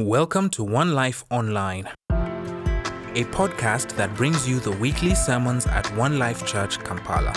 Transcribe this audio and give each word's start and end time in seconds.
Welcome 0.00 0.48
to 0.52 0.64
One 0.64 0.94
Life 0.94 1.26
Online, 1.28 1.86
a 2.08 3.24
podcast 3.24 3.94
that 3.96 4.14
brings 4.14 4.48
you 4.48 4.58
the 4.58 4.72
weekly 4.72 5.14
sermons 5.14 5.66
at 5.66 5.94
One 5.94 6.18
Life 6.18 6.46
Church 6.46 6.82
Kampala. 6.82 7.34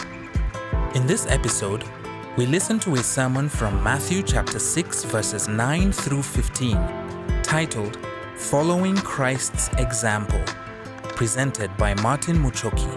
In 0.95 1.05
this 1.05 1.27
episode, 1.27 1.83
we 2.37 2.45
listen 2.45 2.79
to 2.79 2.93
a 2.93 3.03
sermon 3.03 3.49
from 3.49 3.83
Matthew 3.83 4.23
chapter 4.23 4.59
6, 4.59 5.03
verses 5.03 5.49
9 5.49 5.91
through 5.91 6.23
15, 6.23 6.77
titled 7.43 7.97
Following 8.37 8.95
Christ's 8.95 9.67
Example, 9.77 10.41
presented 11.17 11.75
by 11.75 11.93
Martin 11.95 12.37
Muchoki. 12.37 12.87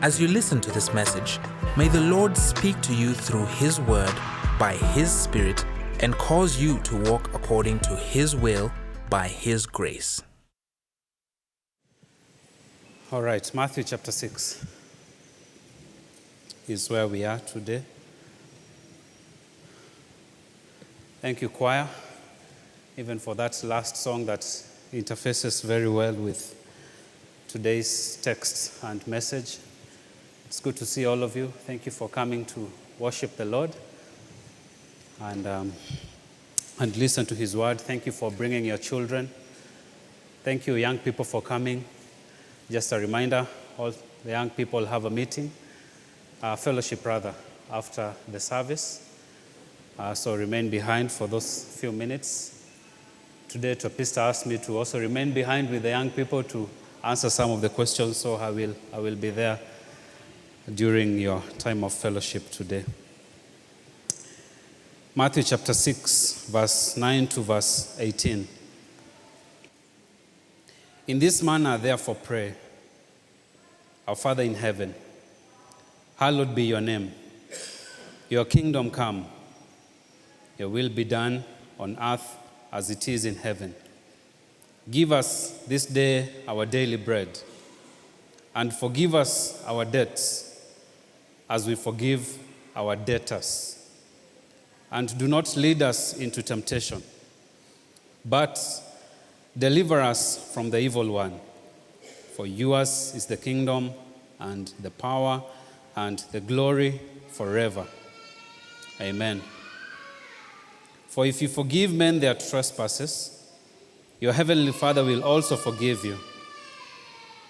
As 0.00 0.18
you 0.18 0.28
listen 0.28 0.62
to 0.62 0.70
this 0.70 0.94
message, 0.94 1.38
may 1.76 1.88
the 1.88 2.00
Lord 2.00 2.38
speak 2.38 2.80
to 2.80 2.94
you 2.94 3.12
through 3.12 3.44
His 3.44 3.82
Word 3.82 4.14
by 4.58 4.76
His 4.94 5.12
Spirit 5.12 5.62
and 6.00 6.16
cause 6.16 6.58
you 6.58 6.78
to 6.80 6.96
walk 6.96 7.21
according 7.34 7.80
to 7.80 7.96
His 7.96 8.34
will 8.36 8.72
by 9.08 9.28
His 9.28 9.66
grace. 9.66 10.22
All 13.10 13.22
right, 13.22 13.54
Matthew 13.54 13.84
chapter 13.84 14.10
6 14.10 14.64
is 16.68 16.88
where 16.88 17.06
we 17.06 17.24
are 17.24 17.38
today. 17.38 17.82
Thank 21.20 21.42
you, 21.42 21.48
choir, 21.48 21.88
even 22.96 23.18
for 23.18 23.34
that 23.34 23.62
last 23.64 23.96
song 23.96 24.26
that 24.26 24.40
interfaces 24.92 25.62
very 25.62 25.88
well 25.88 26.14
with 26.14 26.56
today's 27.48 28.18
text 28.22 28.82
and 28.82 29.06
message. 29.06 29.58
It's 30.46 30.60
good 30.60 30.76
to 30.76 30.86
see 30.86 31.06
all 31.06 31.22
of 31.22 31.36
you. 31.36 31.48
Thank 31.66 31.86
you 31.86 31.92
for 31.92 32.08
coming 32.08 32.44
to 32.46 32.70
worship 32.98 33.36
the 33.36 33.44
Lord 33.44 33.70
and, 35.20 35.46
um, 35.46 35.72
and 36.78 36.96
listen 36.96 37.26
to 37.26 37.34
His 37.34 37.56
word. 37.56 37.80
Thank 37.80 38.06
you 38.06 38.12
for 38.12 38.30
bringing 38.30 38.64
your 38.64 38.78
children. 38.78 39.30
Thank 40.42 40.66
you, 40.66 40.74
young 40.74 40.98
people, 40.98 41.24
for 41.24 41.42
coming. 41.42 41.84
Just 42.70 42.92
a 42.92 42.98
reminder 42.98 43.46
all 43.78 43.92
the 44.24 44.30
young 44.30 44.50
people 44.50 44.84
have 44.86 45.04
a 45.04 45.10
meeting, 45.10 45.50
a 46.42 46.56
fellowship 46.56 47.04
rather, 47.04 47.34
after 47.70 48.12
the 48.28 48.40
service. 48.40 49.08
Uh, 49.98 50.14
so 50.14 50.36
remain 50.36 50.70
behind 50.70 51.10
for 51.10 51.26
those 51.26 51.64
few 51.80 51.92
minutes. 51.92 52.64
Today, 53.48 53.74
Topista 53.74 54.18
asked 54.18 54.46
me 54.46 54.58
to 54.58 54.78
also 54.78 54.98
remain 54.98 55.32
behind 55.32 55.70
with 55.70 55.82
the 55.82 55.90
young 55.90 56.10
people 56.10 56.42
to 56.44 56.68
answer 57.04 57.28
some 57.28 57.50
of 57.50 57.60
the 57.60 57.68
questions, 57.68 58.16
so 58.16 58.36
I 58.36 58.50
will, 58.50 58.74
I 58.92 58.98
will 58.98 59.16
be 59.16 59.30
there 59.30 59.58
during 60.74 61.18
your 61.18 61.42
time 61.58 61.84
of 61.84 61.92
fellowship 61.92 62.50
today. 62.50 62.84
Matthew 65.14 65.42
chapter 65.42 65.74
6, 65.74 66.46
verse 66.48 66.96
9 66.96 67.26
to 67.26 67.42
verse 67.42 67.98
18. 68.00 68.48
In 71.06 71.18
this 71.18 71.42
manner, 71.42 71.76
therefore, 71.76 72.14
pray 72.14 72.54
Our 74.08 74.16
Father 74.16 74.42
in 74.42 74.54
heaven, 74.54 74.94
hallowed 76.16 76.54
be 76.54 76.62
your 76.62 76.80
name. 76.80 77.12
Your 78.30 78.46
kingdom 78.46 78.90
come, 78.90 79.26
your 80.56 80.70
will 80.70 80.88
be 80.88 81.04
done 81.04 81.44
on 81.78 81.98
earth 82.00 82.38
as 82.72 82.88
it 82.88 83.06
is 83.06 83.26
in 83.26 83.36
heaven. 83.36 83.74
Give 84.90 85.12
us 85.12 85.58
this 85.66 85.84
day 85.84 86.30
our 86.48 86.64
daily 86.64 86.96
bread, 86.96 87.38
and 88.54 88.72
forgive 88.72 89.14
us 89.14 89.62
our 89.66 89.84
debts 89.84 90.58
as 91.50 91.66
we 91.66 91.74
forgive 91.74 92.38
our 92.74 92.96
debtors 92.96 93.81
and 94.92 95.16
do 95.18 95.26
not 95.26 95.56
lead 95.56 95.80
us 95.80 96.12
into 96.18 96.42
temptation, 96.42 97.02
but 98.26 98.60
deliver 99.56 100.00
us 100.00 100.52
from 100.52 100.68
the 100.68 100.78
evil 100.78 101.10
one. 101.10 101.40
For 102.36 102.46
yours 102.46 103.14
is 103.16 103.24
the 103.26 103.38
kingdom 103.38 103.92
and 104.38 104.72
the 104.80 104.90
power 104.90 105.42
and 105.96 106.18
the 106.30 106.40
glory 106.40 107.00
forever. 107.28 107.86
Amen. 109.00 109.40
For 111.08 111.24
if 111.24 111.40
you 111.40 111.48
forgive 111.48 111.92
men 111.92 112.20
their 112.20 112.34
trespasses, 112.34 113.50
your 114.20 114.34
heavenly 114.34 114.72
Father 114.72 115.04
will 115.04 115.24
also 115.24 115.56
forgive 115.56 116.04
you. 116.04 116.18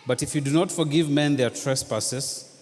But 0.06 0.22
if 0.22 0.34
you 0.34 0.40
do 0.40 0.52
not 0.52 0.70
forgive 0.70 1.10
men 1.10 1.36
their 1.36 1.50
trespasses, 1.50 2.56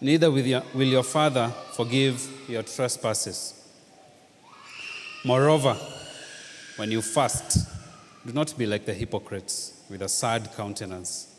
neither 0.00 0.30
will 0.30 0.46
your, 0.46 0.62
will 0.72 0.88
your 0.88 1.02
Father 1.02 1.52
forgive 1.72 2.48
your 2.48 2.62
trespasses. 2.62 3.63
Moreover, 5.26 5.74
when 6.76 6.90
you 6.90 7.00
fast, 7.00 7.66
do 8.26 8.32
not 8.34 8.56
be 8.58 8.66
like 8.66 8.84
the 8.84 8.92
hypocrites 8.92 9.82
with 9.88 10.02
a 10.02 10.08
sad 10.08 10.54
countenance, 10.54 11.34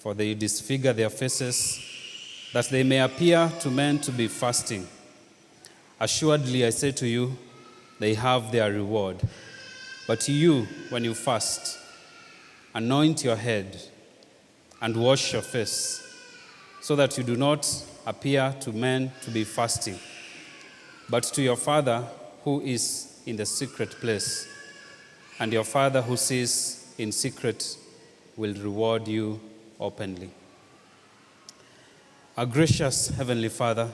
for 0.00 0.12
they 0.12 0.34
disfigure 0.34 0.92
their 0.92 1.08
faces 1.08 1.82
that 2.52 2.68
they 2.68 2.82
may 2.82 3.00
appear 3.00 3.50
to 3.60 3.70
men 3.70 3.98
to 4.00 4.12
be 4.12 4.28
fasting. 4.28 4.86
Assuredly, 5.98 6.66
I 6.66 6.70
say 6.70 6.92
to 6.92 7.08
you, 7.08 7.38
they 7.98 8.12
have 8.12 8.52
their 8.52 8.70
reward. 8.70 9.16
But 10.06 10.20
to 10.20 10.32
you, 10.32 10.66
when 10.90 11.02
you 11.02 11.14
fast, 11.14 11.78
anoint 12.74 13.24
your 13.24 13.36
head 13.36 13.80
and 14.82 14.94
wash 14.94 15.32
your 15.32 15.40
face, 15.40 16.02
so 16.82 16.96
that 16.96 17.16
you 17.16 17.24
do 17.24 17.36
not 17.36 17.66
appear 18.06 18.54
to 18.60 18.72
men 18.72 19.10
to 19.22 19.30
be 19.30 19.44
fasting, 19.44 19.98
but 21.08 21.22
to 21.22 21.40
your 21.40 21.56
Father 21.56 22.04
who 22.44 22.60
is 22.60 23.08
in 23.26 23.36
the 23.36 23.46
secret 23.46 23.90
place, 24.00 24.48
and 25.38 25.52
your 25.52 25.64
Father 25.64 26.02
who 26.02 26.16
sees 26.16 26.92
in 26.98 27.12
secret 27.12 27.76
will 28.36 28.54
reward 28.54 29.08
you 29.08 29.40
openly. 29.78 30.30
Our 32.36 32.46
gracious 32.46 33.08
Heavenly 33.08 33.48
Father, 33.48 33.90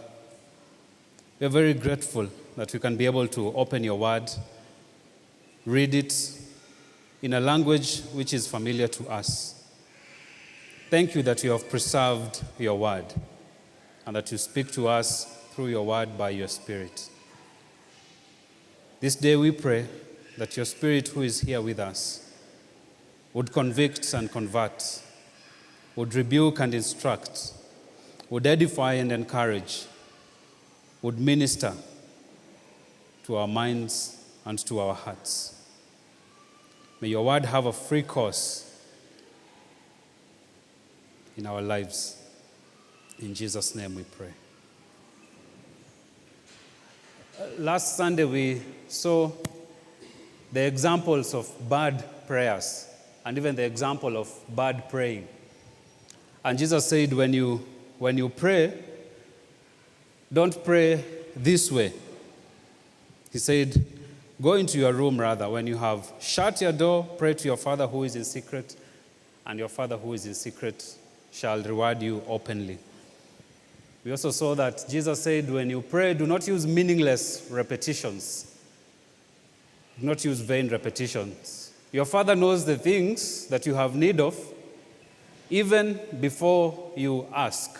we 1.39 1.47
are 1.47 1.51
very 1.51 1.75
grateful 1.75 2.29
that 2.57 2.73
we 2.73 2.79
can 2.79 2.97
be 2.97 3.07
able 3.07 3.27
to 3.29 3.53
open 3.55 3.85
your 3.85 3.99
word, 3.99 4.31
read 5.67 5.95
it 5.95 6.33
in 7.23 7.35
a 7.35 7.41
language 7.41 8.01
which 8.13 8.33
is 8.33 8.47
familiar 8.47 8.89
to 8.89 9.09
us. 9.09 9.55
Thank 10.91 11.15
you 11.15 11.23
that 11.25 11.45
you 11.45 11.51
have 11.51 11.69
preserved 11.69 12.43
your 12.59 12.79
word 12.79 13.05
and 14.07 14.17
that 14.17 14.33
you 14.33 14.39
speak 14.39 14.73
to 14.73 14.89
us 14.89 15.25
through 15.53 15.67
your 15.67 15.85
word 15.85 16.17
by 16.17 16.31
your 16.31 16.49
Spirit. 16.49 17.11
This 19.01 19.15
day 19.15 19.37
we 19.37 19.53
pray 19.53 19.87
that 20.39 20.57
your 20.57 20.67
Spirit, 20.67 21.07
who 21.09 21.23
is 21.23 21.43
here 21.43 21.61
with 21.61 21.79
us, 21.79 22.29
would 23.33 23.53
convict 23.53 24.13
and 24.13 24.31
convert, 24.31 25.03
would 25.95 26.15
rebuke 26.17 26.59
and 26.59 26.75
instruct, 26.75 27.53
would 28.29 28.45
edify 28.45 28.95
and 28.95 29.13
encourage, 29.13 29.87
would 31.01 31.21
minister 31.21 31.75
to 33.25 33.37
our 33.37 33.47
minds 33.47 34.25
and 34.45 34.59
to 34.67 34.81
our 34.81 34.95
hearts. 34.95 35.55
May 37.01 37.09
your 37.09 37.25
word 37.25 37.45
have 37.45 37.67
a 37.67 37.73
free 37.73 38.03
course 38.03 38.65
in 41.37 41.47
our 41.47 41.63
lives. 41.63 42.21
In 43.21 43.33
Jesus' 43.33 43.77
name 43.77 43.95
we 43.95 44.03
pray. 44.03 44.33
Last 47.59 47.97
Sunday, 47.97 48.25
we 48.25 48.61
saw 48.89 49.31
the 50.53 50.67
examples 50.67 51.35
of 51.35 51.49
bad 51.69 52.05
prayers 52.27 52.89
and 53.25 53.39
even 53.39 53.55
the 53.55 53.65
example 53.65 54.17
of 54.17 54.29
bad 54.49 54.89
praying. 54.89 55.29
And 56.45 56.59
Jesus 56.59 56.87
said, 56.87 57.13
when 57.13 57.33
you, 57.33 57.65
when 57.99 58.19
you 58.19 58.29
pray, 58.29 58.73
don't 60.33 60.65
pray 60.65 61.05
this 61.37 61.71
way. 61.71 61.93
He 63.31 63.39
said, 63.39 63.85
Go 64.41 64.53
into 64.55 64.79
your 64.79 64.93
room 64.93 65.21
rather. 65.21 65.49
When 65.49 65.67
you 65.67 65.77
have 65.77 66.13
shut 66.21 66.61
your 66.61 66.71
door, 66.71 67.05
pray 67.19 67.35
to 67.35 67.45
your 67.45 67.57
Father 67.57 67.89
who 67.89 68.05
is 68.05 68.15
in 68.15 68.25
secret, 68.25 68.77
and 69.45 69.59
your 69.59 69.69
Father 69.69 69.97
who 69.97 70.13
is 70.13 70.27
in 70.27 70.35
secret 70.35 70.95
shall 71.33 71.61
reward 71.61 72.01
you 72.01 72.23
openly. 72.29 72.79
We 74.05 74.11
also 74.11 74.31
saw 74.31 74.55
that 74.55 74.85
Jesus 74.89 75.23
said, 75.23 75.51
when 75.51 75.69
you 75.71 75.83
pray, 75.83 76.15
do 76.15 76.27
not 76.27 76.47
use 76.47 76.67
meaningless 76.67 77.47
repetitions. 77.51 78.57
Do 80.01 80.07
not 80.07 80.25
use 80.25 80.41
vain 80.41 80.69
repetitions. 80.69 81.73
Your 81.91 82.05
Father 82.05 82.37
knows 82.37 82.65
the 82.65 82.77
things 82.77 83.47
that 83.49 83.67
you 83.67 83.75
have 83.75 83.95
need 83.97 84.21
of 84.21 84.37
even 85.51 85.99
before 86.21 86.93
you 86.97 87.27
ask. 87.35 87.79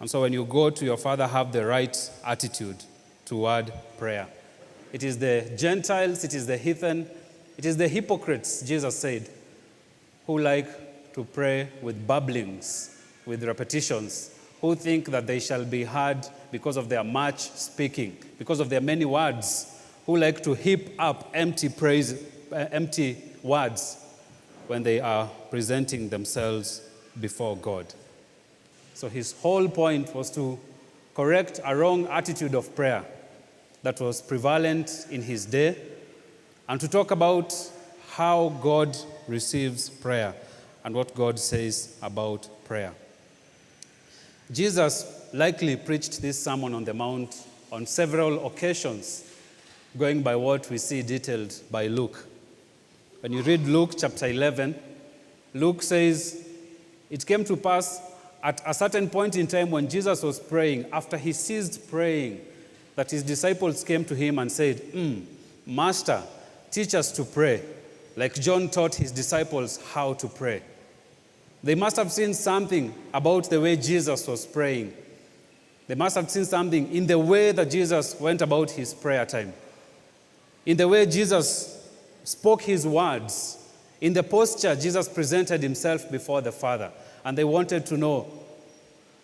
And 0.00 0.10
so 0.10 0.22
when 0.22 0.32
you 0.32 0.44
go 0.44 0.70
to 0.70 0.84
your 0.84 0.96
Father, 0.96 1.26
have 1.26 1.52
the 1.52 1.64
right 1.66 2.10
attitude 2.24 2.82
toward 3.26 3.72
prayer. 3.98 4.26
It 4.92 5.02
is 5.02 5.18
the 5.18 5.52
Gentiles, 5.56 6.24
it 6.24 6.34
is 6.34 6.46
the 6.46 6.56
heathen, 6.56 7.08
it 7.56 7.64
is 7.66 7.76
the 7.76 7.86
hypocrites, 7.86 8.62
Jesus 8.62 8.98
said, 8.98 9.28
who 10.26 10.38
like 10.38 11.12
to 11.12 11.24
pray 11.24 11.68
with 11.82 12.06
babblings, 12.06 12.98
with 13.26 13.44
repetitions, 13.44 14.34
who 14.60 14.74
think 14.74 15.06
that 15.06 15.26
they 15.26 15.40
shall 15.40 15.64
be 15.64 15.84
heard 15.84 16.26
because 16.50 16.76
of 16.76 16.88
their 16.88 17.04
much 17.04 17.50
speaking, 17.50 18.16
because 18.38 18.60
of 18.60 18.68
their 18.68 18.80
many 18.80 19.04
words, 19.04 19.80
who 20.06 20.16
like 20.16 20.42
to 20.42 20.54
heap 20.54 20.90
up 20.98 21.30
empty 21.34 21.68
praise, 21.68 22.22
uh, 22.52 22.66
empty 22.72 23.16
words 23.42 23.96
when 24.66 24.82
they 24.82 25.00
are 25.00 25.28
presenting 25.50 26.08
themselves 26.08 26.82
before 27.20 27.56
God. 27.56 27.86
So 28.94 29.08
his 29.08 29.32
whole 29.40 29.68
point 29.68 30.14
was 30.14 30.30
to 30.32 30.58
correct 31.14 31.60
a 31.64 31.74
wrong 31.74 32.06
attitude 32.08 32.54
of 32.54 32.74
prayer 32.76 33.04
that 33.82 34.00
was 34.00 34.20
prevalent 34.20 35.06
in 35.10 35.22
his 35.22 35.46
day 35.46 35.76
and 36.68 36.80
to 36.80 36.88
talk 36.88 37.10
about 37.10 37.54
how 38.10 38.50
God 38.62 38.96
receives 39.26 39.88
prayer 39.88 40.34
and 40.84 40.94
what 40.94 41.14
God 41.14 41.38
says 41.38 41.96
about 42.02 42.48
prayer. 42.64 42.92
Jesus 44.52 45.28
likely 45.32 45.76
preached 45.76 46.20
this 46.20 46.42
Sermon 46.42 46.74
on 46.74 46.84
the 46.84 46.92
Mount 46.92 47.46
on 47.70 47.86
several 47.86 48.46
occasions, 48.46 49.24
going 49.96 50.22
by 50.22 50.34
what 50.34 50.68
we 50.70 50.78
see 50.78 51.02
detailed 51.02 51.54
by 51.70 51.86
Luke. 51.86 52.26
When 53.20 53.32
you 53.32 53.42
read 53.42 53.60
Luke 53.66 53.92
chapter 53.96 54.26
11, 54.26 54.74
Luke 55.54 55.82
says, 55.82 56.48
It 57.10 57.24
came 57.24 57.44
to 57.44 57.56
pass 57.56 58.00
at 58.42 58.60
a 58.66 58.74
certain 58.74 59.08
point 59.08 59.36
in 59.36 59.46
time 59.46 59.70
when 59.70 59.88
Jesus 59.88 60.22
was 60.22 60.40
praying, 60.40 60.86
after 60.92 61.16
he 61.16 61.32
ceased 61.32 61.88
praying, 61.88 62.40
that 62.96 63.10
his 63.10 63.22
disciples 63.22 63.84
came 63.84 64.04
to 64.04 64.14
him 64.14 64.38
and 64.38 64.50
said, 64.50 64.78
mm, 64.92 65.24
Master, 65.66 66.22
teach 66.70 66.94
us 66.94 67.12
to 67.12 67.24
pray, 67.24 67.62
like 68.16 68.34
John 68.34 68.68
taught 68.68 68.94
his 68.94 69.12
disciples 69.12 69.80
how 69.92 70.14
to 70.14 70.26
pray. 70.26 70.62
They 71.62 71.74
must 71.74 71.96
have 71.96 72.10
seen 72.10 72.32
something 72.34 72.94
about 73.12 73.50
the 73.50 73.60
way 73.60 73.76
Jesus 73.76 74.26
was 74.26 74.46
praying. 74.46 74.94
They 75.86 75.94
must 75.94 76.16
have 76.16 76.30
seen 76.30 76.44
something 76.44 76.94
in 76.94 77.06
the 77.06 77.18
way 77.18 77.52
that 77.52 77.70
Jesus 77.70 78.18
went 78.18 78.42
about 78.42 78.70
his 78.70 78.94
prayer 78.94 79.26
time, 79.26 79.52
in 80.64 80.76
the 80.76 80.88
way 80.88 81.04
Jesus 81.04 81.88
spoke 82.24 82.62
his 82.62 82.86
words, 82.86 83.58
in 84.00 84.12
the 84.12 84.22
posture 84.22 84.74
Jesus 84.74 85.08
presented 85.08 85.62
himself 85.62 86.10
before 86.10 86.40
the 86.40 86.52
Father. 86.52 86.90
And 87.24 87.36
they 87.36 87.44
wanted 87.44 87.84
to 87.86 87.96
know 87.96 88.30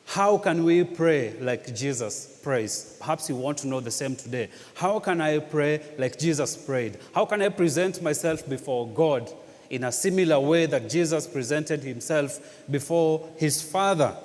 how 0.06 0.38
can 0.38 0.64
we 0.64 0.84
pray 0.84 1.34
like 1.40 1.74
Jesus 1.74 2.40
prays? 2.42 2.96
Perhaps 3.00 3.28
you 3.28 3.36
want 3.36 3.58
to 3.58 3.68
know 3.68 3.80
the 3.80 3.90
same 3.90 4.14
today. 4.14 4.50
How 4.74 4.98
can 4.98 5.20
I 5.20 5.38
pray 5.38 5.80
like 5.98 6.18
Jesus 6.18 6.56
prayed? 6.56 6.98
How 7.14 7.24
can 7.24 7.42
I 7.42 7.48
present 7.48 8.02
myself 8.02 8.48
before 8.48 8.86
God 8.88 9.32
in 9.70 9.84
a 9.84 9.92
similar 9.92 10.38
way 10.40 10.66
that 10.66 10.88
Jesus 10.88 11.26
presented 11.26 11.82
himself 11.82 12.64
before 12.70 13.28
his 13.36 13.62
Father? 13.62 14.16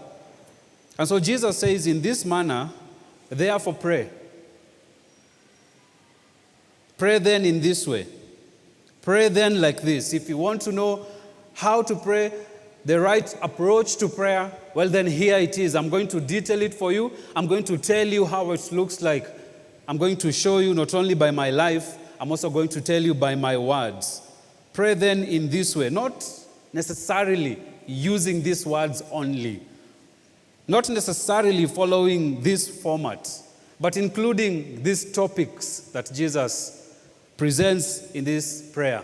And 0.98 1.08
so 1.08 1.20
Jesus 1.20 1.58
says, 1.58 1.88
In 1.88 2.02
this 2.02 2.26
manner, 2.26 2.70
therefore 3.30 3.74
pray. 3.74 4.10
Pray 6.98 7.18
then 7.18 7.46
in 7.46 7.60
this 7.60 7.88
way. 7.88 8.06
Pray 9.02 9.30
then 9.30 9.60
like 9.60 9.82
this. 9.82 10.14
If 10.14 10.30
you 10.30 10.38
want 10.38 10.62
to 10.62 10.72
know 10.72 11.08
how 11.54 11.82
to 11.82 11.96
pray, 11.96 12.32
the 12.86 13.00
right 13.00 13.36
approach 13.42 13.96
to 13.98 14.08
prayer, 14.08 14.52
well, 14.74 14.90
then 14.90 15.08
here 15.08 15.38
it 15.38 15.58
is. 15.58 15.76
I'm 15.76 15.90
going 15.90 16.08
to 16.10 16.22
detail 16.22 16.62
it 16.62 16.74
for 16.74 16.92
you. 16.92 17.12
I'm 17.36 17.48
going 17.48 17.64
to 17.66 17.78
tell 17.78 18.08
you 18.08 18.26
how 18.26 18.52
it 18.52 18.72
looks 18.72 19.02
like. 19.02 19.28
I'm 19.88 19.98
going 19.98 20.18
to 20.18 20.32
show 20.32 20.60
you 20.60 20.74
not 20.74 20.94
only 20.94 21.14
by 21.14 21.32
my 21.32 21.50
life, 21.50 21.98
I'm 22.20 22.30
also 22.30 22.50
going 22.50 22.70
to 22.70 22.82
tell 22.82 23.02
you 23.02 23.14
by 23.14 23.36
my 23.36 23.58
words. 23.58 24.21
Pray 24.74 24.94
then 24.94 25.24
in 25.24 25.50
this 25.50 25.76
way, 25.76 25.90
not 25.90 26.26
necessarily 26.74 27.60
using 27.86 28.42
these 28.42 28.66
words 28.66 29.04
only, 29.12 29.62
not 30.68 30.90
necessarily 30.90 31.66
following 31.66 32.42
this 32.42 32.82
format, 32.82 33.30
but 33.80 33.98
including 33.98 34.82
these 34.84 35.12
topics 35.12 35.80
that 35.94 36.12
Jesus 36.14 36.96
presents 37.38 38.12
in 38.12 38.24
this 38.24 38.70
prayer 38.72 39.04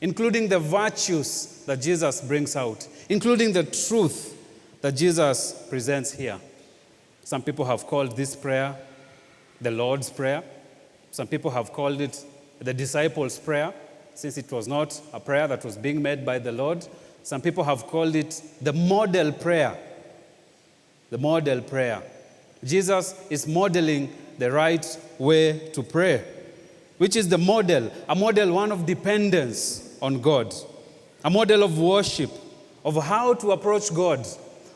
including 0.00 0.48
the 0.48 0.58
virtues 0.58 1.64
that 1.66 1.80
Jesus 1.80 2.20
brings 2.20 2.54
out, 2.56 2.86
including 3.08 3.52
the 3.52 3.64
truth 3.64 4.36
that 4.80 4.92
Jesus 4.92 5.66
presents 5.68 6.12
here. 6.12 6.38
Some 7.24 7.42
people 7.42 7.64
have 7.64 7.86
called 7.86 8.16
this 8.16 8.36
prayer 8.36 8.76
the 9.60 9.70
Lord's 9.72 10.08
Prayer. 10.08 10.44
Some 11.10 11.26
people 11.26 11.50
have 11.50 11.72
called 11.72 12.00
it 12.00 12.24
the 12.60 12.72
disciples' 12.72 13.40
prayer, 13.40 13.74
since 14.18 14.36
it 14.36 14.50
was 14.50 14.66
not 14.66 15.00
a 15.12 15.20
prayer 15.20 15.46
that 15.46 15.64
was 15.64 15.76
being 15.76 16.02
made 16.02 16.26
by 16.26 16.40
the 16.40 16.50
Lord. 16.50 16.84
Some 17.22 17.40
people 17.40 17.62
have 17.62 17.86
called 17.86 18.16
it 18.16 18.42
the 18.60 18.72
model 18.72 19.30
prayer. 19.30 19.78
The 21.10 21.18
model 21.18 21.60
prayer. 21.60 22.02
Jesus 22.64 23.14
is 23.30 23.46
modeling 23.46 24.12
the 24.36 24.50
right 24.50 24.84
way 25.20 25.68
to 25.68 25.84
pray, 25.84 26.24
which 26.96 27.14
is 27.14 27.28
the 27.28 27.38
model, 27.38 27.92
a 28.08 28.14
model 28.16 28.52
one 28.52 28.72
of 28.72 28.84
dependence, 28.86 29.96
on 30.02 30.20
God, 30.20 30.52
a 31.24 31.30
model 31.30 31.62
of 31.62 31.78
worship, 31.78 32.30
of 32.84 33.00
how 33.00 33.34
to 33.34 33.52
approach 33.52 33.94
God, 33.94 34.26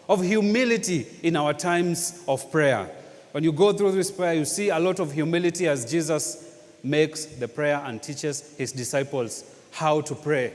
of 0.09 0.23
humility 0.23 1.05
in 1.25 1.35
our 1.35 1.53
times 1.53 2.23
of 2.29 2.49
prayer. 2.53 2.89
When 3.33 3.43
you 3.43 3.51
go 3.51 3.73
through 3.73 3.93
this 3.93 4.13
prayer, 4.13 4.35
you 4.35 4.45
see 4.45 4.69
a 4.69 4.79
lot 4.79 5.01
of 5.01 5.11
humility 5.11 5.67
as 5.67 5.91
Jesus 5.91 6.52
makes 6.83 7.25
the 7.25 7.49
prayer 7.49 7.83
and 7.85 8.03
teaches 8.03 8.55
his 8.57 8.73
disciples 8.73 9.45
how 9.71 10.01
to 10.01 10.15
pray. 10.15 10.53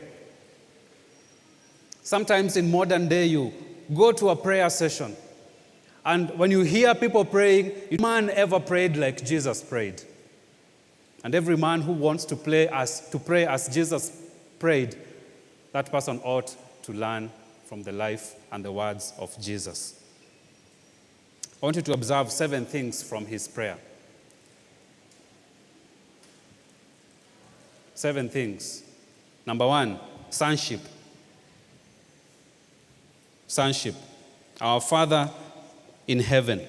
Sometimes 2.04 2.58
in 2.58 2.72
modern 2.72 3.08
day, 3.08 3.26
you 3.26 3.54
go 3.96 4.12
to 4.12 4.30
a 4.30 4.36
prayer 4.36 4.70
session, 4.70 5.16
and 6.06 6.30
when 6.38 6.52
you 6.52 6.62
hear 6.62 6.96
people 6.96 7.26
praying, 7.26 7.74
no 7.92 7.98
man 8.02 8.30
ever 8.30 8.60
prayed 8.60 8.96
like 8.96 9.26
Jesus 9.26 9.62
prayed. 9.62 10.02
And 11.24 11.36
every 11.36 11.58
man 11.58 11.82
who 11.82 11.92
wants 11.92 12.24
to, 12.26 12.74
as, 12.74 13.10
to 13.10 13.20
pray 13.20 13.46
as 13.46 13.68
Jesus 13.68 14.12
prayed, 14.60 14.96
that 15.74 15.92
person 15.92 16.22
ought 16.24 16.56
to 16.84 16.94
learn 16.94 17.30
from 17.66 17.84
the 17.84 17.92
life 17.92 18.36
and 18.52 18.64
the 18.64 18.72
words 18.72 19.14
of 19.20 19.38
Jesus. 19.42 20.02
I 21.62 21.66
want 21.66 21.76
you 21.76 21.82
to 21.82 21.94
observe 21.94 22.32
seven 22.32 22.66
things 22.66 23.04
from 23.04 23.26
his 23.26 23.48
prayer. 23.48 23.78
Seven 27.98 28.30
things. 28.30 28.84
Number 29.44 29.66
one, 29.66 30.00
sonship. 30.30 30.82
Sonship. 33.48 33.96
Our 34.62 34.80
Father 34.80 35.28
in 36.06 36.20
heaven. 36.20 36.62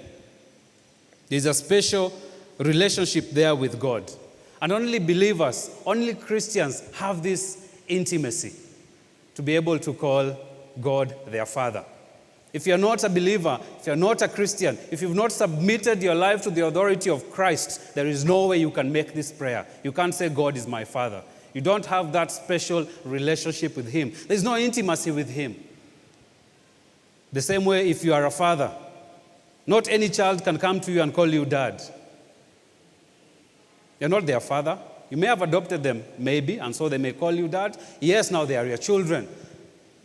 There's 1.29 1.45
a 1.45 1.53
special 1.53 2.19
relationship 2.59 3.29
there 3.33 3.55
with 3.55 3.79
God. 3.79 4.11
And 4.63 4.73
only 4.73 4.99
believers, 5.01 5.71
only 5.85 6.15
Christians 6.15 6.83
have 6.95 7.23
this 7.23 7.79
intimacy 7.87 8.55
to 9.35 9.43
be 9.43 9.55
able 9.55 9.79
to 9.81 9.93
call 9.93 10.35
God 10.81 11.15
their 11.27 11.45
Father. 11.45 11.85
If 12.53 12.67
you're 12.67 12.79
not 12.79 13.05
a 13.05 13.09
believer, 13.09 13.61
if 13.79 13.87
you're 13.87 13.97
not 13.97 14.23
a 14.23 14.29
Christian, 14.29 14.79
if 14.91 15.03
you've 15.03 15.15
not 15.15 15.33
submitted 15.33 16.03
your 16.03 16.15
life 16.15 16.43
to 16.43 16.51
the 16.51 16.67
authority 16.67 17.11
of 17.11 17.31
Christ, 17.31 17.95
there 17.95 18.07
is 18.07 18.25
no 18.25 18.47
way 18.47 18.59
you 18.59 18.71
can 18.71 18.91
make 18.91 19.13
this 19.13 19.31
prayer. 19.31 19.67
You 19.85 19.93
can't 19.93 20.15
say, 20.15 20.29
God 20.31 20.57
is 20.57 20.67
my 20.67 20.85
Father. 20.85 21.23
You 21.53 21.61
don't 21.61 21.85
have 21.87 22.13
that 22.13 22.31
special 22.31 22.87
relationship 23.05 23.77
with 23.77 23.91
Him. 23.91 24.13
There's 24.29 24.43
no 24.43 24.57
intimacy 24.57 25.11
with 25.11 25.29
Him. 25.29 25.57
The 27.33 27.43
same 27.43 27.65
way, 27.65 27.91
if 27.91 28.03
you 28.03 28.15
are 28.15 28.25
a 28.25 28.31
father, 28.31 28.73
not 29.67 29.89
any 29.89 30.09
child 30.09 30.43
can 30.43 30.59
come 30.59 30.81
to 30.81 30.93
you 30.93 31.03
and 31.03 31.13
call 31.13 31.27
you 31.27 31.45
dad. 31.45 31.83
You're 34.01 34.09
not 34.09 34.25
their 34.25 34.41
father. 34.41 34.79
You 35.11 35.17
may 35.17 35.27
have 35.27 35.43
adopted 35.43 35.83
them, 35.83 36.05
maybe, 36.19 36.59
and 36.59 36.75
so 36.75 36.89
they 36.89 36.99
may 36.99 37.13
call 37.13 37.33
you 37.33 37.49
dad. 37.49 37.77
Yes, 38.01 38.31
now 38.31 38.45
they 38.45 38.57
are 38.57 38.67
your 38.67 38.77
children. 38.79 39.29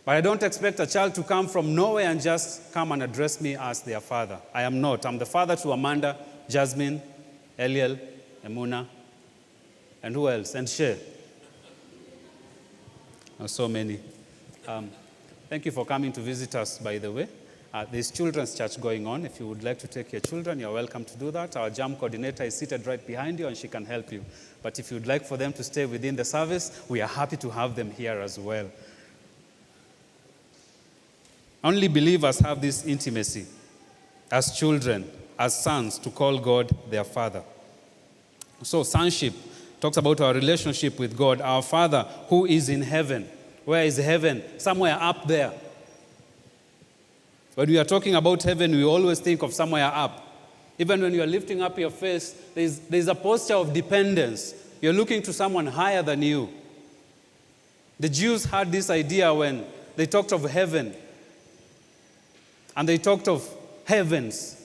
But 0.04 0.16
I 0.16 0.20
don't 0.20 0.42
expect 0.42 0.80
a 0.80 0.86
child 0.86 1.14
to 1.14 1.22
come 1.22 1.48
from 1.48 1.74
nowhere 1.74 2.10
and 2.10 2.20
just 2.20 2.72
come 2.72 2.92
and 2.92 3.02
address 3.02 3.40
me 3.40 3.56
as 3.56 3.80
their 3.80 4.00
father. 4.00 4.38
I 4.52 4.62
am 4.62 4.80
not. 4.80 5.06
I'm 5.06 5.16
the 5.16 5.26
father 5.26 5.56
to 5.56 5.72
Amanda, 5.72 6.18
Jasmine, 6.48 7.00
Eliel, 7.58 7.98
Emuna, 8.44 8.86
and 10.02 10.14
who 10.14 10.28
else? 10.28 10.54
And 10.54 10.68
Shay. 10.68 10.98
Oh, 13.40 13.46
so 13.46 13.66
many. 13.66 13.98
Um, 14.68 14.90
thank 15.48 15.64
you 15.64 15.72
for 15.72 15.86
coming 15.86 16.12
to 16.12 16.20
visit 16.20 16.54
us, 16.54 16.78
by 16.78 16.98
the 16.98 17.10
way. 17.10 17.28
Uh, 17.72 17.84
there's 17.90 18.10
children's 18.10 18.54
church 18.54 18.80
going 18.80 19.06
on. 19.06 19.24
If 19.24 19.40
you 19.40 19.48
would 19.48 19.64
like 19.64 19.78
to 19.80 19.88
take 19.88 20.12
your 20.12 20.20
children, 20.20 20.60
you're 20.60 20.72
welcome 20.72 21.04
to 21.06 21.16
do 21.16 21.30
that. 21.32 21.56
Our 21.56 21.70
JAM 21.70 21.96
coordinator 21.96 22.44
is 22.44 22.56
seated 22.56 22.86
right 22.86 23.04
behind 23.04 23.40
you 23.40 23.48
and 23.48 23.56
she 23.56 23.66
can 23.66 23.84
help 23.84 24.12
you. 24.12 24.24
But 24.62 24.78
if 24.78 24.92
you'd 24.92 25.08
like 25.08 25.24
for 25.24 25.36
them 25.36 25.52
to 25.54 25.64
stay 25.64 25.84
within 25.84 26.14
the 26.14 26.24
service, 26.24 26.84
we 26.88 27.00
are 27.00 27.08
happy 27.08 27.36
to 27.38 27.50
have 27.50 27.74
them 27.74 27.90
here 27.90 28.20
as 28.20 28.38
well. 28.38 28.70
Only 31.64 31.88
believers 31.88 32.40
have 32.40 32.60
this 32.60 32.84
intimacy 32.84 33.46
as 34.30 34.54
children, 34.56 35.10
as 35.38 35.58
sons, 35.62 35.98
to 36.00 36.10
call 36.10 36.38
God 36.38 36.70
their 36.90 37.04
Father. 37.04 37.42
So, 38.62 38.82
sonship 38.82 39.32
talks 39.80 39.96
about 39.96 40.20
our 40.20 40.34
relationship 40.34 40.98
with 40.98 41.16
God, 41.16 41.40
our 41.40 41.62
Father 41.62 42.06
who 42.28 42.44
is 42.44 42.68
in 42.68 42.82
heaven. 42.82 43.26
Where 43.64 43.82
is 43.82 43.96
heaven? 43.96 44.42
Somewhere 44.58 44.98
up 45.00 45.26
there. 45.26 45.54
When 47.54 47.68
we 47.68 47.78
are 47.78 47.84
talking 47.84 48.14
about 48.14 48.42
heaven, 48.42 48.72
we 48.72 48.84
always 48.84 49.20
think 49.20 49.42
of 49.42 49.54
somewhere 49.54 49.86
up. 49.86 50.20
Even 50.78 51.00
when 51.00 51.14
you 51.14 51.22
are 51.22 51.26
lifting 51.26 51.62
up 51.62 51.78
your 51.78 51.90
face, 51.90 52.34
there's, 52.54 52.80
there's 52.80 53.08
a 53.08 53.14
posture 53.14 53.54
of 53.54 53.72
dependence. 53.72 54.54
You're 54.82 54.92
looking 54.92 55.22
to 55.22 55.32
someone 55.32 55.66
higher 55.66 56.02
than 56.02 56.20
you. 56.20 56.50
The 57.98 58.08
Jews 58.08 58.44
had 58.44 58.70
this 58.70 58.90
idea 58.90 59.32
when 59.32 59.64
they 59.96 60.04
talked 60.04 60.32
of 60.32 60.42
heaven 60.42 60.94
and 62.76 62.88
they 62.88 62.98
talked 62.98 63.28
of 63.28 63.48
heavens. 63.84 64.60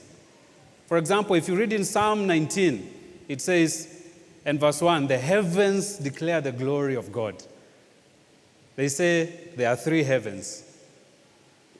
For 0.87 0.97
example, 0.97 1.35
if 1.35 1.47
you 1.47 1.55
read 1.55 1.73
in 1.73 1.85
Psalm 1.85 2.25
19, 2.25 2.93
it 3.27 3.41
says, 3.41 4.07
in 4.45 4.57
verse 4.57 4.81
1, 4.81 5.07
the 5.07 5.17
heavens 5.17 5.97
declare 5.97 6.41
the 6.41 6.51
glory 6.51 6.95
of 6.95 7.11
God. 7.11 7.35
They 8.75 8.87
say 8.87 9.51
there 9.55 9.69
are 9.69 9.75
three 9.75 10.03
heavens. 10.03 10.63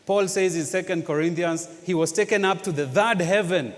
Paul 0.06 0.28
says 0.28 0.74
in 0.74 0.86
2 0.86 1.04
Corinthians, 1.04 1.70
he 1.86 1.94
was 1.94 2.12
taken 2.12 2.44
up 2.44 2.62
to 2.64 2.72
the 2.72 2.88
third 2.88 3.22
heaven. 3.22 3.74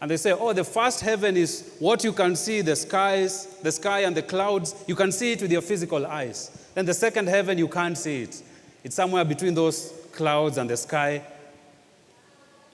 And 0.00 0.10
they 0.10 0.16
say, 0.16 0.32
oh, 0.32 0.52
the 0.52 0.64
first 0.64 1.00
heaven 1.00 1.36
is 1.36 1.76
what 1.78 2.02
you 2.02 2.12
can 2.12 2.34
see, 2.34 2.60
the 2.60 2.74
skies, 2.74 3.46
the 3.62 3.70
sky 3.70 4.00
and 4.00 4.16
the 4.16 4.22
clouds. 4.22 4.74
You 4.88 4.96
can 4.96 5.12
see 5.12 5.32
it 5.32 5.42
with 5.42 5.52
your 5.52 5.62
physical 5.62 6.04
eyes. 6.04 6.50
Then 6.74 6.86
the 6.86 6.94
second 6.94 7.28
heaven, 7.28 7.56
you 7.56 7.68
can't 7.68 7.96
see 7.96 8.22
it. 8.22 8.42
It's 8.82 8.96
somewhere 8.96 9.24
between 9.24 9.54
those 9.54 9.92
clouds 10.10 10.58
and 10.58 10.68
the 10.68 10.76
sky. 10.76 11.22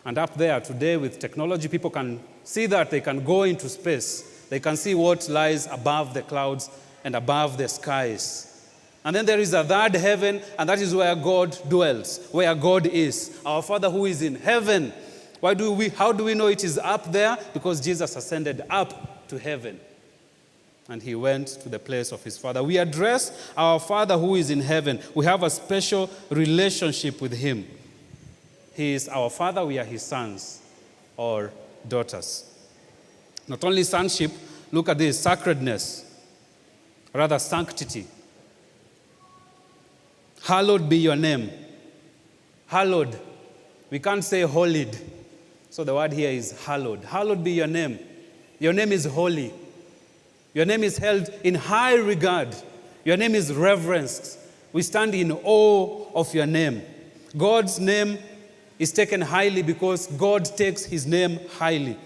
And 0.05 0.17
up 0.17 0.35
there 0.35 0.61
today, 0.61 0.97
with 0.97 1.19
technology, 1.19 1.69
people 1.69 1.91
can 1.91 2.21
see 2.45 2.67
that 2.67 2.91
they 2.91 3.01
can 3.01 3.25
go 3.25 3.43
into 3.43 3.69
space. 3.69 4.47
They 4.49 4.61
can 4.61 4.77
see 4.77 4.95
what 4.95 5.29
lies 5.29 5.67
above 5.67 6.15
the 6.15 6.23
clouds 6.23 6.71
and 7.05 7.15
above 7.15 7.59
the 7.59 7.69
skies. 7.69 8.49
And 9.05 9.15
then 9.15 9.27
there 9.27 9.39
is 9.39 9.55
a 9.55 9.65
third 9.65 9.95
heaven, 9.95 10.43
and 10.59 10.69
that 10.69 10.81
is 10.81 10.95
where 10.95 11.15
God 11.15 11.57
dwells, 11.69 12.29
where 12.33 12.55
God 12.55 12.87
is. 12.87 13.41
Our 13.45 13.63
Father 13.63 13.91
who 13.91 14.07
is 14.07 14.23
in 14.23 14.35
heaven. 14.35 14.93
Why 15.41 15.55
do 15.55 15.73
we, 15.73 15.89
how 15.89 16.13
do 16.13 16.25
we 16.25 16.35
know 16.35 16.49
it 16.49 16.65
is 16.65 16.79
up 16.79 17.11
there? 17.13 17.39
Because 17.55 17.81
Jesus 17.81 18.17
ascended 18.17 18.63
up 18.69 19.29
to 19.29 19.39
heaven. 19.39 19.79
And 20.89 21.03
he 21.03 21.15
went 21.15 21.49
to 21.49 21.69
the 21.69 21.79
place 21.79 22.13
of 22.13 22.25
his 22.25 22.39
Father. 22.39 22.63
We 22.63 22.79
address 22.79 23.51
our 23.57 23.79
Father 23.79 24.17
who 24.17 24.35
is 24.35 24.51
in 24.51 24.61
heaven. 24.61 25.01
We 25.15 25.27
have 25.27 25.43
a 25.43 25.51
special 25.51 26.11
relationship 26.31 27.21
with 27.21 27.35
him. 27.35 27.67
He 28.79 28.95
is 28.95 29.09
our 29.09 29.29
Father, 29.29 29.67
we 29.67 29.77
are 29.81 29.85
his 29.85 30.03
sons 30.03 30.61
or 31.17 31.51
daughters. 31.89 32.49
Not 33.49 33.65
only 33.65 33.83
sonship, 33.83 34.31
look 34.71 34.89
at 34.89 34.99
this 34.99 35.19
sacredness, 35.19 36.05
rather, 37.13 37.41
sanctity. 37.41 38.07
Hallowed 40.45 40.89
be 40.89 40.99
your 40.99 41.17
name. 41.17 41.51
Hallowed. 42.69 43.19
We 43.91 43.99
can't 43.99 44.23
say 44.23 44.43
holied. 44.43 44.97
So 45.71 45.83
the 45.83 45.97
word 45.97 46.13
here 46.13 46.31
is 46.31 46.65
hallowed. 46.65 47.05
Hallowed 47.05 47.43
be 47.43 47.51
your 47.51 47.67
name. 47.67 47.99
Your 48.61 48.73
name 48.73 48.93
is 48.93 49.07
holy. 49.07 49.53
Your 50.55 50.67
name 50.67 50.85
is 50.85 50.99
held 50.99 51.29
in 51.43 51.57
high 51.57 51.97
regard. 51.97 52.55
Your 53.05 53.17
name 53.17 53.35
is 53.35 53.53
reverenced. 53.53 54.39
We 54.73 54.83
stand 54.83 55.17
in 55.17 55.33
awe 55.33 56.07
of 56.15 56.33
your 56.33 56.47
name. 56.47 56.83
God's 57.37 57.81
name 57.81 58.19
is 58.79 58.93
taken 58.93 59.21
highly 59.21 59.63
because 59.63 60.07
God 60.07 60.45
takes 60.45 60.85
his 60.85 61.07
name 61.07 61.41
highly. 61.57 61.97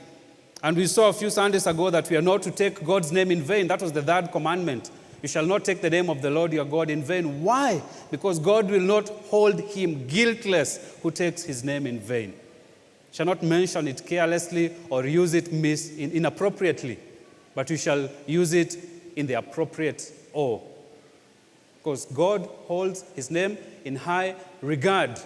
And 0.63 0.77
we 0.77 0.87
saw 0.87 1.09
a 1.09 1.13
few 1.13 1.29
Sundays 1.29 1.67
ago 1.67 1.91
that 1.91 2.09
we 2.09 2.17
are 2.17 2.23
not 2.23 2.43
to 2.43 2.51
take 2.51 2.85
God's 2.85 3.11
name 3.11 3.31
in 3.31 3.43
vain. 3.43 3.67
That 3.67 3.83
was 3.83 3.93
the 3.93 4.03
third 4.03 4.31
commandment. 4.31 4.91
You 5.23 5.29
shall 5.29 5.47
not 5.47 5.65
take 5.65 5.81
the 5.81 5.91
name 5.91 6.11
of 6.11 6.23
the 6.23 6.31
Lord 6.31 6.53
your 6.53 6.65
God 6.65 6.91
in 6.91 7.03
vain. 7.03 7.43
Why? 7.43 7.83
Because 8.11 8.39
God 8.39 8.71
will 8.71 8.81
not 8.81 9.09
hold 9.09 9.61
him 9.61 10.07
guiltless 10.07 10.97
who 11.03 11.11
takes 11.11 11.43
his 11.43 11.63
name 11.63 11.87
in 11.87 12.01
vain. 12.01 12.35
shall 13.13 13.27
not 13.27 13.43
mention 13.43 13.87
it 13.89 14.07
carelessly 14.07 14.73
or 14.89 15.07
use 15.07 15.35
it 15.35 15.53
mis- 15.53 15.97
inappropriately, 15.97 16.99
but 17.55 17.69
you 17.71 17.77
shall 17.77 18.09
use 18.27 18.53
it 18.53 18.77
in 19.17 19.27
the 19.27 19.35
appropriate 19.35 20.13
awe. 20.33 20.59
Because 21.79 22.07
God 22.07 22.49
holds 22.67 23.05
his 23.15 23.31
name 23.31 23.59
in 23.85 23.97
high 23.97 24.35
regard. 24.61 25.21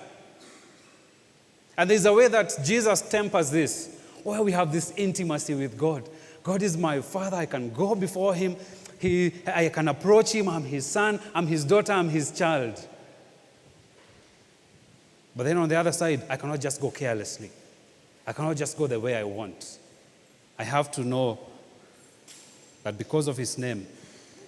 And 1.76 1.90
there's 1.90 2.06
a 2.06 2.12
way 2.12 2.28
that 2.28 2.54
Jesus 2.64 3.02
tempers 3.02 3.50
this 3.50 4.00
where 4.24 4.42
we 4.42 4.52
have 4.52 4.72
this 4.72 4.92
intimacy 4.96 5.54
with 5.54 5.76
God. 5.76 6.08
God 6.42 6.62
is 6.62 6.76
my 6.76 7.00
father. 7.00 7.36
I 7.36 7.46
can 7.46 7.72
go 7.72 7.94
before 7.94 8.34
him. 8.34 8.56
He, 8.98 9.32
I 9.46 9.68
can 9.68 9.88
approach 9.88 10.32
him. 10.32 10.48
I'm 10.48 10.64
his 10.64 10.86
son. 10.86 11.20
I'm 11.34 11.46
his 11.46 11.64
daughter. 11.64 11.92
I'm 11.92 12.08
his 12.08 12.32
child. 12.32 12.86
But 15.34 15.44
then 15.44 15.58
on 15.58 15.68
the 15.68 15.76
other 15.76 15.92
side, 15.92 16.22
I 16.30 16.36
cannot 16.36 16.60
just 16.60 16.80
go 16.80 16.90
carelessly. 16.90 17.50
I 18.26 18.32
cannot 18.32 18.56
just 18.56 18.78
go 18.78 18.86
the 18.86 18.98
way 18.98 19.14
I 19.14 19.24
want. 19.24 19.78
I 20.58 20.64
have 20.64 20.90
to 20.92 21.02
know 21.02 21.38
that 22.82 22.96
because 22.96 23.28
of 23.28 23.36
his 23.36 23.58
name, 23.58 23.86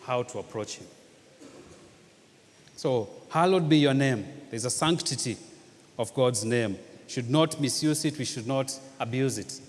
how 0.03 0.23
to 0.23 0.39
approach 0.39 0.77
him. 0.77 0.87
So, 2.77 3.11
hallowed 3.29 3.69
be 3.69 3.79
your 3.79 3.93
name. 3.93 4.25
There's 4.51 4.65
a 4.65 4.71
sanctity 4.71 5.37
of 5.99 6.15
God's 6.15 6.45
name. 6.45 6.79
Should 7.09 7.31
not 7.31 7.59
misuse 7.59 8.05
it, 8.05 8.19
we 8.19 8.27
should 8.27 8.47
not 8.47 8.79
abuse 9.01 9.39
it. 9.39 9.61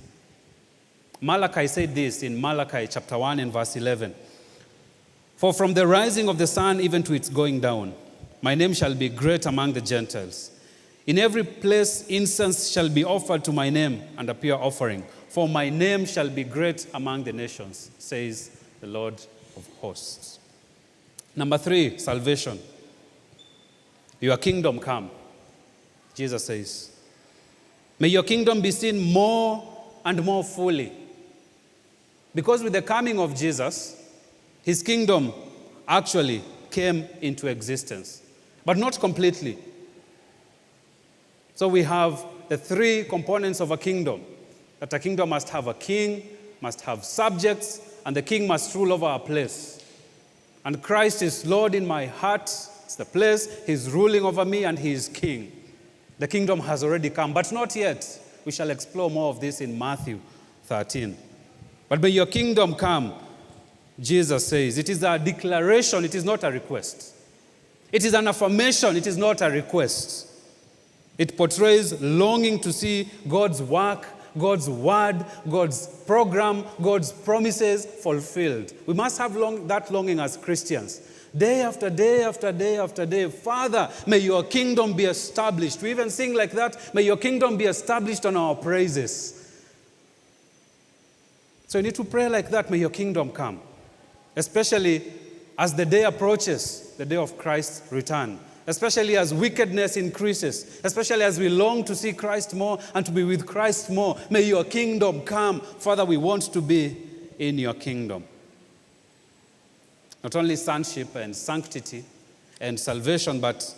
Malachi 1.22 1.68
said 1.68 1.96
this 1.96 2.22
in 2.22 2.40
Malachi 2.40 2.86
chapter 2.88 3.18
1 3.18 3.40
and 3.40 3.52
verse 3.52 3.76
11 3.76 4.14
For 5.38 5.54
from 5.54 5.74
the 5.74 5.88
rising 5.88 6.28
of 6.28 6.38
the 6.38 6.48
sun 6.48 6.82
even 6.82 7.02
to 7.04 7.14
its 7.14 7.30
going 7.30 7.62
down, 7.62 7.94
my 8.42 8.56
name 8.56 8.74
shall 8.74 8.94
be 8.94 9.08
great 9.08 9.46
among 9.46 9.74
the 9.74 9.82
Gentiles. 9.82 10.52
In 11.08 11.18
every 11.18 11.44
place 11.44 12.06
incense 12.08 12.70
shall 12.70 12.90
be 12.90 13.06
offered 13.06 13.44
to 13.46 13.54
my 13.54 13.70
name 13.70 14.04
and 14.18 14.30
a 14.30 14.34
pure 14.34 14.62
offering, 14.62 15.04
for 15.30 15.48
my 15.48 15.70
name 15.70 16.06
shall 16.06 16.30
be 16.30 16.44
great 16.44 16.88
among 16.94 17.24
the 17.24 17.34
nations, 17.34 17.90
says 18.00 18.52
the 18.82 18.88
Lord 18.88 19.16
of 19.56 19.68
hosts. 19.80 20.40
Number 21.36 21.58
three, 21.58 21.98
salvation. 21.98 22.60
Your 24.20 24.36
kingdom 24.36 24.80
come, 24.80 25.10
Jesus 26.14 26.46
says. 26.46 26.99
May 28.00 28.08
your 28.08 28.24
kingdom 28.24 28.62
be 28.62 28.72
seen 28.72 29.12
more 29.12 29.64
and 30.06 30.24
more 30.24 30.44
fully 30.44 30.94
because 32.34 32.64
with 32.64 32.74
the 32.74 32.82
coming 32.82 33.20
of 33.20 33.36
Jesus, 33.36 33.96
his 34.64 34.82
kingdom 34.82 35.34
actually 35.88 36.42
came 36.72 37.08
into 37.22 37.48
existence, 37.48 38.22
but 38.64 38.78
not 38.78 39.00
completely. 39.00 39.58
So 41.56 41.68
we 41.68 41.84
have 41.84 42.24
the 42.48 42.58
three 42.58 43.04
components 43.04 43.60
of 43.60 43.72
a 43.72 43.78
kingdom 43.78 44.22
that 44.80 44.94
a 44.94 45.00
kingdom 45.00 45.30
must 45.30 45.50
have 45.50 45.68
a 45.68 45.74
king, 45.74 46.24
must 46.62 46.82
have 46.82 47.04
subjects, 47.04 47.82
and 48.06 48.16
the 48.16 48.22
king 48.22 48.48
must 48.48 48.74
rule 48.76 48.94
over 48.94 49.08
a 49.08 49.20
place. 49.20 49.84
And 50.64 50.82
Christ 50.82 51.22
is 51.22 51.46
Lord 51.46 51.76
in 51.76 51.86
my 51.86 52.06
heart, 52.06 52.44
it's 52.44 52.96
the 52.96 53.06
place, 53.06 53.66
he's 53.66 53.90
ruling 53.90 54.24
over 54.24 54.46
me, 54.46 54.64
and 54.64 54.80
he 54.80 54.94
is 54.94 55.10
king. 55.10 55.52
The 56.20 56.28
kingdom 56.28 56.60
has 56.60 56.84
already 56.84 57.10
come, 57.10 57.34
but 57.34 57.52
not 57.52 57.76
yet. 57.76 58.06
We 58.46 58.52
shall 58.52 58.70
explore 58.70 59.10
more 59.10 59.30
of 59.30 59.40
this 59.40 59.62
in 59.62 59.78
Matthew 59.78 60.20
13. 60.66 61.18
But 61.88 62.02
may 62.02 62.10
your 62.10 62.26
kingdom 62.26 62.76
come, 62.76 63.14
Jesus 64.00 64.48
says. 64.48 64.78
It 64.78 64.90
is 64.90 65.02
a 65.04 65.18
declaration, 65.18 66.06
it 66.06 66.14
is 66.14 66.24
not 66.24 66.44
a 66.44 66.52
request. 66.52 67.16
It 67.92 68.06
is 68.06 68.14
an 68.14 68.28
affirmation, 68.28 68.96
it 68.96 69.08
is 69.08 69.18
not 69.18 69.42
a 69.42 69.50
request. 69.50 70.28
It 71.18 71.36
portrays 71.36 72.00
longing 72.02 72.60
to 72.62 72.72
see 72.72 73.10
God's 73.28 73.62
work, 73.62 74.06
God's 74.38 74.70
word, 74.70 75.26
God's 75.50 75.88
program, 76.06 76.64
God's 76.82 77.12
promises 77.12 77.86
fulfilled. 77.86 78.74
We 78.86 78.94
must 78.94 79.18
have 79.18 79.36
long, 79.36 79.68
that 79.68 79.92
longing 79.92 80.20
as 80.20 80.38
Christians. 80.38 81.02
Day 81.36 81.62
after 81.62 81.90
day 81.90 82.24
after 82.24 82.52
day 82.52 82.78
after 82.78 83.06
day, 83.06 83.30
Father, 83.30 83.90
may 84.08 84.18
your 84.18 84.44
kingdom 84.44 84.94
be 84.94 85.06
established. 85.06 85.82
We 85.82 85.92
even 85.92 86.10
sing 86.10 86.34
like 86.34 86.52
that, 86.54 86.94
may 86.94 87.04
your 87.04 87.18
kingdom 87.18 87.58
be 87.58 87.66
established 87.66 88.26
on 88.26 88.36
our 88.36 88.56
praises. 88.56 89.36
So 91.68 91.78
you 91.78 91.84
need 91.84 91.96
to 91.96 92.04
pray 92.04 92.28
like 92.28 92.50
that, 92.50 92.72
may 92.72 92.80
your 92.80 92.90
kingdom 92.90 93.32
come. 93.32 93.62
Especially 94.36 95.04
as 95.58 95.76
the 95.76 95.86
day 95.86 96.04
approaches, 96.04 96.96
the 96.98 97.06
day 97.06 97.18
of 97.18 97.38
Christ's 97.38 97.92
return. 97.92 98.40
Especially 98.66 99.18
as 99.18 99.34
wickedness 99.34 99.98
increases, 99.98 100.80
especially 100.84 101.24
as 101.24 101.40
we 101.40 101.50
long 101.50 101.84
to 101.84 101.96
see 101.96 102.14
Christ 102.14 102.56
more 102.56 102.80
and 102.96 103.06
to 103.06 103.12
be 103.12 103.24
with 103.24 103.46
Christ 103.46 103.90
more. 103.90 104.18
May 104.30 104.44
your 104.44 104.64
kingdom 104.64 105.22
come. 105.22 105.62
Father, 105.62 106.06
we 106.06 106.18
want 106.18 106.54
to 106.54 106.62
be 106.62 106.98
in 107.38 107.58
your 107.58 107.74
kingdom. 107.74 108.24
Not 110.24 110.36
only 110.36 110.56
sonship 110.56 111.16
and 111.16 111.36
sanctity 111.36 112.04
and 112.60 112.80
salvation, 112.80 113.40
but 113.40 113.76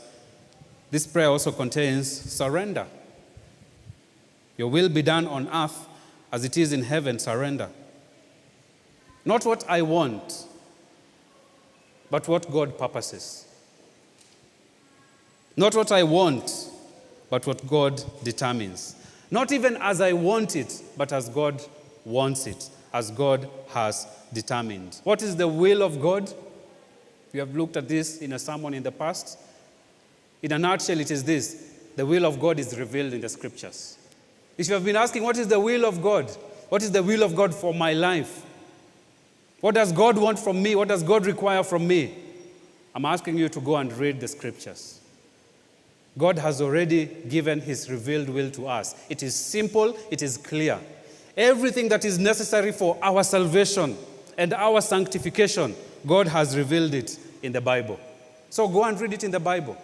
this 0.89 1.05
prayer 1.07 1.27
also 1.29 1.51
contains 1.51 2.09
surrender. 2.09 2.87
Your 4.57 4.69
will 4.69 4.89
be 4.89 5.01
done 5.01 5.27
on 5.27 5.47
earth 5.47 5.87
as 6.31 6.43
it 6.43 6.57
is 6.57 6.73
in 6.73 6.83
heaven, 6.83 7.19
surrender. 7.19 7.69
Not 9.23 9.45
what 9.45 9.63
I 9.69 9.81
want, 9.81 10.45
but 12.09 12.27
what 12.27 12.51
God 12.51 12.77
purposes. 12.77 13.47
Not 15.55 15.75
what 15.75 15.91
I 15.91 16.03
want, 16.03 16.69
but 17.29 17.45
what 17.45 17.65
God 17.67 18.03
determines. 18.23 18.95
Not 19.29 19.51
even 19.51 19.77
as 19.77 20.01
I 20.01 20.13
want 20.13 20.55
it, 20.55 20.81
but 20.97 21.13
as 21.13 21.29
God 21.29 21.61
wants 22.03 22.47
it, 22.47 22.69
as 22.93 23.11
God 23.11 23.49
has 23.69 24.07
determined. 24.33 24.99
What 25.03 25.21
is 25.21 25.35
the 25.35 25.47
will 25.47 25.81
of 25.83 26.01
God? 26.01 26.31
We 27.33 27.39
have 27.39 27.55
looked 27.55 27.77
at 27.77 27.87
this 27.87 28.17
in 28.19 28.33
a 28.33 28.39
sermon 28.39 28.73
in 28.73 28.83
the 28.83 28.91
past. 28.91 29.37
In 30.41 30.51
a 30.51 30.59
nutshell, 30.59 30.99
it 30.99 31.11
is 31.11 31.23
this 31.23 31.69
the 31.95 32.05
will 32.05 32.25
of 32.25 32.39
God 32.39 32.59
is 32.59 32.77
revealed 32.77 33.13
in 33.13 33.21
the 33.21 33.29
scriptures. 33.29 33.97
If 34.57 34.67
you 34.67 34.73
have 34.73 34.85
been 34.85 34.95
asking, 34.95 35.23
what 35.23 35.37
is 35.37 35.47
the 35.47 35.59
will 35.59 35.85
of 35.85 36.01
God? 36.01 36.29
What 36.69 36.81
is 36.83 36.91
the 36.91 37.03
will 37.03 37.23
of 37.23 37.35
God 37.35 37.53
for 37.53 37.73
my 37.73 37.93
life? 37.93 38.45
What 39.59 39.75
does 39.75 39.91
God 39.91 40.17
want 40.17 40.39
from 40.39 40.61
me? 40.61 40.75
What 40.75 40.87
does 40.87 41.03
God 41.03 41.25
require 41.25 41.63
from 41.63 41.87
me? 41.87 42.15
I'm 42.95 43.05
asking 43.05 43.37
you 43.37 43.49
to 43.49 43.61
go 43.61 43.77
and 43.77 43.91
read 43.93 44.19
the 44.19 44.27
scriptures. 44.27 44.99
God 46.17 46.37
has 46.39 46.61
already 46.61 47.05
given 47.05 47.61
his 47.61 47.89
revealed 47.89 48.29
will 48.29 48.51
to 48.51 48.67
us. 48.67 48.95
It 49.09 49.23
is 49.23 49.33
simple, 49.33 49.97
it 50.09 50.21
is 50.21 50.37
clear. 50.37 50.79
Everything 51.37 51.87
that 51.89 52.03
is 52.03 52.19
necessary 52.19 52.71
for 52.71 52.97
our 53.01 53.23
salvation 53.23 53.97
and 54.37 54.53
our 54.53 54.81
sanctification, 54.81 55.75
God 56.05 56.27
has 56.27 56.57
revealed 56.57 56.93
it 56.93 57.17
in 57.41 57.51
the 57.51 57.61
Bible. 57.61 57.99
So 58.49 58.67
go 58.67 58.83
and 58.83 58.99
read 58.99 59.13
it 59.13 59.23
in 59.23 59.31
the 59.31 59.39
Bible 59.39 59.77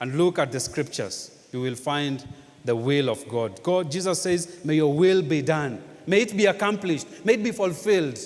and 0.00 0.16
look 0.16 0.38
at 0.38 0.52
the 0.52 0.60
scriptures. 0.60 1.30
You 1.52 1.60
will 1.60 1.74
find 1.74 2.24
the 2.64 2.76
will 2.76 3.08
of 3.08 3.26
God. 3.28 3.62
God, 3.62 3.90
Jesus 3.90 4.22
says, 4.22 4.60
May 4.64 4.76
your 4.76 4.92
will 4.92 5.22
be 5.22 5.42
done. 5.42 5.82
May 6.06 6.22
it 6.22 6.36
be 6.36 6.46
accomplished. 6.46 7.06
May 7.24 7.34
it 7.34 7.42
be 7.42 7.52
fulfilled. 7.52 8.18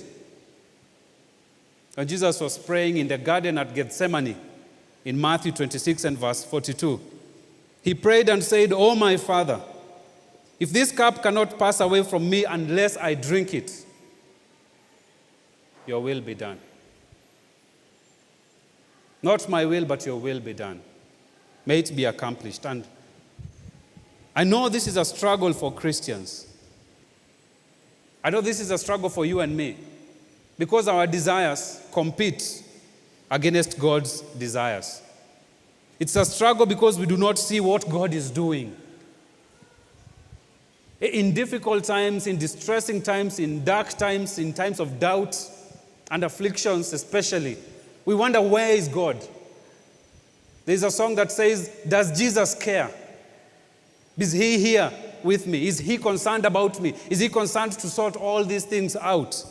When 1.95 2.07
Jesus 2.07 2.41
was 2.41 2.59
praying 2.59 2.99
in 2.99 3.09
the 3.09 3.17
garden 3.17 3.57
at 3.57 3.75
Gethsemane 3.75 4.37
in 5.05 5.21
Matthew 5.21 5.53
26 5.53 6.05
and 6.05 6.19
verse 6.19 6.45
42, 6.45 7.01
he 7.83 7.95
prayed 7.95 8.29
and 8.29 8.43
said, 8.45 8.73
Oh, 8.73 8.95
my 8.95 9.17
Father, 9.17 9.61
if 10.59 10.71
this 10.71 10.91
cup 10.91 11.23
cannot 11.23 11.59
pass 11.59 11.81
away 11.81 12.03
from 12.03 12.29
me 12.29 12.45
unless 12.45 12.97
I 12.97 13.15
drink 13.15 13.53
it, 13.55 13.71
your 15.87 16.01
will 16.01 16.21
be 16.21 16.35
done. 16.35 16.59
Not 19.23 19.49
my 19.49 19.65
will, 19.65 19.85
but 19.85 20.07
your 20.07 20.17
will 20.17 20.41
be 20.41 20.53
done. 20.53 20.81
May 21.65 21.81
it 21.81 21.95
be 21.95 22.05
accomplished. 22.05 22.65
And 22.65 22.87
I 24.35 24.45
know 24.45 24.69
this 24.69 24.87
is 24.87 24.97
a 24.97 25.05
struggle 25.05 25.53
for 25.53 25.73
Christians. 25.73 26.47
I 28.23 28.31
know 28.31 28.41
this 28.41 28.61
is 28.61 28.71
a 28.71 28.79
struggle 28.79 29.09
for 29.09 29.25
you 29.25 29.41
and 29.41 29.57
me 29.57 29.77
because 30.59 30.89
our 30.89 31.07
desires 31.07 31.81
compete 31.93 32.63
against 33.31 33.79
God's 33.79 34.21
desires. 34.21 35.03
It's 35.99 36.17
a 36.17 36.25
struggle 36.25 36.67
because 36.67 36.99
we 36.99 37.07
do 37.07 37.17
not 37.17 37.39
see 37.39 37.61
what 37.61 37.89
God 37.89 38.13
is 38.13 38.31
doing. 38.31 38.77
In 41.01 41.35
difficult 41.35 41.85
times, 41.85 42.27
in 42.27 42.39
distressing 42.39 43.03
times, 43.03 43.39
in 43.39 43.65
dark 43.65 43.91
times, 43.91 44.39
in 44.39 44.53
times 44.53 44.81
of 44.81 44.99
doubt 44.99 45.37
and 46.11 46.25
afflictions, 46.25 46.93
especially, 46.93 47.59
we 48.05 48.15
wonder 48.15 48.41
where 48.41 48.71
is 48.71 48.89
God? 48.89 49.17
There's 50.65 50.83
a 50.83 50.91
song 50.91 51.15
that 51.17 51.31
says, 51.31 51.71
Does 51.87 52.17
Jesus 52.17 52.55
care? 52.55 52.91
Is 54.17 54.33
he 54.33 54.59
here 54.59 54.91
with 55.23 55.47
me? 55.47 55.67
Is 55.67 55.79
he 55.79 55.99
concerned 55.99 56.47
about 56.47 56.81
me? 56.81 56.95
Is 57.11 57.19
he 57.19 57.29
concerned 57.29 57.73
to 57.73 57.89
sort 57.89 58.17
all 58.17 58.43
these 58.45 58.65
things 58.65 58.97
out? 58.97 59.45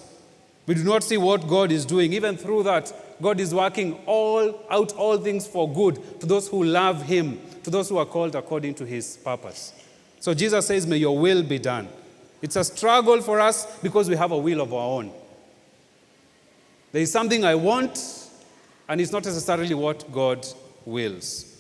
We 0.66 0.74
do 0.74 0.84
not 0.84 1.04
see 1.04 1.18
what 1.18 1.48
God 1.48 1.72
is 1.72 1.86
doing. 1.86 2.12
Even 2.14 2.38
through 2.38 2.64
that, 2.64 2.92
God 3.22 3.40
is 3.40 3.54
working 3.54 3.94
all 4.08 4.66
out 4.70 4.94
all 4.94 5.18
things 5.18 5.46
for 5.46 5.72
good 5.72 6.20
to 6.20 6.26
those 6.26 6.48
who 6.48 6.64
love 6.64 7.04
him, 7.04 7.40
to 7.64 7.70
those 7.70 7.88
who 7.88 7.98
are 7.98 8.06
called 8.06 8.36
according 8.36 8.74
to 8.76 8.86
his 8.86 9.18
purpose. 9.18 9.74
So 10.20 10.34
Jesus 10.34 10.68
says, 10.68 10.88
May 10.88 10.98
your 10.98 11.18
will 11.18 11.44
be 11.44 11.60
done. 11.60 11.88
It's 12.42 12.56
a 12.56 12.64
struggle 12.64 13.22
for 13.22 13.40
us 13.40 13.80
because 13.80 14.10
we 14.10 14.16
have 14.16 14.32
a 14.32 14.38
will 14.38 14.62
of 14.62 14.74
our 14.74 15.00
own. 15.00 15.12
There 16.92 17.02
is 17.02 17.12
something 17.12 17.44
I 17.44 17.56
want, 17.56 18.30
and 18.88 19.02
it's 19.02 19.12
not 19.12 19.26
necessarily 19.26 19.74
what 19.74 20.12
God 20.12 20.46
wills. 20.86 21.52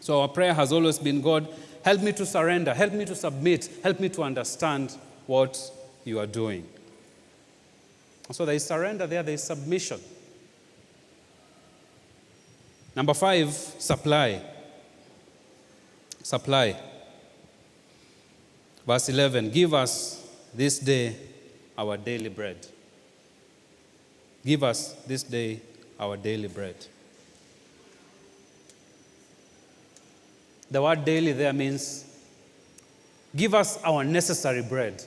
So 0.00 0.20
our 0.20 0.28
prayer 0.28 0.52
has 0.52 0.72
always 0.72 0.98
been 0.98 1.22
God, 1.22 1.48
help 1.84 2.02
me 2.02 2.12
to 2.12 2.26
surrender, 2.26 2.74
help 2.74 2.92
me 2.92 3.04
to 3.04 3.14
submit, 3.14 3.70
help 3.82 4.00
me 4.00 4.08
to 4.10 4.22
understand 4.22 4.96
what 5.26 5.58
you 6.04 6.18
are 6.18 6.26
doing. 6.26 6.66
So 8.30 8.44
there 8.44 8.54
is 8.54 8.64
surrender 8.64 9.06
there, 9.06 9.22
there 9.22 9.34
is 9.34 9.42
submission. 9.42 10.00
Number 12.94 13.14
five, 13.14 13.50
supply. 13.50 14.42
Supply. 16.22 16.76
Verse 18.86 19.08
11 19.08 19.50
Give 19.50 19.74
us 19.74 20.26
this 20.54 20.78
day 20.78 21.16
our 21.78 21.96
daily 21.96 22.28
bread. 22.28 22.66
Give 24.44 24.62
us 24.64 24.94
this 25.06 25.22
day 25.22 25.60
our 25.98 26.16
daily 26.16 26.48
bread. 26.48 26.74
The 30.70 30.82
word 30.82 31.04
daily 31.04 31.32
there 31.32 31.52
means 31.52 32.04
give 33.36 33.54
us 33.54 33.80
our 33.84 34.02
necessary 34.04 34.62
bread. 34.62 35.04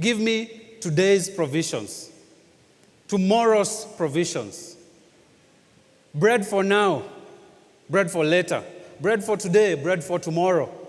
Give 0.00 0.18
me 0.18 0.76
today's 0.80 1.28
provisions, 1.28 2.10
tomorrow's 3.08 3.86
provisions. 3.96 4.76
Bread 6.14 6.46
for 6.46 6.62
now, 6.62 7.02
bread 7.88 8.10
for 8.10 8.24
later, 8.24 8.62
bread 9.00 9.22
for 9.22 9.36
today, 9.36 9.74
bread 9.74 10.02
for 10.02 10.18
tomorrow 10.18 10.79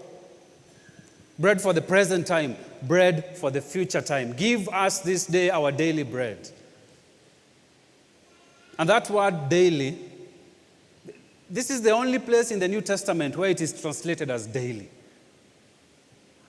bread 1.42 1.60
for 1.60 1.74
the 1.74 1.82
present 1.82 2.28
time, 2.28 2.56
bread 2.84 3.36
for 3.36 3.50
the 3.50 3.62
future 3.62 4.02
time. 4.02 4.34
Give 4.34 4.70
us 4.70 5.00
this 5.00 5.26
day 5.26 5.50
our 5.50 5.72
daily 5.72 6.04
bread. 6.04 6.50
And 8.78 8.88
that 8.90 9.10
word 9.10 9.50
daily, 9.50 9.98
this 11.50 11.70
is 11.70 11.82
the 11.82 11.92
only 11.92 12.20
place 12.20 12.52
in 12.52 12.60
the 12.60 12.68
New 12.68 12.82
Testament 12.82 13.36
where 13.36 13.50
it 13.50 13.60
is 13.60 13.80
translated 13.80 14.30
as 14.30 14.48
daily. 14.48 14.90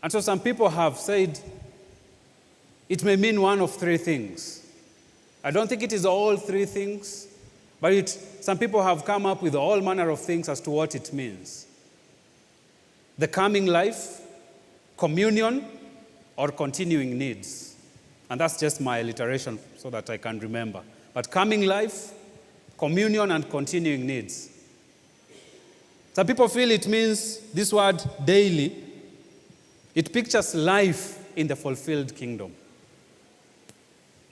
And 0.02 0.12
so 0.12 0.20
some 0.20 0.40
people 0.40 0.68
have 0.68 0.96
said 0.96 1.38
it 2.88 3.02
may 3.02 3.16
mean 3.16 3.40
one 3.40 3.60
of 3.60 3.74
three 3.74 3.96
things. 3.96 4.66
I 5.42 5.50
don't 5.50 5.68
think 5.68 5.82
it 5.82 5.92
is 5.92 6.06
all 6.06 6.36
three 6.36 6.66
things, 6.66 7.26
but 7.80 7.92
it, 7.92 8.08
some 8.08 8.58
people 8.58 8.82
have 8.82 9.04
come 9.04 9.26
up 9.26 9.42
with 9.42 9.54
all 9.54 9.80
manner 9.80 10.08
of 10.10 10.20
things 10.20 10.48
as 10.48 10.60
to 10.62 10.70
what 10.70 10.94
it 10.94 11.12
means. 11.12 11.66
The 13.18 13.28
coming 13.28 13.66
life, 13.66 14.21
communion 15.02 15.64
or 16.36 16.52
continuing 16.52 17.18
needs. 17.18 17.74
And 18.30 18.40
that's 18.40 18.56
just 18.60 18.80
my 18.80 18.98
alliteration 18.98 19.58
so 19.76 19.90
that 19.90 20.08
I 20.08 20.16
can 20.16 20.38
remember. 20.38 20.80
But 21.12 21.28
coming 21.28 21.66
life, 21.66 22.12
communion, 22.78 23.32
and 23.32 23.50
continuing 23.50 24.06
needs. 24.06 24.48
Some 26.12 26.24
people 26.24 26.46
feel 26.46 26.70
it 26.70 26.86
means 26.86 27.38
this 27.52 27.72
word 27.72 28.00
daily, 28.24 28.76
it 29.92 30.12
pictures 30.12 30.54
life 30.54 31.18
in 31.34 31.48
the 31.48 31.56
fulfilled 31.56 32.14
kingdom. 32.14 32.54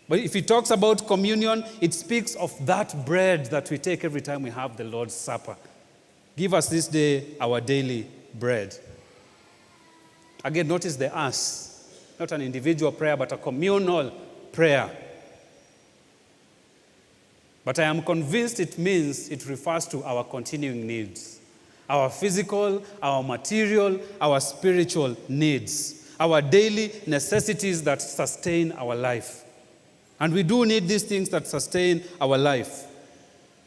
But 0.09 0.21
if 0.21 0.35
he 0.35 0.43
talks 0.43 0.71
about 0.71 1.05
communion, 1.09 1.65
it 1.81 1.95
speaks 1.95 2.37
of 2.37 2.55
that 2.65 3.05
bread 3.05 3.47
that 3.47 3.69
we 3.71 3.79
take 3.79 4.05
every 4.05 4.21
time 4.21 4.43
we 4.43 4.51
have 4.51 4.77
the 4.77 4.85
Lord's 4.85 5.15
Supper. 5.15 5.57
Give 6.37 6.55
us 6.55 6.69
this 6.69 6.87
day 6.87 7.25
our 7.41 7.61
daily 7.61 8.07
bread. 8.39 8.77
Again, 10.45 10.69
notice 10.69 10.97
the 10.97 11.15
us, 11.15 11.89
not 12.19 12.33
an 12.33 12.43
individual 12.43 12.93
prayer, 12.93 13.17
but 13.17 13.33
a 13.33 13.37
communal 13.37 14.11
prayer. 14.53 14.91
But 17.65 17.79
I 17.79 17.85
am 17.85 18.03
convinced 18.03 18.59
it 18.59 18.79
means 18.79 19.29
it 19.29 19.47
refers 19.47 19.87
to 19.89 20.03
our 20.05 20.25
continuing 20.25 20.87
needs 20.87 21.41
our 21.91 22.09
physical, 22.09 22.83
our 23.03 23.21
material, 23.23 23.99
our 24.21 24.39
spiritual 24.41 25.17
needs, 25.29 26.15
our 26.21 26.41
daily 26.41 26.93
necessities 27.07 27.83
that 27.83 28.01
sustain 28.01 28.71
our 28.73 28.95
life. 28.95 29.45
And 30.21 30.33
we 30.33 30.45
do 30.45 30.65
need 30.65 30.87
these 30.87 31.03
things 31.03 31.29
that 31.31 31.49
sustain 31.49 32.05
our 32.21 32.39
life. 32.39 32.87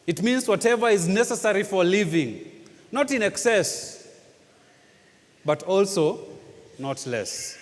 It 0.08 0.24
means 0.24 0.48
whatever 0.48 0.88
is 0.88 1.06
necessary 1.06 1.64
for 1.64 1.84
living, 1.84 2.46
not 2.94 3.12
in 3.12 3.24
excess, 3.24 4.08
but 5.44 5.64
also 5.64 6.22
not 6.80 7.06
less. 7.06 7.58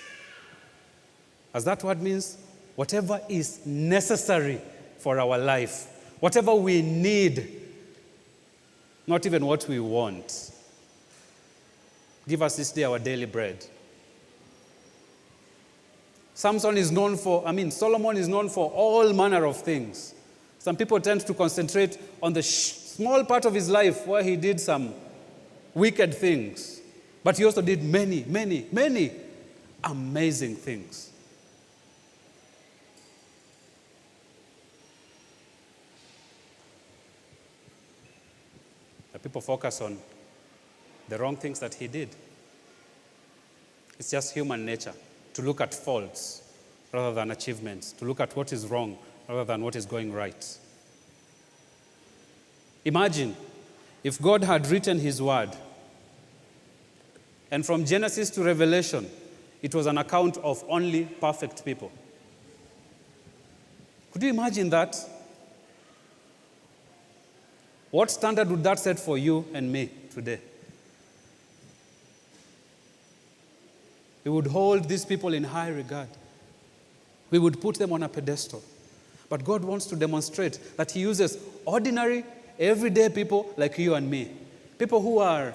As 1.54 1.65
that 1.65 1.84
word 1.84 2.02
means, 2.02 2.38
whatever 2.76 3.21
is 3.30 3.65
necessary 3.65 4.62
for 4.97 5.19
our 5.19 5.38
life, 5.38 5.88
whatever 6.19 6.54
we 6.56 6.82
need, 6.82 7.62
not 9.08 9.26
even 9.26 9.45
what 9.45 9.67
we 9.67 9.80
want. 9.80 10.52
Give 12.28 12.41
us 12.41 12.56
this 12.56 12.71
day 12.71 12.84
our 12.84 13.00
daily 13.00 13.26
bread. 13.26 13.65
Samson 16.34 16.78
is 16.78 16.91
known 16.91 17.17
for, 17.17 17.45
I 17.45 17.52
mean, 17.52 17.71
Solomon 17.71 18.17
is 18.17 18.28
known 18.28 18.50
for 18.50 18.71
all 18.71 19.12
manner 19.13 19.45
of 19.45 19.58
things. 19.58 20.15
Some 20.60 20.76
people 20.76 21.00
tend 21.00 21.21
to 21.21 21.34
concentrate 21.34 21.97
on 22.21 22.34
the 22.34 22.41
sh- 22.41 22.74
small 22.74 23.24
part 23.26 23.45
of 23.45 23.54
his 23.54 23.69
life 23.69 24.06
where 24.08 24.24
he 24.24 24.36
did 24.36 24.60
some 24.60 24.93
wicked 25.74 26.13
things. 26.13 26.81
But 27.23 27.38
he 27.38 27.45
also 27.45 27.62
did 27.62 27.84
many, 27.84 28.23
many, 28.27 28.65
many 28.71 29.12
amazing 29.84 30.55
things. 30.55 31.12
People 39.21 39.41
focus 39.41 39.81
on 39.81 39.99
the 41.07 41.17
wrong 41.17 41.38
things 41.38 41.60
that 41.60 41.75
he 41.75 41.88
did. 41.88 42.10
It's 43.99 44.10
just 44.10 44.34
human 44.34 44.65
nature 44.65 44.93
to 45.36 45.41
look 45.43 45.62
at 45.62 45.73
faults 45.73 46.41
rather 46.91 47.13
than 47.13 47.31
achievements, 47.31 47.91
to 47.93 48.05
look 48.05 48.19
at 48.19 48.36
what 48.36 48.51
is 48.51 48.67
wrong 48.67 48.97
rather 49.29 49.45
than 49.45 49.63
what 49.63 49.75
is 49.75 49.86
going 49.86 50.12
right. 50.12 50.57
Imagine 52.84 53.36
if 54.03 54.19
God 54.19 54.43
had 54.43 54.67
written 54.67 54.97
his 54.97 55.21
word 55.21 55.51
and 57.51 57.65
from 57.65 57.85
Genesis 57.85 58.29
to 58.31 58.43
Revelation, 58.43 59.07
it 59.61 59.75
was 59.75 59.85
an 59.85 59.97
account 59.97 60.37
of 60.37 60.63
only 60.69 61.03
perfect 61.03 61.63
people. 61.65 61.91
Could 64.11 64.23
you 64.23 64.29
imagine 64.29 64.69
that? 64.69 64.95
What 67.91 68.09
standard 68.09 68.49
would 68.49 68.63
that 68.63 68.79
set 68.79 68.97
for 68.97 69.17
you 69.17 69.45
and 69.53 69.69
me 69.71 69.91
today? 70.13 70.39
We 74.23 74.31
would 74.31 74.47
hold 74.47 74.87
these 74.87 75.03
people 75.03 75.33
in 75.33 75.43
high 75.43 75.69
regard. 75.69 76.07
We 77.31 77.39
would 77.39 77.59
put 77.59 77.75
them 77.75 77.91
on 77.91 78.03
a 78.03 78.09
pedestal. 78.09 78.63
But 79.29 79.43
God 79.43 79.63
wants 79.63 79.85
to 79.87 79.95
demonstrate 79.95 80.59
that 80.77 80.91
He 80.91 81.01
uses 81.01 81.37
ordinary, 81.65 82.23
everyday 82.59 83.09
people 83.09 83.53
like 83.57 83.77
you 83.77 83.95
and 83.95 84.09
me. 84.09 84.31
People 84.77 85.01
who 85.01 85.19
are, 85.19 85.53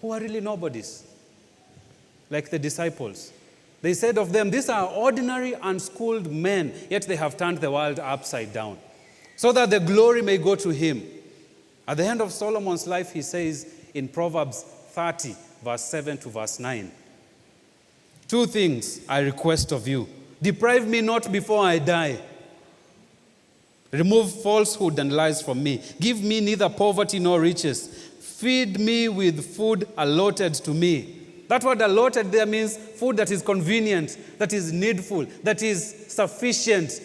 who 0.00 0.10
are 0.12 0.20
really 0.20 0.40
nobodies, 0.40 1.04
like 2.30 2.48
the 2.48 2.58
disciples. 2.58 3.32
They 3.82 3.94
said 3.94 4.18
of 4.18 4.32
them, 4.32 4.50
These 4.50 4.68
are 4.68 4.86
ordinary, 4.86 5.54
unschooled 5.54 6.30
men, 6.30 6.72
yet 6.88 7.02
they 7.02 7.16
have 7.16 7.36
turned 7.36 7.58
the 7.58 7.70
world 7.70 7.98
upside 7.98 8.52
down, 8.52 8.78
so 9.36 9.52
that 9.52 9.70
the 9.70 9.80
glory 9.80 10.22
may 10.22 10.38
go 10.38 10.54
to 10.54 10.70
Him. 10.70 11.02
At 11.88 11.96
the 11.96 12.06
end 12.06 12.20
of 12.20 12.30
Solomon's 12.30 12.86
life, 12.86 13.12
he 13.12 13.22
says 13.22 13.74
in 13.94 14.06
Proverbs 14.06 14.62
30, 14.62 15.34
verse 15.64 15.82
7 15.82 16.18
to 16.18 16.28
verse 16.28 16.60
9 16.60 16.90
Two 18.28 18.46
things 18.46 19.00
I 19.08 19.20
request 19.20 19.72
of 19.72 19.88
you 19.88 20.06
deprive 20.40 20.86
me 20.86 21.00
not 21.00 21.32
before 21.32 21.64
I 21.64 21.78
die. 21.78 22.20
Remove 23.90 24.30
falsehood 24.42 24.98
and 25.00 25.12
lies 25.12 25.42
from 25.42 25.62
me. 25.62 25.82
Give 25.98 26.22
me 26.22 26.40
neither 26.40 26.68
poverty 26.68 27.18
nor 27.18 27.40
riches. 27.40 27.88
Feed 28.20 28.78
me 28.78 29.08
with 29.08 29.56
food 29.56 29.88
allotted 29.96 30.54
to 30.54 30.70
me. 30.70 31.19
That 31.50 31.64
word 31.64 31.80
allotted 31.80 32.30
there 32.30 32.46
means 32.46 32.76
food 32.76 33.16
that 33.16 33.32
is 33.32 33.42
convenient, 33.42 34.16
that 34.38 34.52
is 34.52 34.72
needful, 34.72 35.24
that 35.42 35.64
is 35.64 36.06
sufficient, 36.06 37.02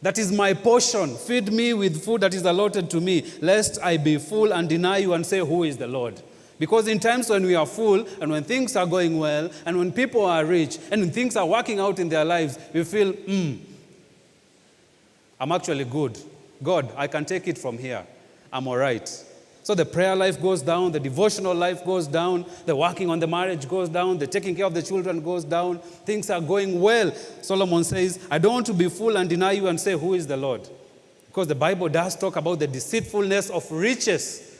that 0.00 0.16
is 0.16 0.30
my 0.30 0.54
portion. 0.54 1.16
Feed 1.16 1.52
me 1.52 1.74
with 1.74 2.04
food 2.04 2.20
that 2.20 2.34
is 2.34 2.44
allotted 2.44 2.88
to 2.90 3.00
me, 3.00 3.28
lest 3.40 3.82
I 3.82 3.96
be 3.96 4.18
full 4.18 4.52
and 4.52 4.68
deny 4.68 4.98
you 4.98 5.12
and 5.14 5.26
say, 5.26 5.40
Who 5.40 5.64
is 5.64 5.76
the 5.76 5.88
Lord? 5.88 6.22
Because 6.56 6.86
in 6.86 7.00
times 7.00 7.28
when 7.28 7.44
we 7.44 7.56
are 7.56 7.66
full 7.66 8.06
and 8.20 8.30
when 8.30 8.44
things 8.44 8.76
are 8.76 8.86
going 8.86 9.18
well 9.18 9.50
and 9.66 9.76
when 9.76 9.90
people 9.90 10.24
are 10.24 10.44
rich 10.44 10.78
and 10.92 11.00
when 11.00 11.10
things 11.10 11.34
are 11.34 11.44
working 11.44 11.80
out 11.80 11.98
in 11.98 12.08
their 12.08 12.24
lives, 12.24 12.56
we 12.72 12.84
feel, 12.84 13.10
hmm, 13.10 13.54
I'm 15.40 15.50
actually 15.50 15.86
good. 15.86 16.16
God, 16.62 16.92
I 16.96 17.08
can 17.08 17.24
take 17.24 17.48
it 17.48 17.58
from 17.58 17.78
here. 17.78 18.06
I'm 18.52 18.68
all 18.68 18.76
right. 18.76 19.10
So 19.64 19.74
the 19.74 19.86
prayer 19.86 20.14
life 20.14 20.40
goes 20.42 20.60
down, 20.60 20.92
the 20.92 21.00
devotional 21.00 21.54
life 21.54 21.86
goes 21.86 22.06
down, 22.06 22.44
the 22.66 22.76
working 22.76 23.08
on 23.08 23.18
the 23.18 23.26
marriage 23.26 23.66
goes 23.66 23.88
down, 23.88 24.18
the 24.18 24.26
taking 24.26 24.54
care 24.54 24.66
of 24.66 24.74
the 24.74 24.82
children 24.82 25.22
goes 25.22 25.42
down. 25.42 25.78
Things 25.78 26.28
are 26.28 26.40
going 26.40 26.82
well. 26.82 27.10
Solomon 27.40 27.82
says, 27.82 28.18
I 28.30 28.36
don't 28.36 28.52
want 28.52 28.66
to 28.66 28.74
be 28.74 28.90
fool 28.90 29.16
and 29.16 29.26
deny 29.26 29.52
you 29.52 29.66
and 29.68 29.80
say, 29.80 29.92
Who 29.92 30.12
is 30.12 30.26
the 30.26 30.36
Lord? 30.36 30.68
Because 31.28 31.48
the 31.48 31.54
Bible 31.54 31.88
does 31.88 32.14
talk 32.14 32.36
about 32.36 32.58
the 32.58 32.66
deceitfulness 32.66 33.48
of 33.48 33.72
riches 33.72 34.54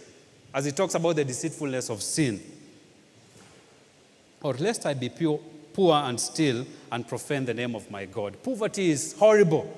as 0.55 0.65
it 0.67 0.75
talks 0.75 0.95
about 0.95 1.17
the 1.17 1.25
deceitfulness 1.25 1.91
of 1.91 2.03
sin. 2.03 2.41
Or 4.43 4.55
lest 4.55 4.87
I 4.87 4.95
be 4.95 5.11
pure, 5.11 5.39
poor 5.75 5.97
and 5.97 6.19
still 6.19 6.65
and 6.91 7.07
profane 7.07 7.45
the 7.45 7.53
name 7.53 7.75
of 7.75 7.91
my 7.91 8.07
God. 8.07 8.43
Poverty 8.43 8.91
is 8.91 9.15
horrible. 9.19 9.71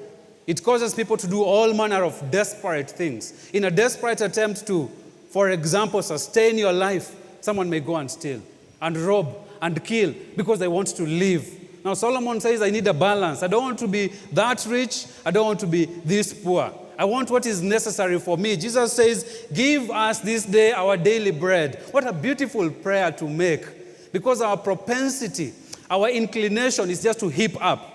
It 0.46 0.62
causes 0.62 0.94
people 0.94 1.16
to 1.16 1.26
do 1.26 1.42
all 1.42 1.74
manner 1.74 2.04
of 2.04 2.30
desperate 2.30 2.90
things. 2.92 3.50
In 3.52 3.64
a 3.64 3.70
desperate 3.72 4.20
attempt 4.20 4.64
to, 4.68 4.88
for 5.30 5.50
example, 5.50 6.02
sustain 6.02 6.58
your 6.58 6.72
life, 6.72 7.14
someone 7.40 7.68
may 7.68 7.80
go 7.80 7.96
and 7.96 8.10
steal 8.10 8.40
and 8.80 8.96
rob 8.96 9.34
and 9.60 9.82
kill 9.84 10.14
because 10.36 10.58
they 10.58 10.68
want 10.68 10.88
to 10.88 11.04
live. 11.04 11.48
Now, 11.84 11.94
Solomon 11.94 12.40
says, 12.40 12.62
I 12.62 12.70
need 12.70 12.86
a 12.86 12.94
balance. 12.94 13.42
I 13.42 13.46
don't 13.46 13.62
want 13.62 13.78
to 13.78 13.88
be 13.88 14.08
that 14.32 14.66
rich, 14.68 15.06
I 15.24 15.30
don't 15.30 15.46
want 15.46 15.60
to 15.60 15.66
be 15.66 15.84
this 15.84 16.32
poor. 16.32 16.72
I 16.98 17.04
want 17.04 17.30
what 17.30 17.44
is 17.44 17.62
necessary 17.62 18.18
for 18.18 18.38
me. 18.38 18.56
Jesus 18.56 18.92
says, 18.92 19.46
Give 19.52 19.90
us 19.90 20.20
this 20.20 20.44
day 20.44 20.72
our 20.72 20.96
daily 20.96 21.30
bread. 21.30 21.82
What 21.90 22.06
a 22.06 22.12
beautiful 22.12 22.70
prayer 22.70 23.12
to 23.12 23.28
make 23.28 24.12
because 24.12 24.40
our 24.40 24.56
propensity, 24.56 25.52
our 25.90 26.08
inclination 26.08 26.88
is 26.88 27.02
just 27.02 27.20
to 27.20 27.28
heap 27.28 27.62
up. 27.62 27.92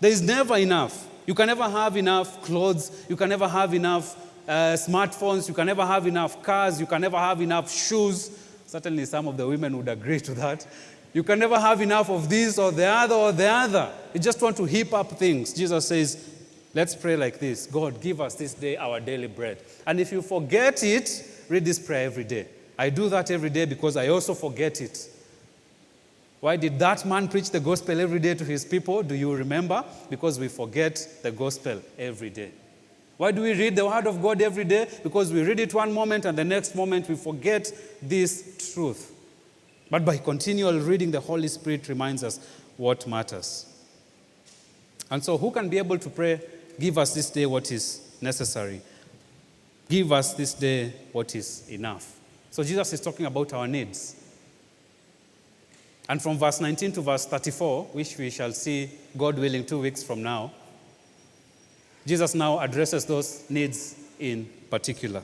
There 0.00 0.10
is 0.10 0.20
never 0.20 0.56
enough. 0.56 1.06
You 1.26 1.34
can 1.34 1.46
never 1.46 1.68
have 1.68 1.96
enough 1.96 2.42
clothes. 2.42 3.06
You 3.08 3.14
can 3.14 3.28
never 3.28 3.46
have 3.46 3.72
enough 3.72 4.16
uh, 4.50 4.76
smartphones. 4.76 5.46
You 5.46 5.54
can 5.54 5.66
never 5.66 5.86
have 5.86 6.06
enough 6.08 6.42
cars. 6.42 6.80
You 6.80 6.86
can 6.86 7.00
never 7.00 7.16
have 7.16 7.40
enough 7.40 7.72
shoes. 7.72 8.30
Certainly, 8.66 9.04
some 9.04 9.28
of 9.28 9.36
the 9.36 9.46
women 9.46 9.76
would 9.76 9.88
agree 9.88 10.18
to 10.20 10.34
that. 10.34 10.66
You 11.12 11.22
can 11.22 11.38
never 11.38 11.58
have 11.58 11.80
enough 11.80 12.10
of 12.10 12.28
this 12.28 12.58
or 12.58 12.72
the 12.72 12.86
other 12.86 13.14
or 13.14 13.32
the 13.32 13.48
other. 13.48 13.92
You 14.12 14.20
just 14.20 14.42
want 14.42 14.56
to 14.56 14.64
heap 14.64 14.92
up 14.92 15.10
things. 15.12 15.52
Jesus 15.52 15.86
says, 15.86 16.28
Let's 16.72 16.94
pray 16.94 17.16
like 17.16 17.38
this 17.38 17.66
God, 17.66 18.00
give 18.00 18.20
us 18.20 18.34
this 18.34 18.54
day 18.54 18.76
our 18.76 19.00
daily 19.00 19.28
bread. 19.28 19.62
And 19.86 20.00
if 20.00 20.12
you 20.12 20.22
forget 20.22 20.82
it, 20.82 21.24
read 21.48 21.64
this 21.64 21.78
prayer 21.78 22.06
every 22.06 22.24
day. 22.24 22.46
I 22.78 22.90
do 22.90 23.08
that 23.08 23.30
every 23.30 23.50
day 23.50 23.66
because 23.66 23.96
I 23.96 24.08
also 24.08 24.34
forget 24.34 24.80
it. 24.80 25.08
Why 26.40 26.56
did 26.56 26.78
that 26.78 27.04
man 27.04 27.28
preach 27.28 27.50
the 27.50 27.60
gospel 27.60 28.00
every 28.00 28.18
day 28.18 28.34
to 28.34 28.44
his 28.44 28.64
people? 28.64 29.02
Do 29.02 29.14
you 29.14 29.34
remember? 29.34 29.84
Because 30.08 30.38
we 30.40 30.48
forget 30.48 31.06
the 31.22 31.30
gospel 31.30 31.82
every 31.98 32.30
day. 32.30 32.50
Why 33.20 33.32
do 33.32 33.42
we 33.42 33.52
read 33.52 33.76
the 33.76 33.84
word 33.84 34.06
of 34.06 34.22
God 34.22 34.40
every 34.40 34.64
day? 34.64 34.88
Because 35.02 35.30
we 35.30 35.42
read 35.42 35.60
it 35.60 35.74
one 35.74 35.92
moment 35.92 36.24
and 36.24 36.38
the 36.38 36.44
next 36.44 36.74
moment 36.74 37.06
we 37.06 37.16
forget 37.16 37.70
this 38.00 38.72
truth. 38.72 39.12
But 39.90 40.06
by 40.06 40.16
continual 40.16 40.80
reading, 40.80 41.10
the 41.10 41.20
Holy 41.20 41.48
Spirit 41.48 41.86
reminds 41.90 42.24
us 42.24 42.40
what 42.78 43.06
matters. 43.06 43.66
And 45.10 45.22
so, 45.22 45.36
who 45.36 45.50
can 45.50 45.68
be 45.68 45.76
able 45.76 45.98
to 45.98 46.08
pray 46.08 46.40
Give 46.80 46.96
us 46.96 47.12
this 47.12 47.28
day 47.28 47.44
what 47.44 47.70
is 47.70 48.00
necessary. 48.22 48.80
Give 49.86 50.10
us 50.12 50.32
this 50.32 50.54
day 50.54 50.94
what 51.12 51.36
is 51.36 51.68
enough. 51.68 52.18
So 52.50 52.62
Jesus 52.64 52.94
is 52.94 53.02
talking 53.02 53.26
about 53.26 53.52
our 53.52 53.68
needs. 53.68 54.16
And 56.08 56.22
from 56.22 56.38
verse 56.38 56.58
19 56.58 56.92
to 56.92 57.00
verse 57.02 57.26
34, 57.26 57.84
which 57.92 58.16
we 58.16 58.30
shall 58.30 58.52
see, 58.52 58.90
God 59.16 59.38
willing, 59.38 59.66
two 59.66 59.80
weeks 59.80 60.02
from 60.02 60.22
now, 60.22 60.52
Jesus 62.06 62.34
now 62.34 62.58
addresses 62.58 63.04
those 63.04 63.44
needs 63.48 63.94
in 64.18 64.48
particular. 64.70 65.22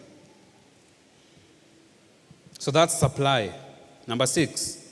So 2.59 2.71
that's 2.71 2.99
supply. 2.99 3.53
Number 4.07 4.27
six, 4.27 4.87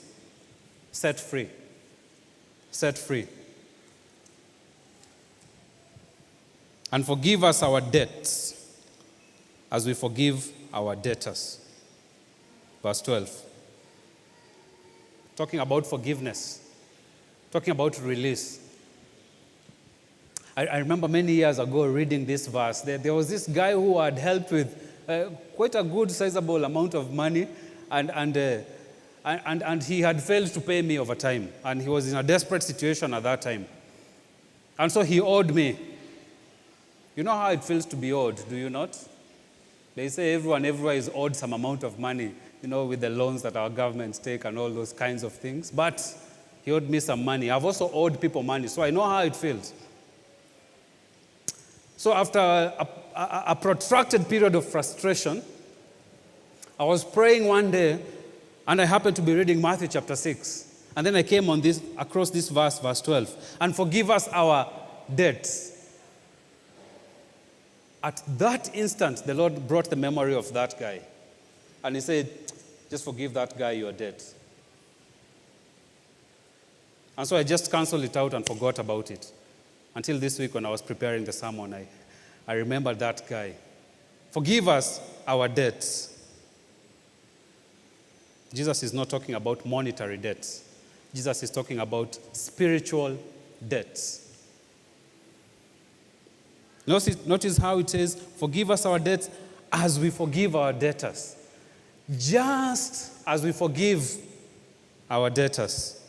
set 0.91 1.19
free. 1.19 1.49
Set 2.71 2.97
free. 2.97 3.27
And 6.91 7.05
forgive 7.05 7.43
us 7.43 7.61
our 7.63 7.81
debts 7.81 8.53
as 9.71 9.85
we 9.85 9.93
forgive 9.93 10.51
our 10.73 10.95
debtors. 10.95 11.59
Verse 12.81 13.01
12. 13.01 13.41
Talking 15.35 15.59
about 15.59 15.85
forgiveness, 15.85 16.61
talking 17.51 17.71
about 17.71 17.99
release. 18.01 18.59
I, 20.57 20.65
I 20.67 20.77
remember 20.77 21.07
many 21.07 21.33
years 21.33 21.59
ago 21.59 21.85
reading 21.85 22.25
this 22.25 22.47
verse. 22.47 22.81
There, 22.81 22.97
there 22.97 23.13
was 23.13 23.29
this 23.29 23.47
guy 23.47 23.73
who 23.73 23.99
had 23.99 24.17
helped 24.17 24.51
with 24.51 24.93
uh, 25.07 25.25
quite 25.55 25.75
a 25.75 25.83
good, 25.83 26.11
sizable 26.11 26.63
amount 26.63 26.93
of 26.93 27.13
money, 27.13 27.47
and, 27.91 28.09
and, 28.11 28.37
uh, 28.37 28.57
and, 29.25 29.63
and 29.63 29.83
he 29.83 30.01
had 30.01 30.21
failed 30.21 30.47
to 30.53 30.61
pay 30.61 30.81
me 30.81 30.97
over 30.97 31.13
time. 31.13 31.49
And 31.63 31.81
he 31.81 31.89
was 31.89 32.11
in 32.11 32.17
a 32.17 32.23
desperate 32.23 32.63
situation 32.63 33.13
at 33.13 33.23
that 33.23 33.41
time. 33.41 33.65
And 34.79 34.91
so 34.91 35.01
he 35.01 35.19
owed 35.19 35.53
me. 35.53 35.77
You 37.15 37.23
know 37.23 37.31
how 37.31 37.51
it 37.51 37.63
feels 37.63 37.85
to 37.87 37.95
be 37.95 38.11
owed, 38.11 38.47
do 38.49 38.55
you 38.55 38.69
not? 38.69 38.97
They 39.95 40.09
say 40.09 40.33
everyone 40.33 40.65
everywhere 40.65 40.95
is 40.95 41.09
owed 41.13 41.35
some 41.35 41.53
amount 41.53 41.83
of 41.83 41.97
money, 41.97 42.33
you 42.61 42.67
know, 42.67 42.85
with 42.85 42.99
the 42.99 43.09
loans 43.09 43.41
that 43.43 43.55
our 43.55 43.69
governments 43.69 44.19
take 44.19 44.43
and 44.43 44.57
all 44.57 44.69
those 44.69 44.91
kinds 44.91 45.23
of 45.23 45.31
things. 45.31 45.71
But 45.71 46.01
he 46.63 46.71
owed 46.71 46.89
me 46.89 46.99
some 46.99 47.23
money. 47.23 47.51
I've 47.51 47.63
also 47.63 47.89
owed 47.91 48.19
people 48.19 48.43
money, 48.43 48.67
so 48.67 48.81
I 48.83 48.89
know 48.89 49.03
how 49.03 49.21
it 49.21 49.35
feels. 49.35 49.71
So 52.05 52.13
after 52.13 52.37
a, 52.37 52.87
a, 53.15 53.43
a 53.47 53.55
protracted 53.55 54.29
period 54.29 54.53
of 54.53 54.63
frustration, 54.63 55.41
I 56.79 56.83
was 56.83 57.03
praying 57.03 57.47
one 57.47 57.71
day, 57.71 57.99
and 58.67 58.79
I 58.79 58.85
happened 58.85 59.15
to 59.15 59.23
be 59.23 59.33
reading 59.33 59.59
Matthew 59.59 59.87
chapter 59.87 60.15
6. 60.15 60.83
And 60.95 61.07
then 61.07 61.15
I 61.15 61.23
came 61.23 61.49
on 61.49 61.61
this 61.61 61.81
across 61.97 62.29
this 62.29 62.49
verse, 62.49 62.77
verse 62.77 63.01
12. 63.01 63.57
And 63.59 63.75
forgive 63.75 64.11
us 64.11 64.27
our 64.27 64.71
debts 65.15 65.71
at 68.03 68.21
that 68.37 68.69
instant, 68.75 69.25
the 69.25 69.33
Lord 69.33 69.67
brought 69.67 69.89
the 69.89 69.95
memory 69.95 70.35
of 70.35 70.53
that 70.53 70.79
guy. 70.79 71.01
and 71.83 71.95
he 71.95 72.01
said, 72.01 72.29
just 72.87 73.03
forgive 73.03 73.33
that 73.33 73.57
guy 73.57 73.71
your 73.71 73.91
debt. 73.91 74.23
And 77.17 77.27
so 77.27 77.35
I 77.35 77.41
just 77.41 77.71
canceled 77.71 78.03
it 78.03 78.15
out 78.15 78.35
and 78.35 78.45
forgot 78.45 78.77
about 78.77 79.09
it. 79.09 79.31
Until 79.95 80.19
this 80.19 80.37
week 80.37 80.53
when 80.53 80.65
I 80.65 80.69
was 80.69 80.81
preparing 80.81 81.23
the 81.23 81.31
sermon, 81.31 81.73
I, 81.73 81.87
I 82.47 82.53
remembered 82.53 82.99
that 82.99 83.27
guy. 83.27 83.53
Forgive 84.31 84.67
us 84.67 84.99
our 85.25 85.47
debts. 85.47 86.11
Jesus 88.53 88.83
is 88.83 88.93
not 88.93 89.09
talking 89.09 89.35
about 89.35 89.65
monetary 89.65 90.17
debts. 90.17 90.63
Jesus 91.13 91.43
is 91.43 91.49
talking 91.49 91.79
about 91.79 92.19
spiritual 92.33 93.17
debts. 93.65 94.21
Notice, 96.85 97.25
notice 97.25 97.57
how 97.57 97.79
it 97.79 97.89
says, 97.89 98.15
Forgive 98.37 98.71
us 98.71 98.85
our 98.85 98.99
debts 98.99 99.29
as 99.71 99.99
we 99.99 100.09
forgive 100.09 100.55
our 100.55 100.73
debtors. 100.73 101.35
Just 102.17 103.13
as 103.25 103.43
we 103.43 103.51
forgive 103.51 104.17
our 105.09 105.29
debtors. 105.29 106.01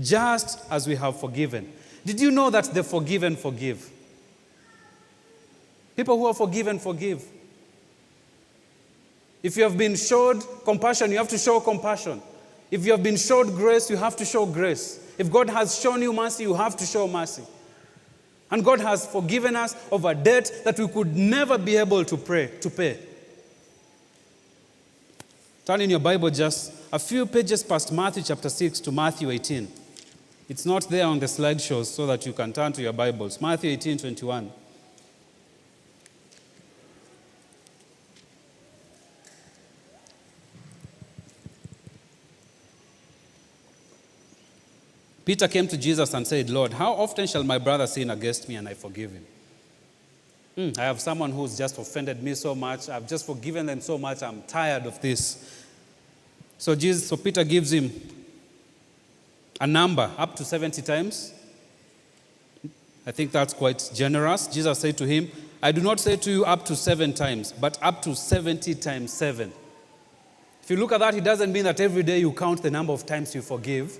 Just 0.00 0.60
as 0.70 0.86
we 0.86 0.94
have 0.94 1.18
forgiven. 1.18 1.72
Did 2.04 2.20
you 2.20 2.30
know 2.30 2.50
that 2.50 2.64
the 2.64 2.82
forgiven 2.82 3.36
forgive? 3.36 3.90
People 5.96 6.18
who 6.18 6.26
are 6.26 6.34
forgiven 6.34 6.78
forgive. 6.78 7.24
If 9.42 9.56
you 9.56 9.62
have 9.64 9.76
been 9.76 9.96
showed 9.96 10.42
compassion, 10.64 11.10
you 11.10 11.18
have 11.18 11.28
to 11.28 11.38
show 11.38 11.60
compassion. 11.60 12.22
If 12.70 12.84
you 12.84 12.92
have 12.92 13.02
been 13.02 13.16
showed 13.16 13.48
grace, 13.48 13.90
you 13.90 13.96
have 13.96 14.16
to 14.16 14.24
show 14.24 14.46
grace. 14.46 15.00
If 15.18 15.30
God 15.30 15.50
has 15.50 15.78
shown 15.78 16.00
you 16.02 16.12
mercy, 16.12 16.44
you 16.44 16.54
have 16.54 16.76
to 16.76 16.86
show 16.86 17.06
mercy. 17.08 17.42
And 18.50 18.64
God 18.64 18.80
has 18.80 19.06
forgiven 19.06 19.56
us 19.56 19.74
of 19.92 20.04
a 20.04 20.14
debt 20.14 20.50
that 20.64 20.78
we 20.78 20.88
could 20.88 21.14
never 21.14 21.58
be 21.58 21.76
able 21.76 22.04
to 22.04 22.16
pray 22.16 22.48
to 22.60 22.70
pay. 22.70 22.98
Turn 25.64 25.80
in 25.82 25.90
your 25.90 26.00
Bible 26.00 26.30
just 26.30 26.72
a 26.92 26.98
few 26.98 27.26
pages 27.26 27.62
past 27.62 27.92
Matthew 27.92 28.22
chapter 28.24 28.48
6 28.48 28.80
to 28.80 28.92
Matthew 28.92 29.30
18. 29.30 29.68
It's 30.50 30.66
not 30.66 30.88
there 30.90 31.06
on 31.06 31.20
the 31.20 31.26
slideshows 31.26 31.84
so 31.84 32.08
that 32.08 32.26
you 32.26 32.32
can 32.32 32.52
turn 32.52 32.72
to 32.72 32.82
your 32.82 32.92
Bibles. 32.92 33.40
Matthew 33.40 33.70
18 33.70 33.98
21. 33.98 34.50
Peter 45.24 45.46
came 45.46 45.68
to 45.68 45.76
Jesus 45.76 46.12
and 46.14 46.26
said, 46.26 46.50
Lord, 46.50 46.72
how 46.72 46.94
often 46.94 47.28
shall 47.28 47.44
my 47.44 47.58
brother 47.58 47.86
sin 47.86 48.10
against 48.10 48.48
me 48.48 48.56
and 48.56 48.66
I 48.66 48.74
forgive 48.74 49.12
him? 49.12 49.26
Mm, 50.56 50.78
I 50.80 50.82
have 50.82 51.00
someone 51.00 51.30
who's 51.30 51.56
just 51.56 51.78
offended 51.78 52.20
me 52.24 52.34
so 52.34 52.56
much. 52.56 52.88
I've 52.88 53.06
just 53.06 53.24
forgiven 53.24 53.66
them 53.66 53.80
so 53.80 53.96
much. 53.96 54.20
I'm 54.24 54.42
tired 54.42 54.86
of 54.86 55.00
this. 55.00 55.62
So, 56.58 56.74
Jesus, 56.74 57.06
so 57.06 57.16
Peter 57.16 57.44
gives 57.44 57.72
him 57.72 57.92
a 59.60 59.66
number 59.66 60.10
up 60.16 60.34
to 60.36 60.44
70 60.44 60.82
times. 60.82 61.34
I 63.06 63.12
think 63.12 63.30
that's 63.30 63.54
quite 63.54 63.90
generous. 63.94 64.46
Jesus 64.46 64.78
said 64.78 64.96
to 64.98 65.06
him, 65.06 65.30
I 65.62 65.72
do 65.72 65.82
not 65.82 66.00
say 66.00 66.16
to 66.16 66.30
you 66.30 66.44
up 66.44 66.64
to 66.66 66.76
seven 66.76 67.12
times, 67.12 67.52
but 67.52 67.78
up 67.82 68.02
to 68.02 68.16
70 68.16 68.74
times 68.76 69.12
seven. 69.12 69.52
If 70.62 70.70
you 70.70 70.76
look 70.76 70.92
at 70.92 71.00
that, 71.00 71.14
it 71.14 71.24
doesn't 71.24 71.52
mean 71.52 71.64
that 71.64 71.80
every 71.80 72.02
day 72.02 72.20
you 72.20 72.32
count 72.32 72.62
the 72.62 72.70
number 72.70 72.92
of 72.92 73.04
times 73.04 73.34
you 73.34 73.42
forgive. 73.42 73.98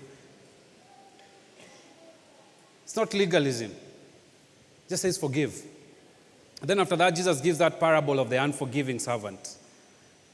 It's 2.84 2.96
not 2.96 3.12
legalism. 3.12 3.70
It 3.70 4.88
just 4.88 5.02
says 5.02 5.18
forgive. 5.18 5.62
And 6.60 6.68
then 6.68 6.80
after 6.80 6.96
that, 6.96 7.14
Jesus 7.14 7.40
gives 7.40 7.58
that 7.58 7.78
parable 7.78 8.18
of 8.18 8.30
the 8.30 8.42
unforgiving 8.42 8.98
servant. 8.98 9.56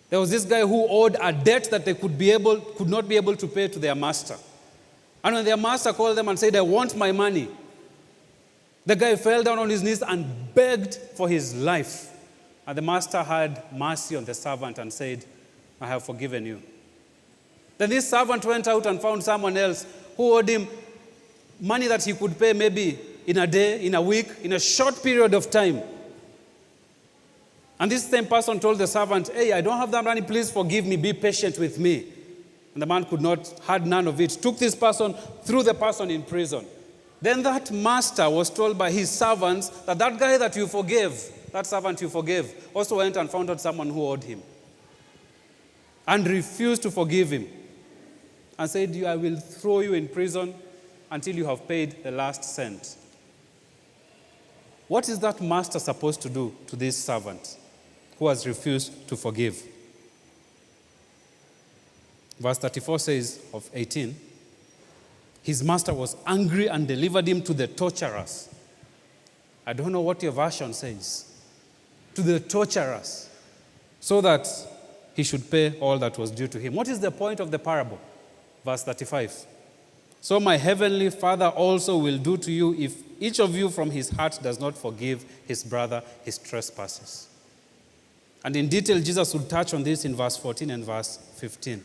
There 0.08 0.20
was 0.20 0.30
this 0.30 0.44
guy 0.44 0.60
who 0.60 0.86
owed 0.88 1.16
a 1.20 1.32
debt 1.32 1.68
that 1.70 1.84
they 1.84 1.94
could, 1.94 2.16
be 2.16 2.30
able, 2.30 2.58
could 2.60 2.88
not 2.88 3.08
be 3.08 3.16
able 3.16 3.36
to 3.36 3.46
pay 3.48 3.68
to 3.68 3.78
their 3.78 3.94
master. 3.94 4.36
And 5.22 5.34
when 5.34 5.44
their 5.44 5.56
master 5.56 5.92
called 5.92 6.16
them 6.16 6.28
and 6.28 6.38
said, 6.38 6.54
I 6.56 6.60
want 6.60 6.96
my 6.96 7.12
money, 7.12 7.48
the 8.84 8.94
guy 8.94 9.16
fell 9.16 9.42
down 9.42 9.58
on 9.58 9.68
his 9.68 9.82
knees 9.82 10.02
and 10.02 10.54
begged 10.54 10.94
for 11.16 11.28
his 11.28 11.54
life. 11.54 12.12
And 12.66 12.78
the 12.78 12.82
master 12.82 13.22
had 13.22 13.62
mercy 13.72 14.16
on 14.16 14.24
the 14.24 14.34
servant 14.34 14.78
and 14.78 14.92
said, 14.92 15.24
I 15.80 15.88
have 15.88 16.04
forgiven 16.04 16.46
you. 16.46 16.62
Then 17.78 17.90
this 17.90 18.08
servant 18.08 18.44
went 18.44 18.66
out 18.68 18.86
and 18.86 19.00
found 19.00 19.22
someone 19.22 19.56
else 19.56 19.86
who 20.16 20.36
owed 20.38 20.48
him 20.48 20.66
money 21.60 21.88
that 21.88 22.04
he 22.04 22.12
could 22.14 22.38
pay 22.38 22.52
maybe 22.52 22.98
in 23.26 23.38
a 23.38 23.46
day, 23.46 23.84
in 23.84 23.94
a 23.94 24.00
week, 24.00 24.28
in 24.42 24.52
a 24.52 24.60
short 24.60 25.02
period 25.02 25.34
of 25.34 25.50
time. 25.50 25.82
And 27.78 27.90
this 27.90 28.08
same 28.08 28.26
person 28.26 28.58
told 28.58 28.78
the 28.78 28.86
servant, 28.86 29.28
Hey, 29.28 29.52
I 29.52 29.60
don't 29.60 29.76
have 29.76 29.90
that 29.90 30.04
money, 30.04 30.22
please 30.22 30.50
forgive 30.50 30.86
me, 30.86 30.96
be 30.96 31.12
patient 31.12 31.58
with 31.58 31.78
me. 31.78 32.06
And 32.76 32.82
the 32.82 32.86
man 32.86 33.06
could 33.06 33.22
not, 33.22 33.48
had 33.66 33.86
none 33.86 34.06
of 34.06 34.20
it. 34.20 34.28
Took 34.28 34.58
this 34.58 34.74
person, 34.74 35.14
threw 35.44 35.62
the 35.62 35.72
person 35.72 36.10
in 36.10 36.22
prison. 36.22 36.66
Then 37.22 37.42
that 37.42 37.70
master 37.70 38.28
was 38.28 38.50
told 38.50 38.76
by 38.76 38.90
his 38.90 39.10
servants 39.10 39.70
that 39.86 39.98
that 39.98 40.18
guy 40.18 40.36
that 40.36 40.54
you 40.56 40.66
forgave, 40.66 41.18
that 41.52 41.66
servant 41.66 42.02
you 42.02 42.10
forgave, 42.10 42.68
also 42.74 42.98
went 42.98 43.16
and 43.16 43.30
found 43.30 43.48
out 43.48 43.62
someone 43.62 43.88
who 43.88 44.06
owed 44.06 44.22
him. 44.22 44.42
And 46.06 46.28
refused 46.28 46.82
to 46.82 46.90
forgive 46.90 47.30
him. 47.30 47.48
And 48.58 48.68
said, 48.68 48.94
I 49.06 49.16
will 49.16 49.40
throw 49.40 49.80
you 49.80 49.94
in 49.94 50.06
prison 50.06 50.54
until 51.10 51.34
you 51.34 51.46
have 51.46 51.66
paid 51.66 52.04
the 52.04 52.10
last 52.10 52.44
cent. 52.44 52.98
What 54.86 55.08
is 55.08 55.18
that 55.20 55.40
master 55.40 55.78
supposed 55.78 56.20
to 56.20 56.28
do 56.28 56.54
to 56.66 56.76
this 56.76 57.02
servant 57.02 57.56
who 58.18 58.28
has 58.28 58.46
refused 58.46 59.08
to 59.08 59.16
forgive? 59.16 59.62
Verse 62.38 62.58
34 62.58 62.98
says 62.98 63.40
of 63.52 63.68
18, 63.72 64.14
his 65.42 65.62
master 65.62 65.94
was 65.94 66.16
angry 66.26 66.66
and 66.66 66.86
delivered 66.86 67.26
him 67.28 67.40
to 67.42 67.54
the 67.54 67.66
torturers. 67.66 68.48
I 69.66 69.72
don't 69.72 69.92
know 69.92 70.00
what 70.00 70.22
your 70.22 70.32
version 70.32 70.72
says. 70.72 71.32
To 72.14 72.22
the 72.22 72.40
torturers, 72.40 73.28
so 74.00 74.20
that 74.20 74.48
he 75.14 75.22
should 75.22 75.50
pay 75.50 75.78
all 75.80 75.98
that 75.98 76.18
was 76.18 76.30
due 76.30 76.48
to 76.48 76.58
him. 76.58 76.74
What 76.74 76.88
is 76.88 77.00
the 77.00 77.10
point 77.10 77.40
of 77.40 77.50
the 77.50 77.58
parable? 77.58 77.98
Verse 78.64 78.82
35. 78.84 79.46
So 80.20 80.40
my 80.40 80.56
heavenly 80.56 81.10
Father 81.10 81.46
also 81.46 81.96
will 81.98 82.18
do 82.18 82.36
to 82.38 82.50
you 82.50 82.74
if 82.74 82.96
each 83.20 83.38
of 83.38 83.54
you 83.54 83.70
from 83.70 83.90
his 83.90 84.10
heart 84.10 84.38
does 84.42 84.58
not 84.58 84.76
forgive 84.76 85.24
his 85.46 85.62
brother 85.62 86.02
his 86.24 86.38
trespasses. 86.38 87.28
And 88.44 88.56
in 88.56 88.68
detail, 88.68 89.00
Jesus 89.00 89.32
will 89.34 89.42
touch 89.42 89.74
on 89.74 89.82
this 89.82 90.04
in 90.04 90.14
verse 90.14 90.36
14 90.36 90.70
and 90.70 90.84
verse 90.84 91.18
15. 91.36 91.82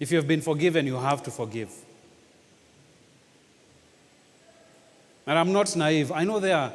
If 0.00 0.10
you 0.10 0.16
have 0.16 0.26
been 0.26 0.40
forgiven, 0.40 0.86
you 0.86 0.96
have 0.96 1.22
to 1.24 1.30
forgive. 1.30 1.70
And 5.26 5.38
I'm 5.38 5.52
not 5.52 5.74
naive. 5.76 6.12
I 6.12 6.24
know 6.24 6.40
there 6.40 6.56
are, 6.56 6.72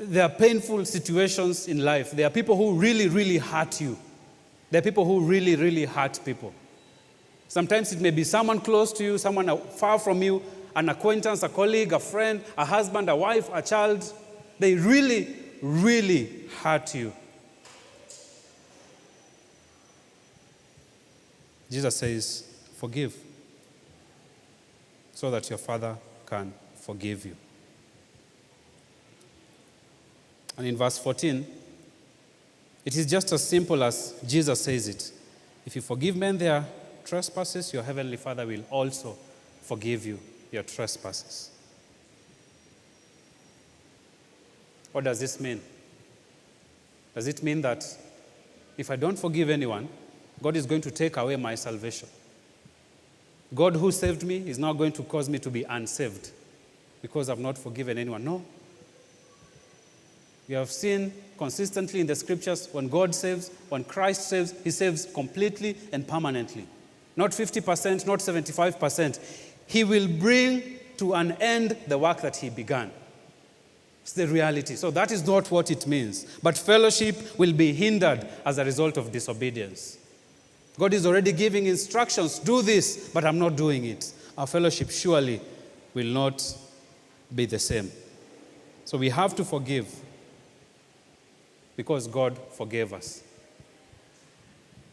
there 0.00 0.24
are 0.24 0.28
painful 0.30 0.84
situations 0.84 1.68
in 1.68 1.84
life. 1.84 2.10
There 2.10 2.26
are 2.26 2.30
people 2.30 2.56
who 2.56 2.74
really, 2.74 3.08
really 3.08 3.38
hurt 3.38 3.80
you. 3.80 3.96
There 4.70 4.80
are 4.80 4.82
people 4.82 5.04
who 5.04 5.20
really, 5.20 5.54
really 5.54 5.84
hurt 5.84 6.18
people. 6.24 6.52
Sometimes 7.48 7.92
it 7.92 8.00
may 8.00 8.10
be 8.10 8.24
someone 8.24 8.60
close 8.60 8.92
to 8.94 9.04
you, 9.04 9.18
someone 9.18 9.56
far 9.58 9.98
from 9.98 10.22
you, 10.22 10.42
an 10.74 10.88
acquaintance, 10.88 11.42
a 11.44 11.48
colleague, 11.48 11.92
a 11.92 12.00
friend, 12.00 12.42
a 12.58 12.64
husband, 12.64 13.08
a 13.08 13.14
wife, 13.14 13.48
a 13.52 13.62
child. 13.62 14.12
They 14.58 14.74
really, 14.74 15.36
really 15.62 16.48
hurt 16.62 16.94
you. 16.94 17.12
Jesus 21.70 21.96
says, 21.96 22.44
Forgive, 22.76 23.16
so 25.12 25.30
that 25.30 25.48
your 25.48 25.58
Father 25.58 25.96
can 26.26 26.52
forgive 26.74 27.24
you. 27.24 27.36
And 30.56 30.66
in 30.66 30.76
verse 30.76 30.98
14, 30.98 31.46
it 32.84 32.96
is 32.96 33.06
just 33.06 33.32
as 33.32 33.46
simple 33.46 33.82
as 33.82 34.14
Jesus 34.26 34.62
says 34.62 34.88
it. 34.88 35.12
If 35.64 35.74
you 35.74 35.82
forgive 35.82 36.16
men 36.16 36.38
their 36.38 36.64
trespasses, 37.04 37.72
your 37.72 37.82
heavenly 37.82 38.16
Father 38.16 38.46
will 38.46 38.62
also 38.70 39.16
forgive 39.62 40.06
you 40.06 40.18
your 40.52 40.62
trespasses. 40.62 41.50
What 44.92 45.04
does 45.04 45.20
this 45.20 45.40
mean? 45.40 45.60
Does 47.14 47.26
it 47.26 47.42
mean 47.42 47.60
that 47.62 47.84
if 48.78 48.90
I 48.90 48.96
don't 48.96 49.18
forgive 49.18 49.50
anyone, 49.50 49.88
God 50.42 50.56
is 50.56 50.66
going 50.66 50.82
to 50.82 50.90
take 50.90 51.16
away 51.16 51.36
my 51.36 51.54
salvation? 51.54 52.08
God 53.54 53.76
who 53.76 53.92
saved 53.92 54.24
me 54.24 54.48
is 54.48 54.58
now 54.58 54.72
going 54.72 54.92
to 54.92 55.02
cause 55.02 55.28
me 55.28 55.38
to 55.38 55.50
be 55.50 55.62
unsaved 55.64 56.30
because 57.00 57.28
I've 57.28 57.38
not 57.38 57.56
forgiven 57.56 57.96
anyone. 57.98 58.24
No. 58.24 58.44
We 60.48 60.54
have 60.54 60.70
seen 60.70 61.12
consistently 61.38 62.00
in 62.00 62.06
the 62.06 62.14
scriptures 62.14 62.68
when 62.72 62.88
God 62.88 63.14
saves, 63.14 63.50
when 63.68 63.84
Christ 63.84 64.28
saves, 64.28 64.54
he 64.62 64.70
saves 64.70 65.06
completely 65.06 65.76
and 65.92 66.06
permanently 66.06 66.66
not 67.16 67.30
50%, 67.30 68.06
not 68.06 68.18
75%. 68.20 69.18
He 69.66 69.84
will 69.84 70.06
bring 70.06 70.78
to 70.98 71.14
an 71.14 71.32
end 71.32 71.76
the 71.88 71.98
work 71.98 72.20
that 72.20 72.36
he 72.36 72.50
began. 72.50 72.90
It's 74.02 74.12
the 74.12 74.28
reality. 74.28 74.76
So 74.76 74.90
that 74.92 75.10
is 75.10 75.26
not 75.26 75.50
what 75.50 75.70
it 75.70 75.86
means. 75.86 76.24
But 76.42 76.56
fellowship 76.56 77.38
will 77.38 77.52
be 77.52 77.72
hindered 77.72 78.28
as 78.44 78.58
a 78.58 78.64
result 78.64 78.96
of 78.96 79.10
disobedience. 79.10 79.98
God 80.78 80.92
is 80.92 81.06
already 81.06 81.32
giving 81.32 81.66
instructions 81.66 82.38
do 82.38 82.62
this, 82.62 83.10
but 83.12 83.24
I'm 83.24 83.38
not 83.38 83.56
doing 83.56 83.84
it. 83.86 84.12
Our 84.36 84.46
fellowship 84.46 84.90
surely 84.90 85.40
will 85.94 86.06
not 86.06 86.42
be 87.34 87.46
the 87.46 87.58
same. 87.58 87.90
So 88.84 88.98
we 88.98 89.08
have 89.08 89.34
to 89.36 89.44
forgive 89.44 89.92
because 91.76 92.06
God 92.06 92.38
forgave 92.52 92.92
us. 92.92 93.22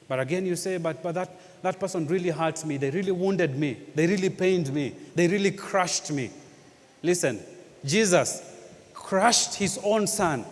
But 0.07 0.19
again, 0.19 0.45
you 0.45 0.55
say, 0.55 0.77
but, 0.77 1.01
but 1.01 1.15
that, 1.15 1.61
that 1.61 1.79
person 1.79 2.07
really 2.07 2.29
hurt 2.29 2.65
me. 2.65 2.77
They 2.77 2.89
really 2.89 3.11
wounded 3.11 3.57
me. 3.57 3.77
They 3.95 4.07
really 4.07 4.29
pained 4.29 4.73
me. 4.73 4.93
They 5.15 5.27
really 5.27 5.51
crushed 5.51 6.11
me. 6.11 6.29
Listen, 7.01 7.39
Jesus 7.85 8.41
crushed 8.93 9.55
his 9.55 9.79
own 9.83 10.07
son 10.07 10.45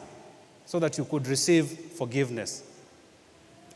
so 0.66 0.80
that 0.80 0.98
you 0.98 1.06
could 1.06 1.28
receive 1.28 1.68
forgiveness. 1.68 2.64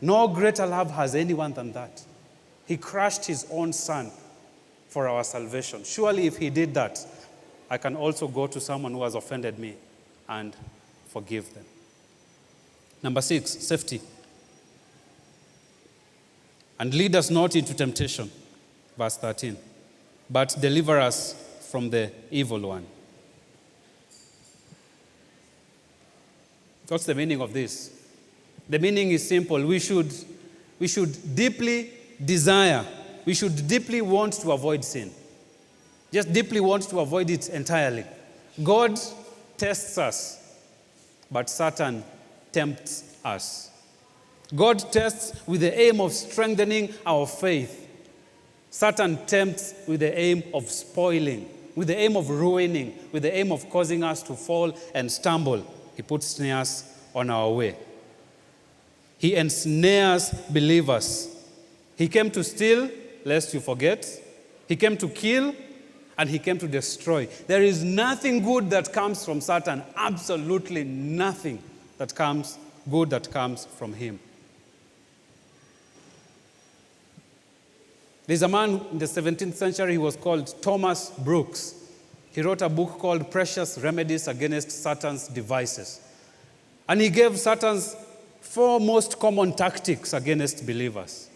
No 0.02 0.28
greater 0.28 0.66
love 0.66 0.92
has 0.92 1.16
anyone 1.16 1.54
than 1.54 1.72
that. 1.74 2.04
He 2.68 2.78
crushed 2.78 3.26
his 3.26 3.48
own 3.52 3.74
son 3.74 4.12
for 4.88 5.08
our 5.08 5.24
salvation. 5.24 5.84
Surely, 5.84 6.28
if 6.28 6.38
he 6.38 6.50
did 6.50 6.74
that, 6.74 7.00
I 7.70 7.78
can 7.78 7.96
also 7.96 8.28
go 8.28 8.48
to 8.48 8.60
someone 8.60 8.92
who 8.94 9.04
has 9.04 9.16
offended 9.16 9.60
me 9.60 9.76
and 10.28 10.56
forgive 11.08 11.54
them. 11.54 11.66
Number 13.02 13.22
six, 13.22 13.52
safety. 13.52 14.02
And 16.80 16.94
lead 16.94 17.16
us 17.16 17.30
not 17.30 17.56
into 17.56 17.74
temptation, 17.74 18.30
verse 18.98 19.18
13, 19.18 19.56
but 20.30 20.56
deliver 20.60 21.00
us 21.00 21.34
from 21.72 21.90
the 21.90 22.12
evil 22.32 22.60
one. 22.60 22.86
What's 26.88 27.06
the 27.06 27.16
meaning 27.16 27.42
of 27.42 27.54
this? 27.54 27.92
The 28.70 28.80
meaning 28.80 29.12
is 29.12 29.28
simple. 29.28 29.64
We 29.64 29.80
should, 29.80 30.14
we 30.80 30.88
should 30.88 31.36
deeply 31.36 31.92
desire, 32.24 32.86
we 33.26 33.34
should 33.34 33.68
deeply 33.68 34.02
want 34.02 34.34
to 34.34 34.52
avoid 34.52 34.84
sin. 34.84 35.12
Just 36.12 36.32
deeply 36.32 36.60
want 36.60 36.84
to 36.84 37.00
avoid 37.00 37.30
it 37.30 37.50
entirely. 37.50 38.06
God 38.64 39.00
tests 39.58 39.98
us, 39.98 40.58
but 41.30 41.50
Satan 41.50 42.04
tempts 42.52 43.18
us. 43.24 43.70
God 44.56 44.80
tests 44.92 45.46
with 45.48 45.62
the 45.62 45.78
aim 45.78 46.00
of 46.00 46.14
strengthening 46.14 46.94
our 47.06 47.26
faith. 47.26 47.82
Satan 48.70 49.26
tempts 49.26 49.74
with 49.88 50.02
the 50.02 50.18
aim 50.18 50.44
of 50.54 50.70
spoiling, 50.70 51.50
with 51.76 51.88
the 51.88 51.98
aim 51.98 52.16
of 52.16 52.30
ruining, 52.30 52.98
with 53.12 53.24
the 53.24 53.36
aim 53.36 53.52
of 53.52 53.70
causing 53.70 54.04
us 54.04 54.22
to 54.24 54.36
fall 54.36 54.78
and 54.94 55.12
stumble. 55.12 55.66
He 55.96 56.02
puts 56.02 56.28
snares 56.28 56.84
on 57.14 57.30
our 57.30 57.50
way. 57.50 57.76
He 59.18 59.36
ensnares 59.36 60.30
believers. 60.50 61.30
He 61.98 62.08
came 62.08 62.30
to 62.32 62.44
steal, 62.44 62.90
lest 63.24 63.54
you 63.54 63.60
forget. 63.60 64.06
He 64.68 64.76
came 64.76 64.98
to 64.98 65.08
kill, 65.08 65.56
and 66.18 66.30
he 66.30 66.40
came 66.40 66.58
to 66.60 66.68
destroy. 66.68 67.28
There 67.48 67.64
is 67.64 67.84
nothing 67.84 68.44
good 68.44 68.70
that 68.70 68.92
comes 68.92 69.24
from 69.26 69.42
Satan, 69.42 69.84
absolutely 69.96 70.84
nothing 70.84 71.62
that 71.98 72.16
comes 72.16 72.58
good 72.90 73.10
that 73.10 73.32
comes 73.32 73.66
from 73.66 73.94
him. 73.94 74.20
There's 78.28 78.42
a 78.42 78.48
man 78.48 78.82
in 78.92 78.98
the 78.98 79.06
17th 79.06 79.54
century, 79.54 79.94
he 79.94 79.98
was 79.98 80.16
called 80.16 80.62
Thomas 80.62 81.12
Brooks. 81.12 81.76
He 82.32 82.42
wrote 82.42 82.62
a 82.62 82.70
book 82.70 82.98
called 82.98 83.30
Precious 83.30 83.78
Remedies 83.78 84.28
Against 84.28 84.72
Satan's 84.72 85.28
Devices. 85.28 86.02
And 86.90 87.02
he 87.02 87.10
gave 87.10 87.38
Satan's 87.38 87.96
four 88.56 88.80
most 88.80 89.20
common 89.20 89.52
tactics 89.52 90.14
against 90.14 90.66
believers. 90.66 91.30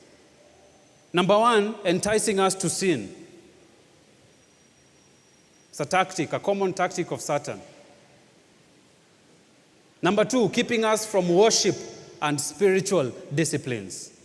Number 1.12 1.38
one, 1.38 1.76
enticing 1.84 2.40
us 2.40 2.56
to 2.56 2.70
sin. 2.70 3.14
It's 5.68 5.82
a 5.82 5.86
tactic, 5.86 6.32
a 6.32 6.40
common 6.40 6.72
tactic 6.72 7.12
of 7.12 7.20
Satan. 7.20 7.60
Number 10.02 10.24
two, 10.24 10.48
keeping 10.48 10.86
us 10.86 11.06
from 11.06 11.28
worship 11.28 11.76
and 12.22 12.40
spiritual 12.40 13.12
disciplines. 13.36 14.18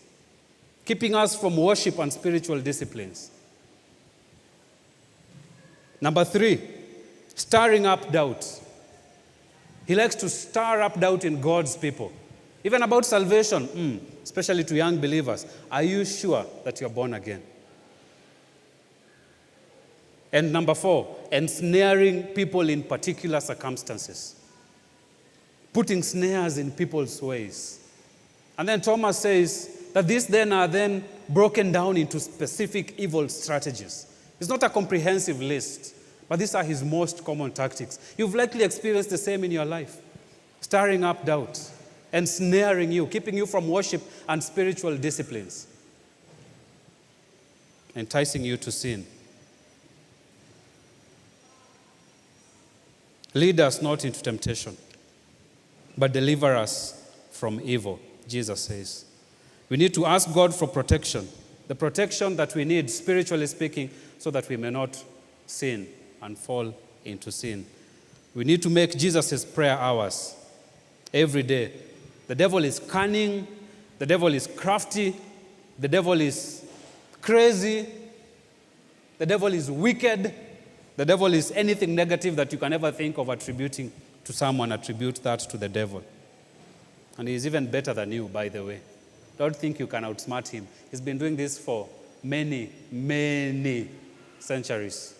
Keeping 0.85 1.16
us 1.16 1.35
from 1.35 1.57
worship 1.57 1.98
and 1.98 2.12
spiritual 2.12 2.61
disciplines. 2.61 3.33
Number 6.00 6.24
three, 6.24 6.61
stirring 7.35 7.87
up 7.87 8.12
doubt. 8.12 8.46
He 9.85 9.96
likes 9.96 10.14
to 10.14 10.28
stir 10.28 10.80
up 10.80 11.00
doubt 11.00 11.24
in 11.24 11.40
God's 11.40 11.76
people. 11.76 12.12
Even 12.64 12.83
about 12.83 13.05
salvation, 13.05 13.68
mm, 13.68 14.00
especially 14.22 14.64
to 14.64 14.74
young 14.74 14.96
believers. 14.96 15.46
Are 15.70 15.83
you 15.83 16.05
sure 16.05 16.46
that 16.64 16.81
you're 16.81 16.90
born 16.90 17.12
again? 17.12 17.42
And 20.33 20.53
number 20.53 20.74
four, 20.74 21.14
ensnaring 21.31 22.24
people 22.24 22.68
in 22.68 22.83
particular 22.83 23.38
circumstances, 23.40 24.35
putting 25.72 26.03
snares 26.03 26.59
in 26.59 26.72
people's 26.72 27.20
ways. 27.22 27.81
And 28.59 28.68
then 28.68 28.81
Thomas 28.81 29.18
says 29.18 29.90
that 29.92 30.09
these 30.09 30.27
then 30.27 30.53
are 30.53 30.66
then 30.66 31.05
broken 31.29 31.70
down 31.70 31.96
into 31.96 32.18
specific 32.18 32.94
evil 32.98 33.29
strategies. 33.29 34.07
It's 34.40 34.48
not 34.48 34.62
a 34.62 34.68
comprehensive 34.68 35.40
list, 35.40 35.94
but 36.29 36.38
these 36.38 36.55
are 36.55 36.64
his 36.64 36.83
most 36.83 37.24
common 37.24 37.53
tactics. 37.53 38.14
You've 38.16 38.35
likely 38.35 38.64
experienced 38.64 39.11
the 39.11 39.18
same 39.18 39.44
in 39.44 39.50
your 39.50 39.64
life 39.64 40.00
stirring 40.61 41.05
up 41.05 41.24
doubt, 41.27 41.61
ensnaring 42.14 42.92
you, 42.92 43.07
keeping 43.09 43.37
you 43.37 43.44
from 43.44 43.68
worship 43.68 44.00
and 44.29 44.42
spiritual 44.42 44.96
disciplines, 44.96 45.66
enticing 47.94 48.44
you 48.44 48.57
to 48.57 48.72
sin. 48.72 49.05
Lead 53.35 53.59
us 53.59 53.83
not 53.83 54.05
into 54.05 54.22
temptation, 54.22 54.77
but 55.98 56.12
deliver 56.12 56.55
us 56.55 57.11
from 57.33 57.61
evil, 57.64 57.98
Jesus 58.29 58.61
says. 58.61 59.05
We 59.68 59.77
need 59.77 59.92
to 59.94 60.07
ask 60.07 60.33
God 60.33 60.55
for 60.55 60.68
protection, 60.68 61.29
the 61.66 61.74
protection 61.74 62.37
that 62.37 62.55
we 62.55 62.64
need, 62.64 62.88
spiritually 62.90 63.48
speaking, 63.48 63.90
so 64.18 64.31
that 64.31 64.48
we 64.48 64.57
may 64.57 64.70
not 64.70 65.03
sin 65.46 65.88
and 66.22 66.38
fall 66.38 66.72
into 67.05 67.33
sin. 67.33 67.66
We 68.37 68.44
need 68.44 68.62
to 68.62 68.70
make 68.70 68.96
Jesus' 68.96 69.44
prayer 69.44 69.77
ours 69.77 70.37
every 71.12 71.42
day. 71.42 71.72
The 72.27 72.35
devil 72.35 72.65
is 72.65 72.79
cunning, 72.79 73.47
the 73.99 74.07
devil 74.07 74.33
is 74.33 74.47
crafty, 74.47 75.15
the 75.79 75.89
devil 75.89 76.21
is 76.21 76.65
crazy, 77.21 77.87
the 79.19 79.27
devil 79.27 79.53
is 79.53 79.71
wicked, 79.71 80.35
the 80.97 81.05
devil 81.05 81.33
is 81.33 81.51
anything 81.53 81.95
negative 81.95 82.37
that 82.37 82.53
you 82.53 82.59
can 82.59 82.73
ever 82.73 82.91
think 82.91 83.19
of 83.19 83.29
attributing 83.29 83.93
to 84.25 84.33
someone, 84.33 84.73
attribute 84.73 85.17
that 85.23 85.41
to 85.41 85.57
the 85.57 85.69
devil. 85.69 86.03
And 87.19 87.29
he's 87.29 87.47
even 87.47 87.71
better 87.71 87.93
than 87.93 88.11
you, 88.13 88.29
by 88.29 88.49
the 88.49 88.65
way. 88.65 88.81
Don't 89.39 89.55
think 89.55 89.79
you 89.79 89.87
can 89.87 90.05
outsmart 90.05 90.49
him. 90.49 90.67
He's 90.91 91.01
been 91.01 91.19
doing 91.19 91.37
this 91.37 91.59
for 91.59 91.89
many, 92.23 92.71
many 92.91 93.89
centuries. 94.39 95.15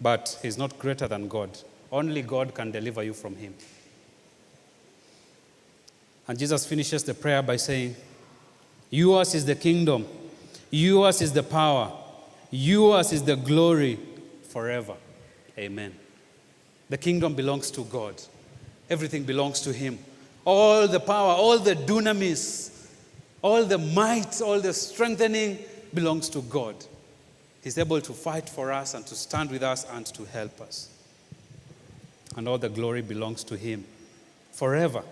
But 0.00 0.38
he's 0.42 0.58
not 0.58 0.78
greater 0.78 1.06
than 1.06 1.28
God. 1.28 1.56
Only 1.92 2.22
God 2.22 2.54
can 2.54 2.72
deliver 2.72 3.04
you 3.04 3.12
from 3.12 3.36
him. 3.36 3.54
And 6.26 6.38
Jesus 6.38 6.66
finishes 6.66 7.04
the 7.04 7.14
prayer 7.14 7.42
by 7.42 7.56
saying, 7.56 7.94
Yours 8.90 9.34
is 9.34 9.44
the 9.44 9.54
kingdom 9.54 10.06
Yours 10.72 11.20
is 11.20 11.34
the 11.34 11.42
power. 11.42 11.92
Yours 12.50 13.12
is 13.12 13.22
the 13.22 13.36
glory 13.36 13.98
forever. 14.48 14.94
Amen. 15.58 15.94
The 16.88 16.96
kingdom 16.96 17.34
belongs 17.34 17.70
to 17.72 17.84
God. 17.84 18.14
Everything 18.88 19.24
belongs 19.24 19.60
to 19.60 19.72
Him. 19.72 19.98
All 20.46 20.88
the 20.88 20.98
power, 20.98 21.34
all 21.34 21.58
the 21.58 21.74
dunamis, 21.74 22.88
all 23.42 23.64
the 23.64 23.76
might, 23.76 24.40
all 24.40 24.60
the 24.60 24.72
strengthening 24.72 25.58
belongs 25.92 26.30
to 26.30 26.40
God. 26.40 26.74
He's 27.62 27.76
able 27.76 28.00
to 28.00 28.12
fight 28.14 28.48
for 28.48 28.72
us 28.72 28.94
and 28.94 29.06
to 29.08 29.14
stand 29.14 29.50
with 29.50 29.62
us 29.62 29.86
and 29.92 30.06
to 30.06 30.24
help 30.24 30.58
us. 30.62 30.88
And 32.36 32.48
all 32.48 32.58
the 32.58 32.68
glory 32.68 33.02
belongs 33.02 33.44
to 33.44 33.56
Him 33.56 33.84
forever. 34.52 35.02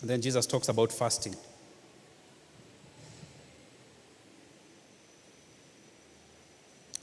And 0.00 0.08
then 0.08 0.22
Jesus 0.22 0.46
talks 0.46 0.68
about 0.68 0.90
fasting. 0.90 1.36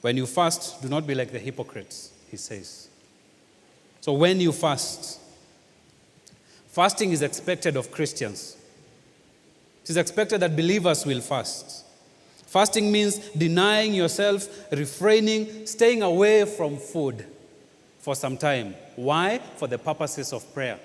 When 0.01 0.17
you 0.17 0.25
fast, 0.25 0.81
do 0.81 0.89
not 0.89 1.05
be 1.05 1.13
like 1.13 1.31
the 1.31 1.39
hypocrites, 1.39 2.11
he 2.31 2.37
says. 2.37 2.89
So 4.01 4.13
when 4.13 4.39
you 4.39 4.51
fast, 4.51 5.19
Fasting 6.77 7.11
is 7.11 7.23
expected 7.23 7.75
of 7.75 7.89
Christians. 7.89 8.55
It 9.87 9.91
is 9.91 9.97
expected 9.97 10.41
that 10.41 10.53
believers 10.53 11.05
will 11.05 11.21
fast. 11.21 11.85
Fasting 12.45 12.91
means 12.91 13.19
denying 13.29 13.93
yourself, 13.93 14.45
refraining, 14.69 15.65
staying 15.65 16.01
away 16.01 16.43
from 16.43 16.75
food 16.75 17.25
for 17.99 18.13
some 18.13 18.35
time. 18.35 18.75
Why? 18.97 19.39
For 19.55 19.65
the 19.65 19.77
purposes 19.77 20.33
of 20.33 20.53
prayer. 20.53 20.77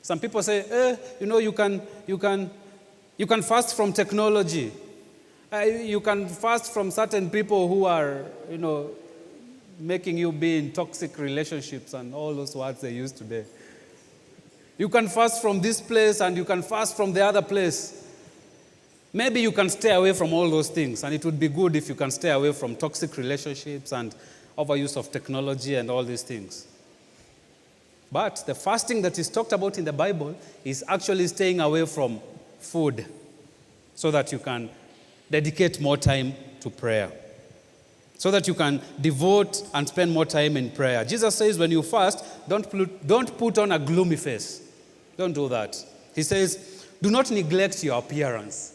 Some 0.00 0.18
people 0.18 0.42
say, 0.42 0.60
eh, 0.60 0.96
you 1.20 1.26
know, 1.26 1.36
you 1.36 1.52
can, 1.52 1.82
you 2.06 2.16
can, 2.16 2.50
you 3.18 3.26
can 3.26 3.42
fast 3.42 3.76
from 3.76 3.92
technology. 3.92 4.72
Uh, 5.52 5.58
you 5.58 6.00
can 6.00 6.26
fast 6.26 6.72
from 6.72 6.90
certain 6.90 7.28
people 7.28 7.68
who 7.68 7.84
are, 7.84 8.24
you 8.50 8.56
know, 8.56 8.92
making 9.78 10.16
you 10.16 10.32
be 10.32 10.56
in 10.56 10.72
toxic 10.72 11.18
relationships 11.18 11.92
and 11.92 12.14
all 12.14 12.34
those 12.34 12.56
words 12.56 12.80
they 12.80 12.94
use 12.94 13.12
today. 13.12 13.44
You 14.78 14.88
can 14.88 15.06
fast 15.08 15.42
from 15.42 15.60
this 15.60 15.82
place 15.82 16.22
and 16.22 16.34
you 16.34 16.46
can 16.46 16.62
fast 16.62 16.96
from 16.96 17.12
the 17.12 17.22
other 17.22 17.42
place. 17.42 18.04
Maybe 19.16 19.40
you 19.40 19.50
can 19.50 19.70
stay 19.70 19.94
away 19.94 20.12
from 20.12 20.34
all 20.34 20.50
those 20.50 20.68
things, 20.68 21.02
and 21.02 21.14
it 21.14 21.24
would 21.24 21.40
be 21.40 21.48
good 21.48 21.74
if 21.74 21.88
you 21.88 21.94
can 21.94 22.10
stay 22.10 22.28
away 22.28 22.52
from 22.52 22.76
toxic 22.76 23.16
relationships 23.16 23.92
and 23.92 24.14
overuse 24.58 24.94
of 24.98 25.10
technology 25.10 25.76
and 25.76 25.90
all 25.90 26.04
these 26.04 26.22
things. 26.22 26.66
But 28.12 28.44
the 28.46 28.54
fasting 28.54 29.00
that 29.00 29.18
is 29.18 29.30
talked 29.30 29.54
about 29.54 29.78
in 29.78 29.86
the 29.86 29.92
Bible 29.94 30.38
is 30.66 30.84
actually 30.86 31.26
staying 31.28 31.60
away 31.60 31.86
from 31.86 32.20
food 32.58 33.06
so 33.94 34.10
that 34.10 34.32
you 34.32 34.38
can 34.38 34.68
dedicate 35.30 35.80
more 35.80 35.96
time 35.96 36.34
to 36.60 36.68
prayer. 36.68 37.10
So 38.18 38.30
that 38.30 38.46
you 38.46 38.52
can 38.52 38.82
devote 39.00 39.66
and 39.72 39.88
spend 39.88 40.12
more 40.12 40.26
time 40.26 40.58
in 40.58 40.68
prayer. 40.68 41.06
Jesus 41.06 41.34
says, 41.36 41.58
when 41.58 41.70
you 41.70 41.82
fast, 41.82 42.22
don't 42.46 43.06
don't 43.06 43.38
put 43.38 43.56
on 43.56 43.72
a 43.72 43.78
gloomy 43.78 44.16
face. 44.16 44.60
Don't 45.16 45.32
do 45.32 45.48
that. 45.48 45.82
He 46.14 46.22
says, 46.22 46.84
do 47.00 47.10
not 47.10 47.30
neglect 47.30 47.82
your 47.82 47.98
appearance. 47.98 48.74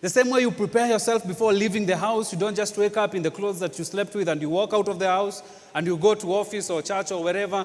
The 0.00 0.10
same 0.10 0.28
way 0.30 0.42
you 0.42 0.50
prepare 0.50 0.88
yourself 0.88 1.26
before 1.26 1.52
leaving 1.52 1.86
the 1.86 1.96
house, 1.96 2.32
you 2.32 2.38
don't 2.38 2.54
just 2.54 2.76
wake 2.76 2.96
up 2.96 3.14
in 3.14 3.22
the 3.22 3.30
clothes 3.30 3.60
that 3.60 3.78
you 3.78 3.84
slept 3.84 4.14
with 4.14 4.28
and 4.28 4.40
you 4.42 4.50
walk 4.50 4.74
out 4.74 4.88
of 4.88 4.98
the 4.98 5.08
house 5.08 5.42
and 5.74 5.86
you 5.86 5.96
go 5.96 6.14
to 6.14 6.34
office 6.34 6.68
or 6.68 6.82
church 6.82 7.12
or 7.12 7.22
wherever. 7.24 7.64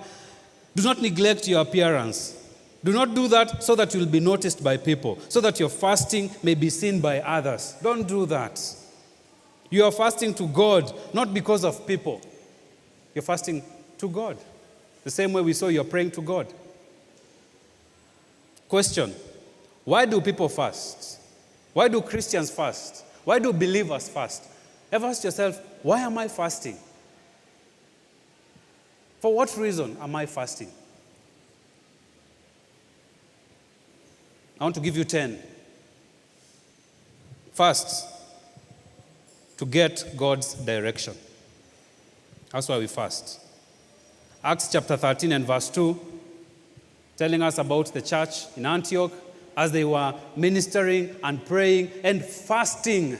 Do 0.75 0.83
not 0.83 1.01
neglect 1.01 1.47
your 1.47 1.61
appearance. 1.61 2.37
Do 2.83 2.93
not 2.93 3.13
do 3.13 3.27
that 3.27 3.63
so 3.63 3.75
that 3.75 3.93
you'll 3.93 4.05
be 4.05 4.19
noticed 4.19 4.63
by 4.63 4.77
people, 4.77 5.19
so 5.29 5.39
that 5.41 5.59
your 5.59 5.69
fasting 5.69 6.31
may 6.41 6.55
be 6.55 6.69
seen 6.69 6.99
by 6.99 7.19
others. 7.19 7.75
Don't 7.83 8.07
do 8.07 8.25
that. 8.27 8.59
You 9.69 9.83
are 9.85 9.91
fasting 9.91 10.33
to 10.35 10.47
God, 10.47 10.91
not 11.13 11.33
because 11.33 11.63
of 11.63 11.85
people. 11.85 12.21
You're 13.13 13.21
fasting 13.21 13.61
to 13.99 14.09
God. 14.09 14.37
The 15.03 15.11
same 15.11 15.33
way 15.33 15.41
we 15.41 15.53
saw 15.53 15.67
you're 15.67 15.83
praying 15.83 16.11
to 16.11 16.21
God. 16.21 16.47
Question 18.67 19.13
Why 19.83 20.05
do 20.05 20.19
people 20.21 20.49
fast? 20.49 21.20
Why 21.73 21.87
do 21.87 22.01
Christians 22.01 22.51
fast? 22.51 23.03
Why 23.23 23.39
do 23.39 23.53
believers 23.53 24.09
fast? 24.09 24.43
Ever 24.91 25.07
ask 25.07 25.23
yourself, 25.23 25.59
why 25.83 26.01
am 26.01 26.17
I 26.17 26.27
fasting? 26.27 26.77
For 29.19 29.33
what 29.33 29.55
reason 29.57 29.95
am 30.01 30.15
I 30.15 30.25
fasting? 30.25 30.71
I 34.59 34.63
want 34.63 34.75
to 34.75 34.81
give 34.81 34.97
you 34.97 35.03
10. 35.03 35.39
First, 37.53 38.07
to 39.57 39.65
get 39.65 40.13
God's 40.17 40.55
direction. 40.55 41.13
That's 42.51 42.67
why 42.67 42.79
we 42.79 42.87
fast. 42.87 43.39
Acts 44.43 44.71
chapter 44.71 44.97
13 44.97 45.31
and 45.31 45.45
verse 45.45 45.69
2, 45.69 45.99
telling 47.15 47.41
us 47.41 47.59
about 47.59 47.93
the 47.93 48.01
church 48.01 48.45
in 48.57 48.65
Antioch 48.65 49.11
as 49.55 49.71
they 49.71 49.83
were 49.83 50.13
ministering 50.35 51.15
and 51.23 51.45
praying 51.45 51.91
and 52.03 52.23
fasting. 52.23 53.17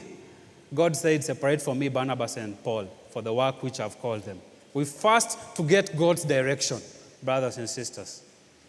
God 0.74 0.96
said, 0.96 1.22
Separate 1.24 1.60
from 1.60 1.78
me 1.78 1.88
Barnabas 1.88 2.36
and 2.36 2.62
Paul 2.62 2.88
for 3.10 3.22
the 3.22 3.32
work 3.32 3.62
which 3.62 3.80
I've 3.80 3.98
called 3.98 4.22
them. 4.22 4.40
We 4.74 4.84
fast 4.84 5.56
to 5.56 5.62
get 5.62 5.96
God's 5.96 6.24
direction, 6.24 6.80
brothers 7.22 7.58
and 7.58 7.68
sisters. 7.68 8.22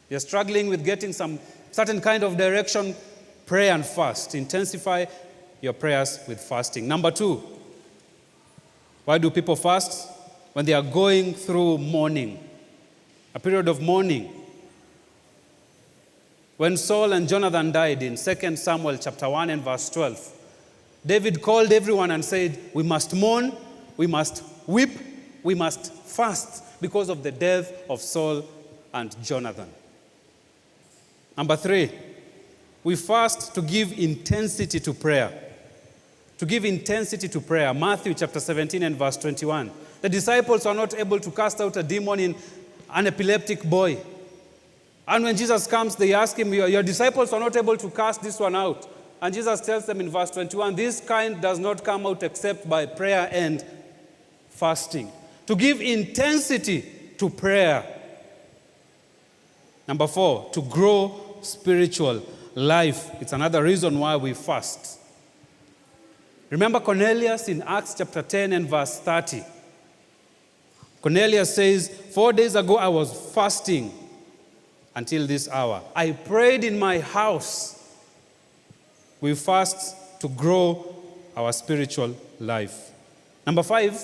You're 0.09 0.20
struggling 0.20 0.68
with 0.68 0.84
getting 0.84 1.14
some 1.14 1.39
certain 1.72 2.01
kind 2.01 2.24
of 2.24 2.38
direction, 2.38 2.93
pray 3.45 3.70
and 3.70 3.86
fast. 3.86 4.36
Intensify 4.36 5.05
your 5.61 5.74
prayers 5.74 6.20
with 6.28 6.41
fasting. 6.41 6.88
Number 6.88 7.09
two, 7.09 7.41
why 9.05 9.18
do 9.18 9.30
people 9.30 9.55
fast? 9.55 10.09
When 10.51 10.66
they 10.66 10.74
are 10.74 10.84
going 10.84 11.34
through 11.34 11.78
mourning, 11.80 12.38
a 13.34 13.39
period 13.39 13.68
of 13.68 13.82
mourning. 13.82 14.42
When 16.57 16.77
Saul 16.77 17.13
and 17.13 17.27
Jonathan 17.27 17.71
died 17.71 18.03
in 18.03 18.15
2 18.15 18.55
Samuel 18.55 18.97
chapter 18.97 19.27
1 19.27 19.49
and 19.49 19.63
verse 19.63 19.89
12, 19.89 20.31
David 21.05 21.41
called 21.41 21.71
everyone 21.71 22.11
and 22.11 22.23
said, 22.23 22.57
We 22.73 22.83
must 22.83 23.15
mourn, 23.15 23.53
we 23.97 24.07
must 24.07 24.43
weep, 24.67 24.91
we 25.41 25.55
must 25.55 25.91
fast 25.91 26.63
because 26.79 27.09
of 27.09 27.23
the 27.23 27.31
death 27.31 27.71
of 27.89 28.01
Saul 28.01 28.45
and 28.93 29.15
Jonathan. 29.23 29.69
Number 31.35 31.55
three, 31.55 31.91
we 32.83 32.95
fast 32.95 33.55
to 33.55 33.61
give 33.61 33.97
intensity 33.97 34.79
to 34.79 34.93
prayer. 34.93 35.31
To 36.37 36.45
give 36.45 36.65
intensity 36.65 37.27
to 37.29 37.41
prayer. 37.41 37.73
Matthew 37.73 38.13
chapter 38.13 38.39
17 38.39 38.83
and 38.83 38.95
verse 38.95 39.17
21. 39.17 39.71
The 40.01 40.09
disciples 40.09 40.65
are 40.65 40.75
not 40.75 40.93
able 40.93 41.19
to 41.19 41.31
cast 41.31 41.61
out 41.61 41.77
a 41.77 41.83
demon 41.83 42.19
in 42.19 42.35
an 42.93 43.07
epileptic 43.07 43.63
boy. 43.63 43.97
And 45.07 45.23
when 45.23 45.35
Jesus 45.35 45.67
comes, 45.67 45.95
they 45.95 46.13
ask 46.13 46.37
him, 46.37 46.53
Your, 46.53 46.83
disciples 46.83 47.33
are 47.33 47.39
not 47.39 47.55
able 47.55 47.77
to 47.77 47.89
cast 47.89 48.21
this 48.21 48.39
one 48.39 48.55
out. 48.55 48.89
And 49.21 49.33
Jesus 49.33 49.61
tells 49.61 49.85
them 49.85 50.01
in 50.01 50.09
verse 50.09 50.31
21 50.31 50.75
this 50.75 50.99
kind 50.99 51.41
does 51.41 51.59
not 51.59 51.83
come 51.83 52.05
out 52.05 52.23
except 52.23 52.67
by 52.67 52.85
prayer 52.85 53.29
and 53.31 53.63
fasting. 54.49 55.11
To 55.47 55.55
give 55.55 55.81
intensity 55.81 56.85
to 57.17 57.29
prayer. 57.29 57.85
Number 59.87 60.07
four, 60.07 60.49
to 60.51 60.61
grow 60.61 61.37
spiritual 61.41 62.25
life. 62.55 63.09
It's 63.19 63.33
another 63.33 63.63
reason 63.63 63.99
why 63.99 64.15
we 64.15 64.33
fast. 64.33 64.99
Remember 66.49 66.79
Cornelius 66.79 67.49
in 67.49 67.61
Acts 67.63 67.95
chapter 67.97 68.21
10 68.21 68.53
and 68.53 68.69
verse 68.69 68.99
30. 68.99 69.43
Cornelius 71.01 71.55
says, 71.55 71.89
Four 72.13 72.31
days 72.31 72.55
ago 72.55 72.77
I 72.77 72.87
was 72.87 73.33
fasting 73.33 74.02
until 74.95 75.27
this 75.27 75.49
hour. 75.49 75.81
I 75.95 76.11
prayed 76.11 76.63
in 76.63 76.77
my 76.77 76.99
house. 76.99 77.79
We 79.21 79.35
fast 79.35 80.19
to 80.21 80.29
grow 80.29 80.95
our 81.35 81.51
spiritual 81.53 82.15
life. 82.39 82.91
Number 83.45 83.63
five, 83.63 84.03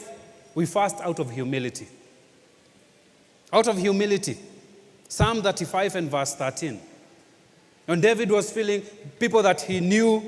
we 0.55 0.65
fast 0.65 0.97
out 1.01 1.19
of 1.19 1.31
humility. 1.31 1.87
Out 3.53 3.67
of 3.67 3.77
humility. 3.77 4.37
Psalm 5.07 5.41
35 5.41 5.95
and 5.95 6.11
verse 6.11 6.35
13. 6.35 6.79
When 7.85 8.01
David 8.01 8.29
was 8.29 8.51
feeling 8.51 8.81
people 9.19 9.41
that 9.41 9.61
he 9.61 9.79
knew 9.79 10.21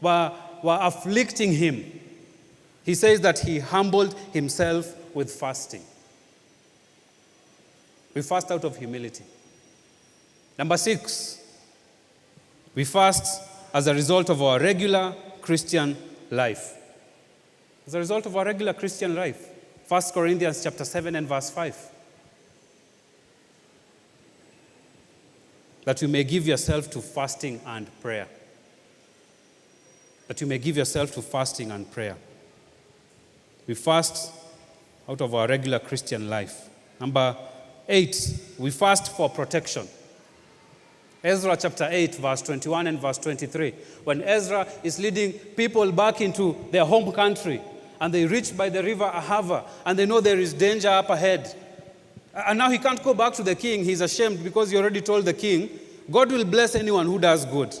were, 0.00 0.32
were 0.62 0.78
afflicting 0.80 1.52
him, 1.52 2.00
he 2.84 2.94
says 2.94 3.20
that 3.20 3.38
he 3.38 3.60
humbled 3.60 4.14
himself 4.32 4.94
with 5.14 5.30
fasting. 5.30 5.82
We 8.14 8.22
fast 8.22 8.50
out 8.50 8.64
of 8.64 8.76
humility. 8.76 9.24
Number 10.58 10.76
six, 10.76 11.42
we 12.74 12.84
fast 12.84 13.42
as 13.72 13.86
a 13.86 13.94
result 13.94 14.30
of 14.30 14.40
our 14.42 14.58
regular 14.60 15.14
Christian 15.40 15.96
life. 16.30 16.74
As 17.86 17.94
a 17.94 17.98
result 17.98 18.26
of 18.26 18.36
our 18.36 18.44
regular 18.44 18.72
Christian 18.72 19.14
life. 19.14 19.48
1 19.88 20.02
Corinthians 20.14 20.62
chapter 20.62 20.84
7 20.84 21.14
and 21.16 21.28
verse 21.28 21.50
5. 21.50 21.90
that 25.84 26.00
you 26.00 26.08
may 26.08 26.24
give 26.24 26.46
yourself 26.46 26.90
to 26.90 27.00
fasting 27.00 27.60
and 27.66 27.88
prayer. 28.00 28.26
That 30.28 30.40
you 30.40 30.46
may 30.46 30.58
give 30.58 30.76
yourself 30.76 31.12
to 31.12 31.22
fasting 31.22 31.70
and 31.70 31.90
prayer. 31.90 32.16
We 33.66 33.74
fast 33.74 34.32
out 35.08 35.20
of 35.20 35.34
our 35.34 35.46
regular 35.46 35.78
Christian 35.78 36.30
life. 36.30 36.68
Number 36.98 37.36
eight, 37.88 38.16
we 38.58 38.70
fast 38.70 39.14
for 39.14 39.28
protection. 39.28 39.86
Ezra 41.24 41.56
chapter 41.56 41.88
8, 41.90 42.16
verse 42.16 42.42
21 42.42 42.86
and 42.86 43.00
verse 43.00 43.16
23. 43.16 43.72
When 44.04 44.20
Ezra 44.22 44.68
is 44.82 44.98
leading 44.98 45.32
people 45.32 45.90
back 45.90 46.20
into 46.20 46.54
their 46.70 46.84
home 46.84 47.10
country, 47.12 47.62
and 47.98 48.12
they 48.12 48.26
reach 48.26 48.54
by 48.54 48.68
the 48.68 48.82
river 48.82 49.10
Ahava, 49.10 49.64
and 49.86 49.98
they 49.98 50.04
know 50.04 50.20
there 50.20 50.38
is 50.38 50.52
danger 50.52 50.88
up 50.88 51.08
ahead, 51.08 51.54
and 52.46 52.58
now 52.58 52.68
he 52.68 52.76
can't 52.76 53.02
go 53.02 53.14
back 53.14 53.32
to 53.34 53.42
the 53.42 53.54
king. 53.54 53.84
He's 53.84 54.02
ashamed 54.02 54.44
because 54.44 54.70
he 54.70 54.76
already 54.76 55.00
told 55.00 55.24
the 55.24 55.32
king, 55.32 55.70
God 56.10 56.30
will 56.30 56.44
bless 56.44 56.74
anyone 56.74 57.06
who 57.06 57.18
does 57.18 57.46
good. 57.46 57.74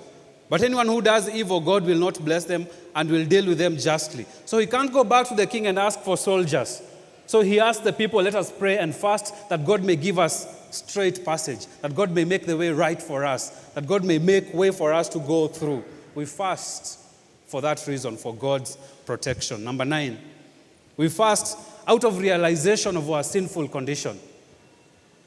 But 0.48 0.62
anyone 0.62 0.86
who 0.86 1.02
does 1.02 1.28
evil, 1.28 1.60
God 1.60 1.84
will 1.84 1.98
not 1.98 2.24
bless 2.24 2.44
them 2.44 2.66
and 2.94 3.10
will 3.10 3.26
deal 3.26 3.46
with 3.46 3.58
them 3.58 3.76
justly. 3.76 4.24
So 4.46 4.56
he 4.56 4.66
can't 4.66 4.92
go 4.92 5.04
back 5.04 5.28
to 5.28 5.34
the 5.34 5.46
king 5.46 5.66
and 5.66 5.78
ask 5.78 6.00
for 6.00 6.16
soldiers. 6.16 6.80
So 7.26 7.42
he 7.42 7.60
asked 7.60 7.84
the 7.84 7.92
people, 7.92 8.22
let 8.22 8.34
us 8.34 8.52
pray 8.52 8.78
and 8.78 8.94
fast 8.94 9.48
that 9.50 9.66
God 9.66 9.82
may 9.82 9.96
give 9.96 10.18
us 10.18 10.63
straight 10.74 11.24
passage, 11.24 11.66
that 11.80 11.94
God 11.94 12.10
may 12.10 12.24
make 12.24 12.46
the 12.46 12.56
way 12.56 12.70
right 12.70 13.00
for 13.00 13.24
us, 13.24 13.50
that 13.74 13.86
God 13.86 14.04
may 14.04 14.18
make 14.18 14.52
way 14.52 14.70
for 14.70 14.92
us 14.92 15.08
to 15.10 15.18
go 15.18 15.48
through. 15.48 15.84
We 16.14 16.26
fast 16.26 16.98
for 17.46 17.60
that 17.62 17.84
reason, 17.86 18.16
for 18.16 18.34
God's 18.34 18.76
protection. 19.06 19.64
Number 19.64 19.84
nine, 19.84 20.18
we 20.96 21.08
fast 21.08 21.58
out 21.86 22.04
of 22.04 22.18
realization 22.18 22.96
of 22.96 23.10
our 23.10 23.22
sinful 23.22 23.68
condition. 23.68 24.18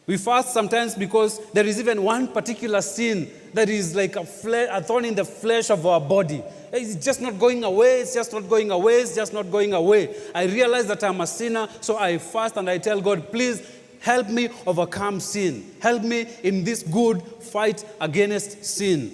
We 0.07 0.15
fast 0.15 0.53
sometimes 0.53 0.95
because 0.95 1.39
there 1.51 1.65
is 1.65 1.79
even 1.79 2.01
one 2.01 2.29
particular 2.29 2.79
sin 2.79 3.29
that 3.53 3.67
is 3.67 3.93
like 3.93 4.15
a, 4.15 4.23
fle- 4.23 4.69
a 4.71 4.81
thorn 4.81 5.03
in 5.03 5.15
the 5.15 5.25
flesh 5.25 5.69
of 5.69 5.85
our 5.85 5.99
body. 5.99 6.41
It's 6.71 7.03
just 7.03 7.21
not 7.21 7.37
going 7.37 7.65
away, 7.65 8.01
it's 8.01 8.13
just 8.13 8.31
not 8.31 8.47
going 8.47 8.71
away, 8.71 9.01
it's 9.01 9.15
just 9.15 9.33
not 9.33 9.51
going 9.51 9.73
away. 9.73 10.15
I 10.33 10.45
realize 10.45 10.87
that 10.87 11.03
I'm 11.03 11.19
a 11.19 11.27
sinner, 11.27 11.67
so 11.81 11.97
I 11.97 12.17
fast 12.19 12.55
and 12.55 12.69
I 12.69 12.77
tell 12.77 13.01
God, 13.01 13.31
please 13.31 13.61
help 14.01 14.29
me 14.29 14.49
overcome 14.65 15.19
sin. 15.19 15.71
Help 15.79 16.03
me 16.03 16.27
in 16.43 16.63
this 16.63 16.83
good 16.83 17.21
fight 17.21 17.85
against 17.99 18.63
sin. 18.63 19.11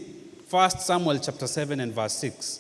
First 0.48 0.82
Samuel 0.82 1.20
chapter 1.20 1.48
7 1.48 1.80
and 1.80 1.94
verse 1.94 2.14
6. 2.14 2.60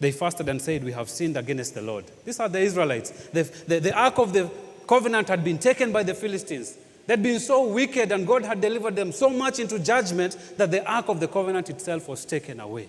They 0.00 0.12
fasted 0.12 0.48
and 0.48 0.62
said, 0.62 0.84
We 0.84 0.92
have 0.92 1.08
sinned 1.08 1.36
against 1.36 1.74
the 1.74 1.82
Lord. 1.82 2.04
These 2.24 2.40
are 2.40 2.48
the 2.48 2.60
Israelites. 2.60 3.10
The, 3.32 3.42
the, 3.66 3.80
the 3.80 3.98
ark 3.98 4.18
of 4.18 4.32
the 4.32 4.50
covenant 4.86 5.28
had 5.28 5.42
been 5.42 5.58
taken 5.58 5.92
by 5.92 6.04
the 6.04 6.14
Philistines. 6.14 6.76
They'd 7.06 7.22
been 7.22 7.40
so 7.40 7.66
wicked, 7.66 8.12
and 8.12 8.26
God 8.26 8.44
had 8.44 8.60
delivered 8.60 8.94
them 8.94 9.12
so 9.12 9.30
much 9.30 9.58
into 9.58 9.78
judgment 9.78 10.36
that 10.56 10.70
the 10.70 10.86
ark 10.88 11.08
of 11.08 11.20
the 11.20 11.28
covenant 11.28 11.70
itself 11.70 12.06
was 12.06 12.24
taken 12.24 12.60
away. 12.60 12.88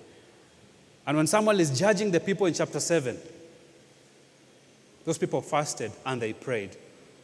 And 1.07 1.17
when 1.17 1.25
Samuel 1.25 1.59
is 1.59 1.77
judging 1.77 2.11
the 2.11 2.19
people 2.19 2.45
in 2.45 2.53
chapter 2.53 2.79
7, 2.79 3.17
those 5.05 5.17
people 5.17 5.41
fasted 5.41 5.91
and 6.05 6.21
they 6.21 6.33
prayed. 6.33 6.75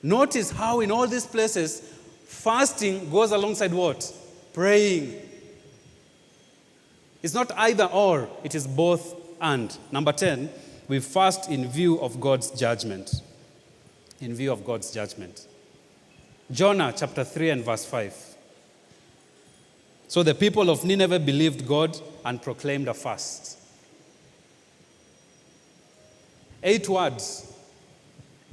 Notice 0.05 0.51
how, 0.51 0.81
in 0.81 0.91
all 0.91 1.07
these 1.07 1.25
places, 1.25 1.79
fasting 2.27 3.09
goes 3.09 3.31
alongside 3.31 3.73
what? 3.73 4.13
Praying. 4.53 5.19
It's 7.23 7.33
not 7.33 7.51
either 7.57 7.85
or, 7.85 8.29
it 8.43 8.53
is 8.53 8.67
both 8.67 9.15
and. 9.41 9.75
Number 9.91 10.11
10, 10.11 10.51
we 10.87 10.99
fast 10.99 11.49
in 11.49 11.67
view 11.67 11.99
of 12.01 12.21
God's 12.21 12.51
judgment. 12.51 13.23
In 14.21 14.35
view 14.35 14.51
of 14.51 14.63
God's 14.63 14.91
judgment. 14.91 15.47
Jonah 16.51 16.93
chapter 16.95 17.23
3 17.23 17.49
and 17.49 17.65
verse 17.65 17.83
5. 17.85 18.35
So 20.07 20.21
the 20.21 20.35
people 20.35 20.69
of 20.69 20.85
Nineveh 20.85 21.19
believed 21.19 21.67
God 21.67 21.99
and 22.23 22.39
proclaimed 22.39 22.87
a 22.87 22.93
fast. 22.93 23.57
Eight 26.61 26.87
words. 26.87 27.51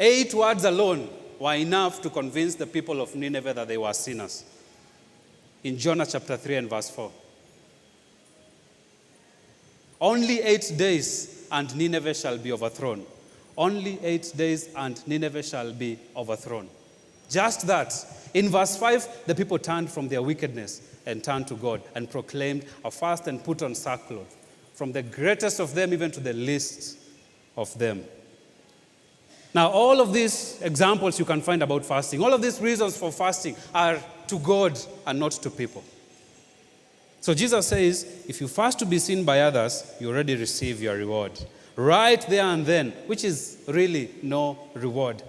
Eight 0.01 0.33
words 0.33 0.65
alone 0.65 1.11
were 1.43 1.55
enough 1.55 2.01
to 2.01 2.09
convince 2.09 2.55
the 2.55 2.67
people 2.69 3.01
of 3.01 3.17
Nineveh 3.17 3.53
that 3.53 3.67
they 3.67 3.77
were 3.77 3.93
sinners. 3.93 4.45
In 5.65 5.77
Jonah 5.77 6.07
chapter 6.07 6.37
3 6.37 6.55
and 6.55 6.71
verse 6.71 6.89
4. 6.91 7.11
Only 10.01 10.41
eight 10.41 10.73
days 10.77 11.49
and 11.51 11.75
Nineveh 11.75 12.15
shall 12.15 12.39
be 12.39 12.53
overthrown. 12.53 13.05
Only 13.59 13.99
eight 14.05 14.33
days 14.37 14.69
and 14.77 15.05
Nineveh 15.09 15.43
shall 15.43 15.73
be 15.73 15.99
overthrown. 16.15 16.69
Just 17.29 17.67
that. 17.67 17.93
In 18.35 18.49
verse 18.49 18.77
5, 18.77 19.27
the 19.27 19.35
people 19.35 19.59
turned 19.59 19.91
from 19.91 20.07
their 20.07 20.23
wickedness 20.23 20.81
and 21.07 21.25
turned 21.25 21.49
to 21.49 21.55
God 21.55 21.83
and 21.97 22.09
proclaimed 22.09 22.67
a 22.85 22.91
fast 22.93 23.27
and 23.27 23.43
put 23.43 23.65
on 23.65 23.75
sackcloth, 23.75 24.37
from 24.75 24.93
the 24.93 25.03
greatest 25.03 25.59
of 25.59 25.75
them 25.75 25.93
even 25.93 26.13
to 26.13 26.21
the 26.21 26.35
least 26.35 26.99
of 27.57 27.77
them. 27.81 28.05
Now, 29.55 29.69
all 29.69 30.01
of 30.01 30.13
these 30.13 30.59
examples 30.63 31.19
you 31.19 31.25
can 31.25 31.43
find 31.43 31.63
about 31.63 31.85
fasting, 31.85 32.23
all 32.23 32.33
of 32.33 32.41
these 32.41 32.61
reasons 32.61 32.97
for 32.97 33.13
fasting 33.13 33.57
are 33.75 33.99
to 34.29 34.39
God 34.39 34.79
and 35.07 35.19
not 35.19 35.33
to 35.33 35.51
people. 35.51 35.85
So 37.21 37.35
Jesus 37.35 37.67
says, 37.69 38.25
if 38.27 38.41
you 38.41 38.49
fast 38.49 38.79
to 38.81 38.87
be 38.87 38.99
seen 38.99 39.25
by 39.25 39.41
others, 39.41 39.95
you 40.01 40.09
already 40.09 40.35
receive 40.35 40.83
your 40.83 40.97
reward. 40.97 41.33
Right 41.77 42.21
there 42.29 42.45
and 42.45 42.67
then, 42.67 42.91
which 43.07 43.25
is 43.25 43.59
really 43.69 44.11
no 44.23 44.59
reward. 44.75 45.23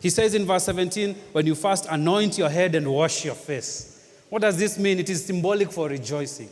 He 0.00 0.10
says 0.10 0.34
in 0.34 0.46
verse 0.46 0.64
17, 0.64 1.14
when 1.32 1.46
you 1.46 1.54
fast, 1.54 1.86
anoint 1.90 2.38
your 2.38 2.48
head 2.48 2.74
and 2.74 2.90
wash 2.90 3.24
your 3.24 3.34
face. 3.34 4.10
What 4.30 4.42
does 4.42 4.56
this 4.56 4.78
mean? 4.78 4.98
It 4.98 5.10
is 5.10 5.24
symbolic 5.24 5.70
for 5.70 5.88
rejoicing. 5.88 6.48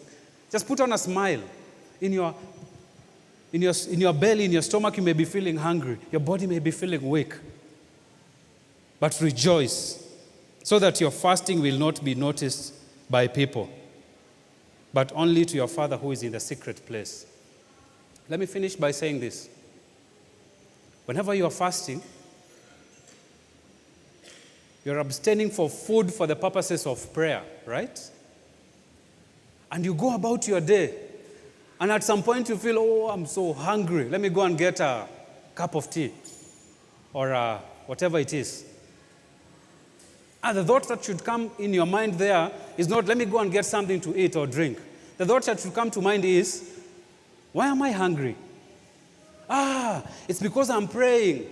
Just 0.51 0.67
put 0.67 0.81
on 0.81 0.93
a 0.93 0.99
smile. 0.99 1.41
In 2.01 2.13
your, 2.13 2.35
in, 3.53 3.63
your, 3.63 3.73
in 3.91 4.01
your 4.01 4.13
belly, 4.13 4.45
in 4.45 4.53
your 4.53 4.63
stomach, 4.63 4.97
you 4.97 5.03
may 5.03 5.13
be 5.13 5.25
feeling 5.25 5.57
hungry. 5.57 5.99
Your 6.13 6.21
body 6.21 6.47
may 6.47 6.59
be 6.59 6.71
feeling 6.71 7.09
weak. 7.09 7.35
But 9.01 9.19
rejoice 9.21 10.05
so 10.63 10.79
that 10.79 11.01
your 11.01 11.11
fasting 11.11 11.61
will 11.61 11.79
not 11.79 12.05
be 12.05 12.15
noticed 12.15 12.75
by 13.09 13.27
people, 13.27 13.71
but 14.93 15.13
only 15.15 15.45
to 15.47 15.57
your 15.57 15.69
Father 15.69 15.97
who 15.97 16.13
is 16.13 16.23
in 16.23 16.33
the 16.33 16.41
secret 16.41 16.85
place. 16.87 17.25
Let 18.29 18.39
me 18.39 18.47
finish 18.47 18.77
by 18.77 18.91
saying 18.91 19.21
this. 19.21 19.49
Whenever 21.07 21.33
you 21.35 21.47
are 21.47 21.51
fasting, 21.51 22.03
you're 24.85 24.99
abstaining 24.99 25.51
for 25.51 25.71
food 25.71 26.13
for 26.13 26.27
the 26.27 26.37
purposes 26.37 26.87
of 26.87 27.13
prayer, 27.15 27.43
right? 27.65 27.99
And 29.73 29.85
you 29.85 29.95
go 29.95 30.15
about 30.15 30.47
your 30.47 30.61
day, 30.61 30.95
and 31.81 31.93
at 31.93 32.03
some 32.03 32.23
point 32.23 32.49
you 32.49 32.57
feel, 32.57 32.79
oh, 32.79 33.09
I'm 33.09 33.27
so 33.27 33.53
hungry. 33.53 34.09
Let 34.09 34.21
me 34.21 34.29
go 34.29 34.43
and 34.43 34.59
get 34.59 34.81
a 34.81 35.07
cup 35.55 35.75
of 35.75 35.91
tea 35.91 36.13
or 37.13 37.33
uh, 37.33 37.59
whatever 37.87 38.19
it 38.19 38.33
is. 38.33 38.65
And 40.43 40.59
the 40.59 40.65
thought 40.65 40.89
that 40.89 41.05
should 41.05 41.25
come 41.25 41.51
in 41.59 41.75
your 41.75 41.87
mind 41.87 42.15
there 42.15 42.51
is 42.77 42.89
not, 42.89 43.07
let 43.07 43.17
me 43.17 43.25
go 43.25 43.39
and 43.39 43.51
get 43.51 43.65
something 43.65 44.01
to 44.01 44.19
eat 44.19 44.37
or 44.37 44.47
drink. 44.47 44.79
The 45.17 45.27
thought 45.27 45.45
that 45.45 45.61
should 45.61 45.75
come 45.75 45.91
to 45.93 46.01
mind 46.01 46.25
is, 46.25 46.81
why 47.53 47.69
am 47.69 47.83
I 47.83 47.91
hungry? 47.91 48.37
Ah, 49.51 50.03
it's 50.29 50.41
because 50.41 50.71
I'm 50.71 50.87
praying. 50.87 51.47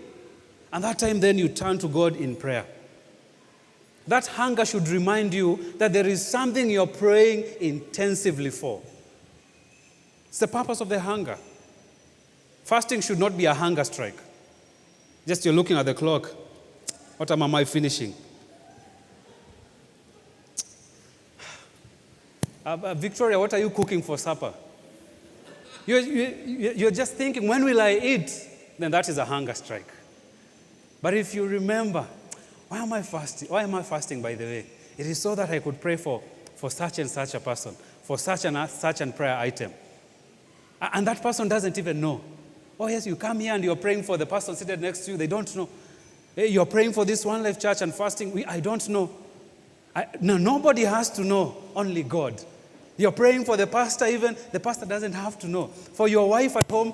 And 0.73 0.85
that 0.85 0.99
time, 0.99 1.21
then 1.21 1.39
you 1.39 1.49
turn 1.49 1.79
to 1.79 1.89
God 1.89 2.17
in 2.17 2.37
prayer. 2.37 2.67
That 4.07 4.27
hunger 4.27 4.65
should 4.65 4.87
remind 4.89 5.35
you 5.35 5.75
that 5.79 5.93
there 5.93 6.07
is 6.07 6.25
something 6.27 6.71
you're 6.71 6.87
praying 6.87 7.45
intensively 7.61 8.51
for. 8.51 8.83
It's 10.37 10.41
the 10.43 10.49
purpose 10.49 10.83
of 10.83 10.91
the 10.91 11.01
hunger. 11.01 11.39
Fasting 12.65 13.01
should 13.01 13.19
not 13.19 13.39
be 13.39 13.47
a 13.47 13.55
hunger 13.55 13.83
strike. 13.85 14.19
Just 15.27 15.47
you're 15.47 15.55
looking 15.55 15.79
at 15.79 15.87
the 15.87 15.95
clock. 15.95 16.31
What 17.17 17.27
time 17.27 17.41
am 17.41 17.55
I 17.55 17.65
finishing? 17.65 18.13
Uh, 22.67 22.77
uh, 22.83 22.93
Victoria, 22.93 23.39
what 23.39 23.55
are 23.55 23.59
you 23.59 23.71
cooking 23.71 24.03
for 24.03 24.19
supper? 24.19 24.53
You're, 25.87 26.01
you, 26.01 26.73
you're 26.77 26.91
just 26.91 27.15
thinking, 27.15 27.49
when 27.49 27.65
will 27.65 27.81
I 27.81 27.95
eat? 27.95 28.31
Then 28.79 28.91
that 28.91 29.09
is 29.09 29.17
a 29.17 29.25
hunger 29.25 29.55
strike. 29.55 29.91
But 31.01 31.15
if 31.15 31.35
you 31.35 31.47
remember, 31.47 32.07
why 32.69 32.83
am 32.83 32.93
I 32.93 33.01
fasting? 33.01 33.49
Why 33.49 33.63
am 33.63 33.75
I 33.75 33.83
fasting, 33.83 34.21
by 34.21 34.35
the 34.35 34.45
way? 34.45 34.67
It 34.99 35.07
is 35.07 35.19
so 35.19 35.35
that 35.35 35.49
I 35.49 35.61
could 35.61 35.81
pray 35.81 35.97
for, 35.97 36.23
for 36.57 36.71
such 36.71 36.99
and 36.99 37.09
such 37.09 37.33
a 37.33 37.41
person, 37.41 37.75
for 38.03 38.19
such 38.19 38.45
and 38.45 38.69
such 38.69 39.01
an 39.01 39.15
prayer 39.15 39.39
item. 39.39 39.73
And 40.81 41.07
that 41.07 41.23
person 41.23 41.49
doesn't 41.49 41.79
even 41.79 42.01
know. 42.01 42.21
Oh, 42.79 42.89
yes, 42.89 43.07
you 43.07 43.17
come 43.17 43.41
here 43.41 43.55
and 43.55 43.65
you're 43.65 43.77
praying 43.77 44.03
for 44.03 44.17
the 44.17 44.27
person 44.27 44.55
seated 44.55 44.81
next 44.81 45.01
to 45.07 45.13
you. 45.13 45.17
They 45.17 45.27
don't 45.27 45.55
know. 45.57 45.69
Hey, 46.35 46.49
you're 46.49 46.67
praying 46.67 46.93
for 46.93 47.07
this 47.07 47.25
one 47.25 47.43
life 47.43 47.59
church 47.59 47.81
and 47.81 47.95
fasting. 47.95 48.33
We, 48.33 48.45
I 48.45 48.61
don't 48.61 48.87
know. 48.91 49.11
I, 49.95 50.07
no, 50.21 50.37
nobody 50.37 50.83
has 50.83 51.09
to 51.11 51.25
know, 51.25 51.57
only 51.75 52.03
God. 52.03 52.43
You're 52.99 53.13
praying 53.13 53.47
for 53.47 53.57
the 53.57 53.67
pastor, 53.67 54.07
even 54.07 54.37
the 54.53 54.61
pastor 54.61 54.85
doesn't 54.85 55.13
have 55.13 55.39
to 55.41 55.49
know. 55.49 55.69
For 55.69 56.09
your 56.09 56.29
wife 56.29 56.57
at 56.57 56.71
home, 56.71 56.93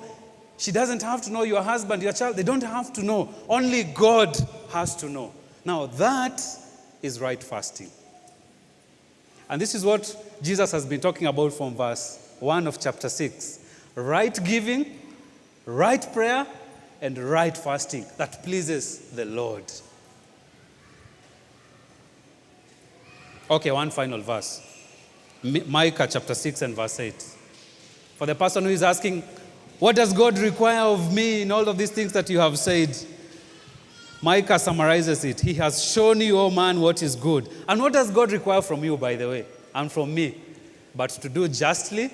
she 0.57 0.71
doesn't 0.71 1.01
have 1.01 1.21
to 1.23 1.31
know. 1.31 1.43
Your 1.43 1.61
husband, 1.61 2.01
your 2.01 2.13
child, 2.13 2.37
they 2.37 2.43
don't 2.43 2.63
have 2.63 2.93
to 2.93 3.03
know. 3.03 3.33
Only 3.49 3.83
God 3.83 4.37
has 4.69 4.95
to 4.97 5.09
know. 5.09 5.33
Now, 5.65 5.87
that 5.87 6.41
is 7.01 7.19
right 7.19 7.41
fasting. 7.43 7.89
And 9.49 9.61
this 9.61 9.75
is 9.75 9.83
what 9.83 10.15
Jesus 10.41 10.71
has 10.71 10.85
been 10.85 11.01
talking 11.01 11.27
about 11.27 11.51
from 11.51 11.75
verse 11.75 12.35
1 12.39 12.67
of 12.67 12.79
chapter 12.79 13.09
6 13.09 13.59
right 13.95 14.43
giving, 14.43 14.99
right 15.65 16.05
prayer, 16.13 16.45
and 17.01 17.17
right 17.17 17.55
fasting 17.55 18.05
that 18.17 18.43
pleases 18.43 19.11
the 19.11 19.25
Lord. 19.25 19.63
Okay, 23.49 23.71
one 23.71 23.91
final 23.91 24.21
verse. 24.21 24.61
Micah 25.43 26.07
chapter 26.09 26.33
6 26.33 26.61
and 26.61 26.75
verse 26.75 26.99
8. 26.99 27.13
For 28.17 28.25
the 28.25 28.35
person 28.35 28.63
who 28.63 28.69
is 28.69 28.81
asking, 28.81 29.21
What 29.79 29.97
does 29.97 30.13
God 30.13 30.37
require 30.37 30.81
of 30.81 31.13
me 31.13 31.41
in 31.41 31.51
all 31.51 31.67
of 31.67 31.77
these 31.77 31.91
things 31.91 32.13
that 32.13 32.29
you 32.29 32.39
have 32.39 32.57
said? 32.57 32.95
Micah 34.21 34.57
summarizes 34.57 35.25
it. 35.25 35.41
He 35.41 35.53
has 35.55 35.83
shown 35.83 36.21
you, 36.21 36.39
O 36.39 36.49
man, 36.49 36.79
what 36.79 37.03
is 37.03 37.17
good. 37.17 37.49
And 37.67 37.81
what 37.81 37.91
does 37.91 38.09
God 38.09 38.31
require 38.31 38.61
from 38.61 38.81
you, 38.81 38.95
by 38.95 39.17
the 39.17 39.27
way, 39.27 39.45
and 39.75 39.91
from 39.91 40.15
me? 40.15 40.37
But 40.95 41.09
to 41.09 41.27
do 41.27 41.49
justly, 41.49 42.09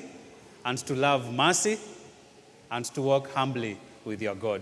and 0.66 0.78
to 0.80 0.96
love 0.96 1.34
mercy, 1.34 1.78
and 2.72 2.86
to 2.86 3.02
walk 3.02 3.32
humbly 3.34 3.78
with 4.06 4.22
your 4.22 4.36
God. 4.36 4.62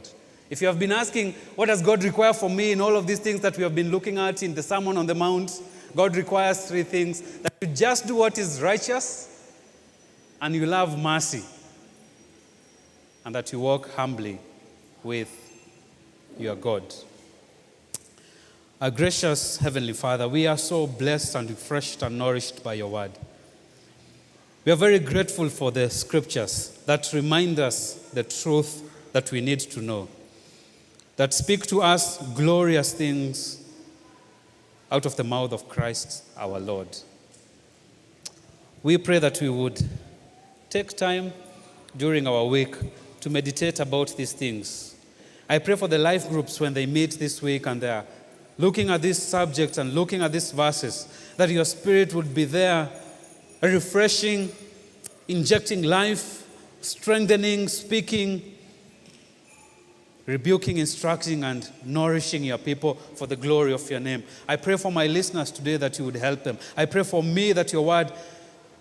If 0.49 0.61
you 0.61 0.67
have 0.67 0.79
been 0.79 0.91
asking, 0.91 1.33
what 1.55 1.65
does 1.65 1.81
God 1.81 2.03
require 2.03 2.33
from 2.33 2.55
me 2.55 2.71
in 2.71 2.79
all 2.79 2.95
of 2.95 3.05
these 3.05 3.19
things 3.19 3.41
that 3.41 3.57
we 3.57 3.63
have 3.63 3.75
been 3.75 3.91
looking 3.91 4.17
at 4.17 4.43
in 4.43 4.55
the 4.55 4.63
Sermon 4.63 4.97
on 4.97 5.05
the 5.05 5.15
Mount? 5.15 5.51
God 5.95 6.15
requires 6.15 6.65
three 6.67 6.83
things 6.83 7.21
that 7.39 7.53
you 7.61 7.67
just 7.67 8.07
do 8.07 8.15
what 8.15 8.37
is 8.37 8.61
righteous 8.61 9.51
and 10.41 10.55
you 10.55 10.65
love 10.65 10.97
mercy 10.97 11.43
and 13.25 13.35
that 13.35 13.51
you 13.51 13.59
walk 13.59 13.89
humbly 13.95 14.39
with 15.03 15.29
your 16.37 16.55
God. 16.55 16.83
Our 18.79 18.91
gracious 18.91 19.57
Heavenly 19.57 19.93
Father, 19.93 20.27
we 20.29 20.45
are 20.47 20.57
so 20.57 20.85
blessed 20.87 21.35
and 21.35 21.49
refreshed 21.49 22.03
and 22.03 22.17
nourished 22.17 22.63
by 22.63 22.75
your 22.75 22.89
word. 22.89 23.11
We 24.67 24.73
are 24.73 24.75
very 24.75 24.99
grateful 24.99 25.47
for 25.47 25.71
the 25.71 25.89
scriptures 25.89 26.77
that 26.87 27.13
remind 27.13 27.57
us 27.57 27.93
the 28.11 28.23
truth 28.23 28.83
that 29.13 29.31
we 29.31 29.39
need 29.39 29.61
to 29.61 29.81
know, 29.81 30.09
that 31.15 31.33
speak 31.33 31.65
to 31.67 31.81
us 31.81 32.17
glorious 32.33 32.91
things 32.91 33.63
out 34.91 35.05
of 35.05 35.15
the 35.15 35.23
mouth 35.23 35.53
of 35.53 35.69
Christ 35.69 36.25
our 36.35 36.59
Lord. 36.59 36.89
We 38.83 38.97
pray 38.97 39.19
that 39.19 39.39
we 39.39 39.47
would 39.47 39.81
take 40.69 40.97
time 40.97 41.31
during 41.95 42.27
our 42.27 42.43
week 42.43 42.75
to 43.21 43.29
meditate 43.29 43.79
about 43.79 44.17
these 44.17 44.33
things. 44.33 44.97
I 45.47 45.59
pray 45.59 45.77
for 45.77 45.87
the 45.87 45.97
life 45.97 46.27
groups 46.27 46.59
when 46.59 46.73
they 46.73 46.85
meet 46.85 47.11
this 47.11 47.41
week 47.41 47.67
and 47.67 47.79
they're 47.79 48.03
looking 48.57 48.89
at 48.89 49.01
these 49.01 49.23
subjects 49.23 49.77
and 49.77 49.95
looking 49.95 50.21
at 50.21 50.33
these 50.33 50.51
verses, 50.51 51.07
that 51.37 51.49
your 51.49 51.63
spirit 51.63 52.13
would 52.13 52.33
be 52.33 52.43
there, 52.43 52.89
refreshing, 53.61 54.51
injecting 55.27 55.83
life, 55.83 56.47
strengthening, 56.81 57.67
speaking, 57.67 58.41
rebuking, 60.25 60.77
instructing, 60.77 61.43
and 61.43 61.69
nourishing 61.83 62.43
your 62.43 62.57
people 62.57 62.95
for 63.15 63.27
the 63.27 63.35
glory 63.35 63.73
of 63.73 63.89
your 63.89 63.99
name. 63.99 64.23
I 64.47 64.57
pray 64.57 64.75
for 64.75 64.91
my 64.91 65.07
listeners 65.07 65.51
today 65.51 65.77
that 65.77 65.97
you 65.97 66.05
would 66.05 66.15
help 66.15 66.43
them. 66.43 66.57
I 66.75 66.85
pray 66.85 67.03
for 67.03 67.23
me 67.23 67.53
that 67.53 67.73
your 67.73 67.85
word 67.85 68.11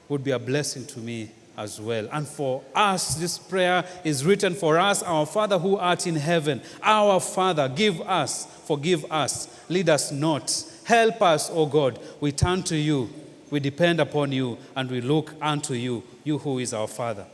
would 0.09 0.23
be 0.23 0.33
a 0.33 0.39
blessing 0.39 0.87
to 0.87 0.99
me 0.99 1.31
as 1.57 1.81
well. 1.81 2.09
And 2.13 2.27
for 2.27 2.63
us, 2.75 3.15
this 3.15 3.39
prayer 3.39 3.85
is 4.05 4.25
written 4.25 4.55
for 4.55 4.79
us, 4.79 5.03
our 5.03 5.25
Father 5.25 5.59
who 5.59 5.77
art 5.77 6.07
in 6.07 6.17
heaven. 6.17 6.61
Our 6.83 7.21
Father, 7.21 7.69
give 7.69 8.01
us, 8.03 8.47
forgive 8.67 9.11
us, 9.11 9.49
lead 9.69 9.89
us 9.89 10.13
not. 10.13 10.65
Help 10.85 11.23
us, 11.23 11.51
O 11.51 11.67
God. 11.67 11.99
We 12.21 12.33
turn 12.33 12.63
to 12.65 12.77
you, 12.77 13.11
we 13.51 13.61
depend 13.61 14.01
upon 14.01 14.33
you, 14.33 14.59
and 14.75 14.91
we 14.91 15.01
look 15.01 15.35
unto 15.41 15.75
you, 15.75 16.03
you 16.25 16.39
who 16.39 16.59
is 16.59 16.75
our 16.75 16.89
Father. 16.89 17.27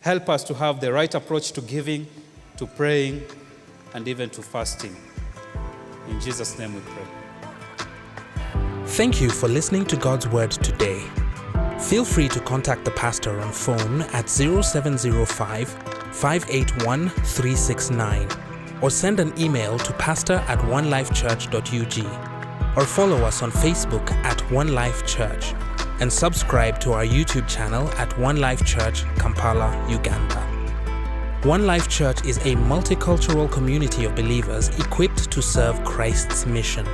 Help 0.00 0.28
us 0.28 0.42
to 0.44 0.54
have 0.54 0.80
the 0.80 0.92
right 0.92 1.14
approach 1.14 1.52
to 1.52 1.60
giving, 1.60 2.06
to 2.56 2.66
praying, 2.66 3.22
and 3.94 4.08
even 4.08 4.30
to 4.30 4.42
fasting. 4.42 4.96
In 6.08 6.20
Jesus' 6.20 6.58
name 6.58 6.74
we 6.74 6.80
pray. 6.80 7.04
Thank 8.86 9.20
you 9.20 9.30
for 9.30 9.48
listening 9.48 9.84
to 9.86 9.96
God's 9.96 10.26
Word 10.26 10.50
today. 10.50 11.00
Feel 11.78 12.04
free 12.04 12.28
to 12.28 12.40
contact 12.40 12.84
the 12.84 12.90
pastor 12.90 13.40
on 13.40 13.52
phone 13.52 14.02
at 14.12 14.28
0705 14.28 15.68
581 15.68 17.08
369 17.08 18.28
or 18.82 18.90
send 18.90 19.20
an 19.20 19.32
email 19.38 19.78
to 19.78 19.92
pastor 19.94 20.44
at 20.48 20.58
onelifechurch.ug 20.58 22.29
or 22.76 22.84
follow 22.84 23.18
us 23.24 23.42
on 23.42 23.50
Facebook 23.50 24.10
at 24.24 24.40
One 24.50 24.74
Life 24.74 25.06
Church 25.06 25.54
and 26.00 26.12
subscribe 26.12 26.80
to 26.80 26.92
our 26.92 27.04
YouTube 27.04 27.48
channel 27.48 27.88
at 27.92 28.16
One 28.18 28.36
Life 28.36 28.64
Church, 28.64 29.04
Kampala, 29.16 29.86
Uganda. 29.88 30.40
One 31.42 31.66
Life 31.66 31.88
Church 31.88 32.24
is 32.24 32.38
a 32.38 32.54
multicultural 32.56 33.50
community 33.50 34.04
of 34.04 34.14
believers 34.14 34.68
equipped 34.78 35.30
to 35.30 35.40
serve 35.42 35.82
Christ's 35.84 36.46
mission. 36.46 36.86